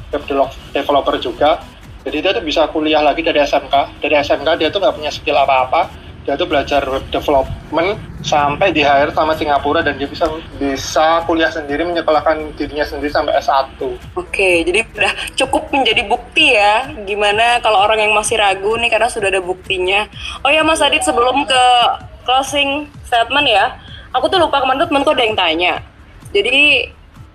developer 0.72 1.20
juga. 1.20 1.60
Jadi 2.04 2.16
dia 2.20 2.32
tuh 2.36 2.44
bisa 2.44 2.68
kuliah 2.68 3.00
lagi 3.00 3.24
dari 3.24 3.40
SMK 3.40 4.00
dari 4.00 4.16
SMK 4.20 4.48
dia 4.60 4.68
tuh 4.68 4.80
nggak 4.80 4.96
punya 4.96 5.12
skill 5.12 5.40
apa-apa 5.40 6.03
dia 6.24 6.40
tuh 6.40 6.48
belajar 6.48 6.80
web 6.88 7.04
development 7.12 8.00
sampai 8.24 8.72
di 8.72 8.80
hire 8.80 9.12
sama 9.12 9.36
Singapura 9.36 9.84
dan 9.84 10.00
dia 10.00 10.08
bisa 10.08 10.24
bisa 10.56 11.20
kuliah 11.28 11.52
sendiri 11.52 11.84
menyekolahkan 11.84 12.56
dirinya 12.56 12.84
sendiri 12.88 13.12
sampai 13.12 13.36
S1 13.36 13.76
Oke, 14.16 14.64
jadi 14.64 14.88
udah 14.88 15.12
cukup 15.36 15.68
menjadi 15.68 16.02
bukti 16.08 16.56
ya 16.56 16.88
gimana 17.04 17.60
kalau 17.60 17.84
orang 17.84 18.00
yang 18.00 18.16
masih 18.16 18.40
ragu 18.40 18.72
nih 18.80 18.88
karena 18.88 19.12
sudah 19.12 19.28
ada 19.28 19.44
buktinya. 19.44 20.08
Oh 20.40 20.50
ya 20.50 20.64
Mas 20.64 20.80
Adit 20.80 21.04
sebelum 21.04 21.44
ke 21.44 21.62
closing 22.24 22.88
statement 23.04 23.46
ya, 23.46 23.76
aku 24.16 24.26
tuh 24.32 24.40
lupa 24.40 24.64
kemarin 24.64 24.80
tuh 24.80 24.88
temanku 24.88 25.12
ada 25.12 25.24
yang 25.28 25.36
tanya. 25.36 25.74
Jadi 26.32 26.88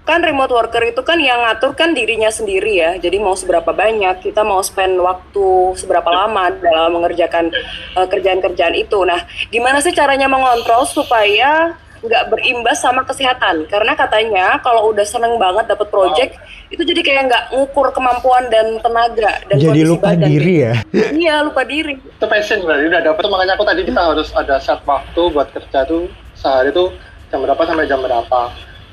kan 0.09 0.25
remote 0.25 0.49
worker 0.49 0.81
itu 0.81 1.05
kan 1.05 1.21
yang 1.21 1.37
ngatur 1.45 1.77
kan 1.77 1.93
dirinya 1.93 2.33
sendiri 2.33 2.81
ya. 2.81 2.91
Jadi 2.97 3.21
mau 3.21 3.37
seberapa 3.37 3.69
banyak 3.69 4.25
kita 4.25 4.41
mau 4.41 4.57
spend 4.65 4.97
waktu 4.97 5.77
seberapa 5.77 6.09
lama 6.09 6.49
dalam 6.57 6.97
mengerjakan 6.97 7.53
eh, 7.93 8.07
kerjaan-kerjaan 8.09 8.73
itu. 8.73 9.05
Nah, 9.05 9.21
gimana 9.53 9.77
sih 9.77 9.93
caranya 9.93 10.25
mengontrol 10.25 10.89
supaya 10.89 11.77
nggak 11.99 12.31
berimbas 12.31 12.81
sama 12.81 13.05
kesehatan? 13.05 13.69
Karena 13.69 13.93
katanya 13.93 14.57
kalau 14.65 14.89
udah 14.89 15.05
seneng 15.05 15.37
banget 15.37 15.69
dapat 15.69 15.93
project 15.93 16.33
itu 16.69 16.81
jadi 16.81 17.01
kayak 17.01 17.23
nggak 17.29 17.43
ngukur 17.53 17.93
kemampuan 17.93 18.49
dan 18.49 18.81
tenaga 18.81 19.41
dan 19.45 19.55
Jadi 19.57 19.67
kondisi 19.69 19.89
lupa 19.89 20.09
badan. 20.15 20.25
diri 20.25 20.53
ya. 20.63 20.73
Iya 20.95 21.35
lupa 21.43 21.61
diri. 21.65 21.93
itu 21.99 22.25
passion 22.25 22.65
berarti 22.65 22.87
udah 22.89 23.01
dapet 23.03 23.21
tuh 23.21 23.31
makanya 23.31 23.53
aku 23.53 23.65
tadi 23.67 23.81
kita 23.85 24.01
harus 24.01 24.29
ada 24.33 24.55
set 24.57 24.79
waktu 24.85 25.21
buat 25.29 25.53
kerja 25.53 25.85
tuh 25.85 26.07
sehari 26.33 26.71
tuh 26.71 26.93
jam 27.29 27.43
berapa 27.43 27.61
sampai 27.61 27.85
jam 27.85 27.99
berapa 27.99 28.39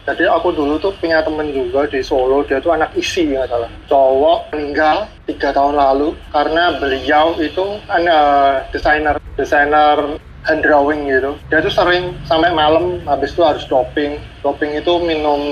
jadi 0.07 0.31
aku 0.31 0.55
dulu 0.55 0.79
tuh 0.79 0.95
punya 1.03 1.19
temen 1.19 1.51
juga 1.51 1.83
di 1.91 1.99
Solo 1.99 2.47
dia 2.47 2.63
tuh 2.63 2.79
anak 2.79 2.95
isi 2.95 3.27
nggak 3.27 3.51
salah. 3.51 3.67
Cowok 3.91 4.55
meninggal 4.55 5.11
tiga 5.27 5.51
tahun 5.51 5.75
lalu 5.75 6.15
karena 6.31 6.79
beliau 6.79 7.35
itu 7.43 7.83
kan 7.91 8.07
eh, 8.07 8.55
desainer 8.71 9.19
desainer 9.35 9.99
hand 10.47 10.63
drawing 10.63 11.11
gitu. 11.11 11.35
Dia 11.51 11.59
tuh 11.59 11.75
sering 11.75 12.15
sampai 12.23 12.55
malam 12.55 13.03
habis 13.03 13.35
itu 13.35 13.43
harus 13.43 13.67
doping. 13.67 14.23
Doping 14.47 14.79
itu 14.79 14.93
minum 15.03 15.43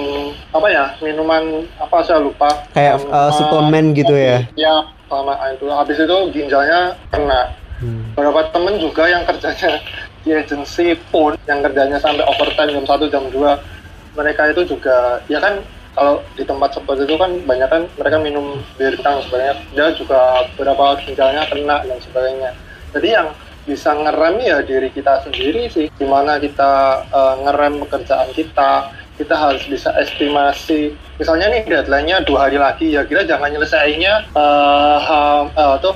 apa 0.55 0.70
ya 0.70 0.84
minuman 1.02 1.66
apa 1.82 2.07
saya 2.07 2.22
lupa. 2.22 2.46
Kayak 2.70 3.02
uh, 3.11 3.34
suplemen 3.34 3.90
gitu 3.90 4.14
ya? 4.14 4.46
ya 4.55 4.86
sama 5.11 5.34
itu. 5.50 5.66
Habis 5.66 5.98
itu 5.98 6.16
ginjalnya 6.30 6.94
kena. 7.11 7.50
Hmm. 7.74 8.14
beberapa 8.14 8.55
temen 8.55 8.78
juga 8.78 9.02
yang 9.11 9.26
kerjanya 9.26 9.82
di 10.22 10.30
agensi 10.30 10.94
pun 11.11 11.34
yang 11.50 11.59
kerjanya 11.59 11.98
sampai 11.98 12.22
overtime 12.22 12.70
jam 12.70 12.86
1 12.86 13.12
jam 13.12 13.24
2 13.34 13.73
mereka 14.14 14.50
itu 14.50 14.62
juga 14.66 15.20
ya 15.26 15.42
kan 15.42 15.60
kalau 15.94 16.26
di 16.34 16.42
tempat 16.42 16.74
seperti 16.74 17.06
itu 17.06 17.14
kan 17.14 17.30
banyak 17.46 17.68
kan 17.70 17.82
mereka 17.94 18.18
minum 18.18 18.58
bir 18.74 18.98
dan 18.98 19.22
sebagainya 19.22 19.54
dia 19.70 19.86
juga 19.94 20.42
beberapa 20.54 20.98
ginjalnya 21.06 21.46
kena 21.46 21.86
dan 21.86 21.98
sebagainya. 22.02 22.50
Jadi 22.94 23.08
yang 23.14 23.28
bisa 23.64 23.94
ngerem 23.96 24.36
ya 24.42 24.58
diri 24.60 24.90
kita 24.90 25.22
sendiri 25.22 25.70
sih. 25.70 25.86
Gimana 25.94 26.42
kita 26.42 27.02
eh, 27.06 27.34
ngerem 27.46 27.78
pekerjaan 27.86 28.28
kita 28.34 28.90
kita 29.14 29.34
harus 29.38 29.62
bisa 29.70 29.94
estimasi. 30.02 30.98
Misalnya 31.22 31.46
nih 31.54 31.62
deadline-nya 31.62 32.26
dua 32.26 32.50
hari 32.50 32.58
lagi 32.58 32.90
ya 32.90 33.06
kita 33.06 33.22
jangan 33.22 33.54
nyelesainya 33.54 34.34
ha- 34.34 35.46
eh, 35.46 35.76
tuh 35.78 35.94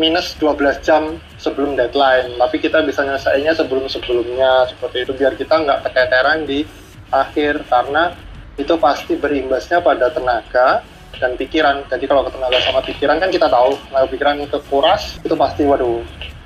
minus 0.00 0.34
12 0.40 0.80
jam 0.80 1.20
sebelum 1.36 1.76
deadline. 1.76 2.32
Tapi 2.40 2.56
kita 2.58 2.80
bisa 2.82 3.04
nyelesainya 3.04 3.52
sebelum-sebelumnya 3.52 4.72
seperti 4.72 5.04
itu. 5.04 5.12
Biar 5.12 5.36
kita 5.36 5.60
nggak 5.60 5.84
keteteran 5.84 6.48
di 6.48 6.64
akhir 7.10 7.66
karena 7.66 8.14
itu 8.54 8.74
pasti 8.78 9.18
berimbasnya 9.18 9.82
pada 9.82 10.08
tenaga 10.08 10.80
dan 11.18 11.34
pikiran 11.34 11.82
jadi 11.90 12.04
kalau 12.06 12.26
tenaga 12.26 12.58
sama 12.62 12.80
pikiran 12.82 13.18
kan 13.18 13.30
kita 13.30 13.46
tahu 13.46 13.74
tenaga 13.88 14.06
pikiran 14.10 14.36
itu 14.40 14.58
kuras 14.68 15.18
itu 15.20 15.34
pasti 15.34 15.62
waduh 15.66 16.02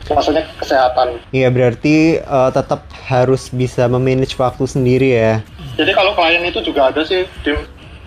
maksudnya 0.09 0.45
kesehatan 0.57 1.21
Iya 1.31 1.53
berarti 1.53 2.17
uh, 2.25 2.49
tetap 2.49 2.89
harus 3.09 3.53
bisa 3.53 3.85
memanage 3.89 4.37
waktu 4.37 4.65
sendiri 4.65 5.09
ya. 5.13 5.35
jadi 5.77 5.93
kalau 5.93 6.17
klien 6.17 6.41
itu 6.45 6.65
juga 6.65 6.89
ada 6.89 7.05
sih 7.05 7.29
di 7.45 7.53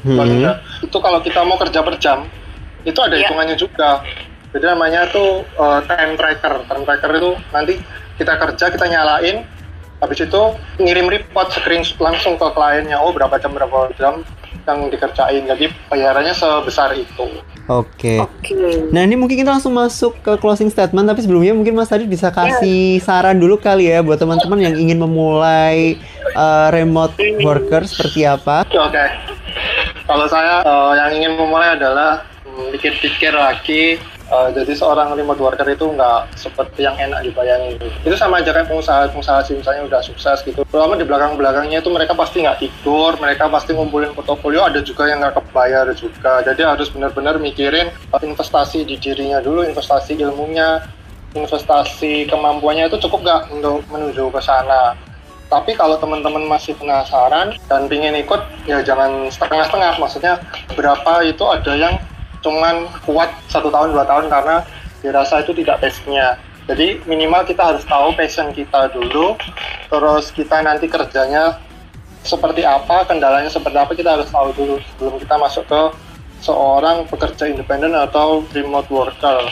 Hmm. 0.02 0.18
itu 0.82 0.98
kalau 0.98 1.22
kita 1.22 1.46
mau 1.46 1.62
kerja 1.62 1.86
per 1.86 1.94
jam 2.02 2.26
itu 2.82 2.98
ada 2.98 3.14
Iya. 3.14 3.30
hitungannya 3.30 3.54
juga 3.54 4.02
jadi 4.50 4.74
namanya 4.74 5.06
tuh 5.14 5.46
uh, 5.62 5.78
time 5.86 6.18
tracker 6.18 6.66
time 6.66 6.84
tracker 6.90 7.12
itu 7.22 7.32
nanti 7.54 7.74
kita 8.18 8.34
kerja 8.34 8.66
kita 8.74 8.86
nyalain 8.90 9.46
habis 10.02 10.20
itu 10.26 10.42
ngirim 10.82 11.08
report 11.08 11.54
screen 11.54 11.86
langsung 12.02 12.36
ke 12.36 12.48
kliennya 12.52 12.98
oh 12.98 13.14
berapa 13.14 13.38
jam 13.38 13.54
berapa 13.54 13.94
jam 13.96 14.26
yang 14.66 14.90
dikerjain 14.90 15.46
jadi 15.46 15.66
bayarannya 15.90 16.34
sebesar 16.34 16.94
itu 16.98 17.30
Oke. 17.70 18.20
Oke. 18.20 18.90
Nah 18.92 19.06
ini 19.08 19.16
mungkin 19.16 19.38
kita 19.38 19.54
langsung 19.54 19.72
masuk 19.72 20.20
ke 20.20 20.36
closing 20.42 20.68
statement 20.68 21.08
tapi 21.08 21.24
sebelumnya 21.24 21.56
mungkin 21.56 21.78
Mas 21.78 21.94
Adit 21.94 22.10
bisa 22.10 22.28
kasih 22.28 23.00
saran 23.00 23.40
dulu 23.40 23.56
kali 23.56 23.88
ya 23.88 24.04
buat 24.04 24.20
teman-teman 24.20 24.60
yang 24.60 24.76
ingin 24.76 25.00
memulai 25.00 25.96
uh, 26.36 26.68
remote 26.74 27.16
worker 27.46 27.88
seperti 27.88 28.28
apa. 28.28 28.68
Oke. 28.68 29.06
Kalau 30.04 30.28
saya 30.28 30.60
eh, 30.66 30.92
yang 31.00 31.12
ingin 31.16 31.32
memulai 31.40 31.80
adalah 31.80 32.28
pikir-pikir 32.76 33.32
lagi. 33.32 33.96
Eh, 34.32 34.50
jadi 34.56 34.74
seorang 34.74 35.14
remote 35.14 35.44
worker 35.44 35.68
itu 35.68 35.86
nggak 35.92 36.32
seperti 36.40 36.88
yang 36.88 36.96
enak 36.96 37.28
dibayangin. 37.28 37.76
Itu 38.08 38.16
sama 38.16 38.40
aja 38.40 38.56
kayak 38.56 38.72
pengusaha-pengusaha 38.72 39.40
sih, 39.46 39.60
misalnya 39.60 39.86
udah 39.92 40.02
sukses 40.02 40.40
gitu. 40.48 40.64
Terutama 40.64 40.96
di 40.96 41.04
belakang-belakangnya 41.04 41.84
itu 41.84 41.92
mereka 41.92 42.16
pasti 42.16 42.42
nggak 42.42 42.60
tidur, 42.64 43.20
mereka 43.20 43.52
pasti 43.52 43.76
ngumpulin 43.76 44.16
portofolio. 44.16 44.64
Ada 44.66 44.80
juga 44.82 45.12
yang 45.12 45.20
nggak 45.20 45.44
kebayar 45.44 45.86
juga. 45.94 46.42
Jadi 46.48 46.62
harus 46.64 46.88
benar-benar 46.90 47.36
mikirin 47.38 47.92
eh, 47.92 48.22
investasi 48.24 48.88
di 48.88 48.96
dirinya 48.96 49.44
dulu, 49.44 49.68
investasi 49.68 50.16
ilmunya, 50.16 50.80
investasi 51.36 52.28
kemampuannya 52.28 52.88
itu 52.92 52.98
cukup 53.08 53.20
nggak 53.24 53.42
untuk 53.52 53.84
menuju 53.92 54.32
ke 54.32 54.42
sana. 54.44 54.96
Tapi 55.52 55.76
kalau 55.76 56.00
teman-teman 56.00 56.48
masih 56.48 56.72
penasaran 56.80 57.52
dan 57.68 57.92
ingin 57.92 58.16
ikut, 58.24 58.40
ya 58.64 58.80
jangan 58.80 59.28
setengah-setengah. 59.28 60.00
Maksudnya 60.00 60.40
berapa 60.80 61.28
itu 61.28 61.44
ada 61.44 61.76
yang 61.76 62.00
cuman 62.42 62.90
kuat 63.06 63.30
satu 63.48 63.70
tahun 63.70 63.94
dua 63.94 64.06
tahun 64.06 64.30
karena 64.30 64.66
dirasa 65.02 65.42
itu 65.42 65.54
tidak 65.58 65.82
passionnya. 65.82 66.38
Jadi 66.70 67.02
minimal 67.10 67.42
kita 67.46 67.74
harus 67.74 67.84
tahu 67.90 68.14
passion 68.14 68.54
kita 68.54 68.94
dulu, 68.94 69.34
terus 69.90 70.30
kita 70.30 70.62
nanti 70.62 70.86
kerjanya 70.86 71.58
seperti 72.22 72.62
apa, 72.62 73.02
kendalanya 73.10 73.50
seperti 73.50 73.78
apa 73.82 73.92
kita 73.98 74.14
harus 74.14 74.30
tahu 74.30 74.54
dulu 74.54 74.76
sebelum 74.94 75.18
kita 75.18 75.36
masuk 75.42 75.66
ke 75.66 75.82
seorang 76.42 77.06
pekerja 77.10 77.50
independen 77.50 77.94
atau 77.98 78.46
remote 78.54 78.90
worker. 78.94 79.46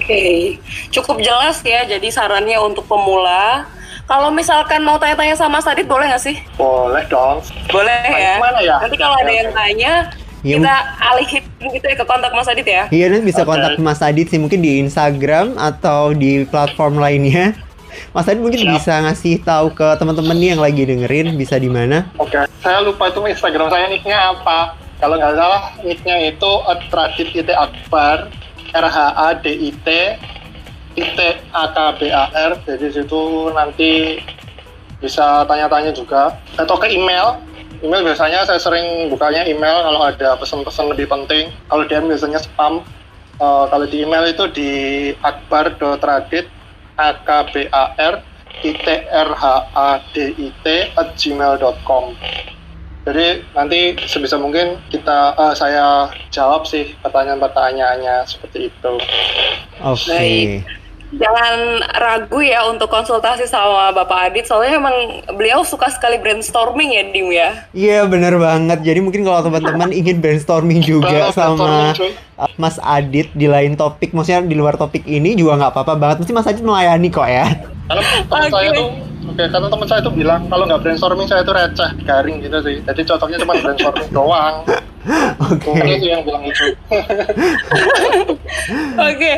Oke, 0.00 0.56
cukup 0.92 1.20
jelas 1.20 1.60
ya. 1.64 1.84
Jadi 1.88 2.08
sarannya 2.12 2.60
untuk 2.60 2.84
pemula. 2.88 3.68
Kalau 4.04 4.28
misalkan 4.28 4.84
mau 4.84 5.00
tanya-tanya 5.00 5.32
sama 5.32 5.64
Sadit 5.64 5.88
boleh 5.88 6.12
nggak 6.12 6.20
sih? 6.20 6.36
Boleh 6.60 7.08
dong. 7.08 7.40
Boleh 7.72 8.04
Tanya 8.04 8.20
ya. 8.20 8.34
ke 8.36 8.44
mana 8.44 8.60
ya? 8.60 8.76
Nanti 8.84 8.96
kalau 9.00 9.16
ada 9.16 9.32
yang 9.32 9.50
tanya, 9.56 9.92
Ya, 10.44 10.60
kita 10.60 10.76
alihin 11.00 11.42
gitu 11.72 11.86
ya 11.88 11.96
ke 11.96 12.04
kontak 12.04 12.28
Mas 12.36 12.44
Adit 12.52 12.68
ya. 12.68 12.84
Iya 12.92 13.08
nanti 13.08 13.32
bisa 13.32 13.48
Oke. 13.48 13.56
kontak 13.56 13.80
Mas 13.80 14.04
Adit 14.04 14.28
sih 14.28 14.36
mungkin 14.36 14.60
di 14.60 14.76
Instagram 14.76 15.56
atau 15.56 16.12
di 16.12 16.44
platform 16.44 17.00
lainnya. 17.00 17.56
Mas 18.12 18.28
Adit 18.28 18.44
mungkin 18.44 18.60
Siap. 18.60 18.72
bisa 18.76 18.92
ngasih 19.08 19.40
tahu 19.40 19.72
ke 19.72 19.96
teman-teman 19.96 20.36
nih 20.36 20.48
yang 20.52 20.60
lagi 20.60 20.84
dengerin 20.84 21.32
bisa 21.40 21.56
di 21.56 21.72
mana. 21.72 22.12
Oke, 22.20 22.36
saya 22.60 22.84
lupa 22.84 23.08
itu 23.08 23.24
Instagram 23.24 23.72
saya 23.72 23.88
nicknya 23.88 24.36
apa. 24.36 24.76
Kalau 25.00 25.16
nggak 25.16 25.32
salah 25.32 25.62
nicknya 25.80 26.16
itu 26.28 26.50
Tradit 26.92 27.28
IT 27.32 27.50
Akbar 27.56 28.28
R 28.76 28.86
H 28.86 28.98
A 29.16 29.28
D 29.40 29.48
I 29.48 29.70
T 29.80 29.88
titik 30.92 31.40
A 31.56 31.72
K 31.72 31.76
B 31.96 32.12
A 32.12 32.28
R. 32.52 32.52
Jadi 32.68 32.92
situ 32.92 33.48
nanti 33.56 34.20
bisa 35.00 35.48
tanya-tanya 35.48 35.96
juga 35.96 36.36
atau 36.60 36.76
ke 36.76 36.92
email. 36.92 37.40
Email 37.84 38.00
biasanya 38.00 38.48
saya 38.48 38.56
sering 38.56 39.12
bukanya 39.12 39.44
email 39.44 39.84
kalau 39.84 40.00
ada 40.08 40.40
pesan-pesan 40.40 40.88
lebih 40.96 41.04
penting. 41.04 41.52
Kalau 41.68 41.84
DM 41.84 42.08
biasanya 42.08 42.40
spam. 42.40 42.80
Eh, 43.34 43.64
kalau 43.68 43.84
di 43.84 44.06
email 44.06 44.24
itu 44.30 44.44
di 44.54 44.70
akbar.radit 45.20 46.46
a 46.94 47.10
k 47.26 47.28
b 47.50 47.54
a 47.74 47.84
r 47.98 48.14
titik 48.62 49.02
r 49.10 49.30
h 49.34 49.44
a 49.74 49.90
d 50.14 50.30
i 50.38 50.48
t 50.62 50.66
at 50.94 51.18
gmail.com 51.18 52.14
jadi 53.04 53.44
nanti 53.52 53.98
sebisa 54.06 54.38
mungkin 54.38 54.78
kita 54.88 55.34
eh, 55.34 55.54
saya 55.58 56.08
jawab 56.30 56.62
sih 56.64 56.94
pertanyaan-pertanyaannya 57.02 58.22
seperti 58.24 58.70
itu 58.70 58.94
Oke. 59.82 60.06
Baik. 60.06 60.62
Jangan 61.14 61.54
ragu 61.94 62.40
ya 62.42 62.66
untuk 62.66 62.90
konsultasi 62.90 63.46
sama 63.46 63.94
Bapak 63.94 64.30
Adit, 64.30 64.50
soalnya 64.50 64.78
emang 64.78 65.22
beliau 65.34 65.62
suka 65.62 65.90
sekali 65.90 66.18
brainstorming 66.18 66.96
ya, 66.96 67.02
Dim 67.10 67.28
ya. 67.30 67.50
Iya 67.70 67.98
bener 68.10 68.34
banget. 68.38 68.82
Jadi 68.82 69.00
mungkin 69.00 69.22
kalau 69.22 69.46
teman-teman 69.46 69.94
ingin 70.00 70.18
brainstorming 70.18 70.82
juga 70.82 71.30
Kalau 71.30 71.36
sama 71.36 71.94
uh, 72.38 72.50
Mas 72.58 72.78
Adit 72.82 73.30
di 73.32 73.46
lain 73.46 73.78
topik, 73.78 74.10
maksudnya 74.10 74.42
di 74.42 74.56
luar 74.58 74.74
topik 74.74 75.06
ini 75.06 75.38
juga 75.38 75.58
nggak 75.60 75.72
apa-apa 75.74 75.94
banget. 75.94 76.16
Mesti 76.24 76.32
Mas 76.34 76.48
Adit 76.50 76.64
melayani 76.64 77.08
kok 77.10 77.28
ya. 77.28 77.46
karena 77.84 78.00
teman 78.00 78.48
saya 78.48 78.72
Oke. 78.72 78.80
tuh 78.80 78.88
oke 79.28 79.44
karena 79.44 79.68
teman 79.68 79.86
saya 79.92 80.00
tuh 80.00 80.14
bilang 80.16 80.40
kalau 80.48 80.64
nggak 80.64 80.80
brainstorming 80.80 81.28
saya 81.28 81.44
tuh 81.44 81.52
receh 81.52 81.90
garing 82.08 82.40
gitu 82.40 82.56
sih 82.64 82.80
jadi 82.80 83.00
cocoknya 83.12 83.44
cuma 83.44 83.60
brainstorming 83.60 84.08
doang 84.16 84.64
Oke. 85.04 85.68
Itu 85.68 86.64
Oke, 89.04 89.32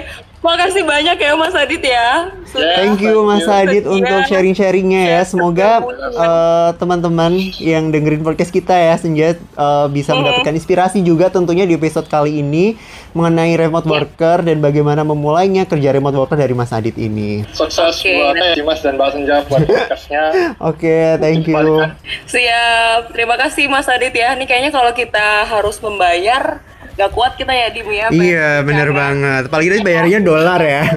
makasih 0.47 0.86
banyak 0.86 1.18
ya 1.18 1.32
Mas 1.34 1.55
Adit 1.59 1.82
ya. 1.82 2.30
Sudah 2.47 2.78
Thank 2.78 3.03
you 3.03 3.26
Mas 3.26 3.44
Adit 3.51 3.82
Setia. 3.82 3.94
untuk 3.99 4.20
sharing-sharingnya 4.30 5.03
ya. 5.18 5.20
Semoga 5.26 5.82
uh, 5.82 6.70
teman-teman 6.78 7.34
yang 7.59 7.90
dengerin 7.90 8.22
podcast 8.22 8.55
kita 8.55 8.70
ya 8.70 8.94
Senja 8.94 9.34
uh, 9.59 9.90
bisa 9.90 10.14
mendapatkan 10.14 10.55
inspirasi 10.55 11.03
juga 11.03 11.26
tentunya 11.28 11.66
di 11.66 11.74
episode 11.74 12.07
kali 12.07 12.38
ini 12.38 12.78
mengenai 13.11 13.59
remote 13.59 13.88
worker 13.90 14.47
dan 14.47 14.62
bagaimana 14.62 15.03
memulainya 15.03 15.66
kerja 15.66 15.90
remote 15.90 16.14
worker 16.14 16.38
dari 16.38 16.55
Mas 16.55 16.70
Adit 16.70 16.94
ini. 16.94 17.42
sukses 17.51 17.99
Oke. 17.99 18.14
buat 18.14 18.36
Dimas 18.55 18.80
dan 18.84 18.94
Mbak 18.94 19.09
Senja 19.11 19.36
buat 19.51 19.64
podcastnya 19.66 20.24
Oke, 20.70 21.16
thank 21.18 21.49
you. 21.49 21.82
Siap, 22.28 23.11
terima 23.11 23.34
kasih 23.40 23.66
Mas 23.66 23.88
Adit 23.88 24.12
ya. 24.12 24.36
Ini 24.36 24.44
kayaknya 24.44 24.70
kalau 24.70 24.92
kita 24.92 25.49
harus 25.49 25.80
membayar, 25.80 26.61
gak 26.97 27.11
kuat 27.12 27.36
kita 27.36 27.53
ya 27.53 27.68
Dim 27.68 27.88
ya. 27.88 28.07
Iya, 28.09 28.51
bener 28.61 28.88
banget. 28.90 29.42
Apalagi 29.47 29.68
tadi 29.70 29.82
bayarnya 29.84 30.18
dolar 30.20 30.61
ya. 30.61 30.82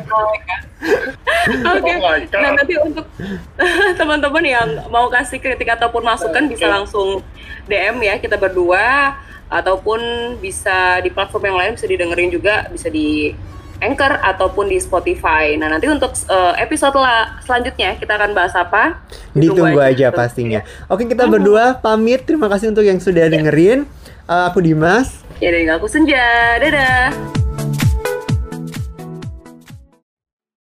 Oke, 1.49 1.91
Oh 1.91 1.99
God. 1.99 2.21
nah 2.31 2.51
nanti 2.55 2.73
untuk 2.79 3.03
teman-teman 3.99 4.43
yang 4.43 4.67
mau 4.87 5.11
kasih 5.11 5.37
kritik 5.37 5.67
ataupun 5.67 6.07
masukan 6.07 6.47
bisa 6.47 6.71
langsung 6.71 7.19
DM 7.67 7.99
ya 7.99 8.15
kita 8.15 8.39
berdua 8.39 9.17
ataupun 9.51 9.99
bisa 10.39 11.03
di 11.03 11.11
platform 11.11 11.51
yang 11.51 11.57
lain 11.57 11.71
bisa 11.75 11.83
didengerin 11.83 12.29
juga 12.31 12.69
bisa 12.71 12.87
di 12.87 13.33
Anchor 13.79 14.19
ataupun 14.19 14.67
di 14.67 14.79
Spotify. 14.79 15.55
Nah 15.55 15.71
nanti 15.71 15.87
untuk 15.87 16.11
eh, 16.11 16.53
episode 16.59 16.95
la- 16.95 17.39
selanjutnya 17.43 17.95
kita 17.95 18.15
akan 18.15 18.31
bahas 18.31 18.51
apa? 18.55 18.99
Ditunggu 19.31 19.79
aja 19.79 20.11
pastinya. 20.11 20.63
Oke, 20.87 21.07
kita 21.07 21.27
berdua 21.27 21.75
pamit. 21.75 22.23
Terima 22.23 22.47
kasih 22.47 22.71
untuk 22.71 22.83
yang 22.83 22.99
sudah 22.99 23.27
dengerin. 23.27 23.83
Uh, 24.29 24.45
aku 24.45 24.61
Dimas. 24.61 25.23
Ya 25.39 25.55
dari 25.55 25.71
aku 25.71 25.87
Senja, 25.87 26.59
dadah. 26.59 27.38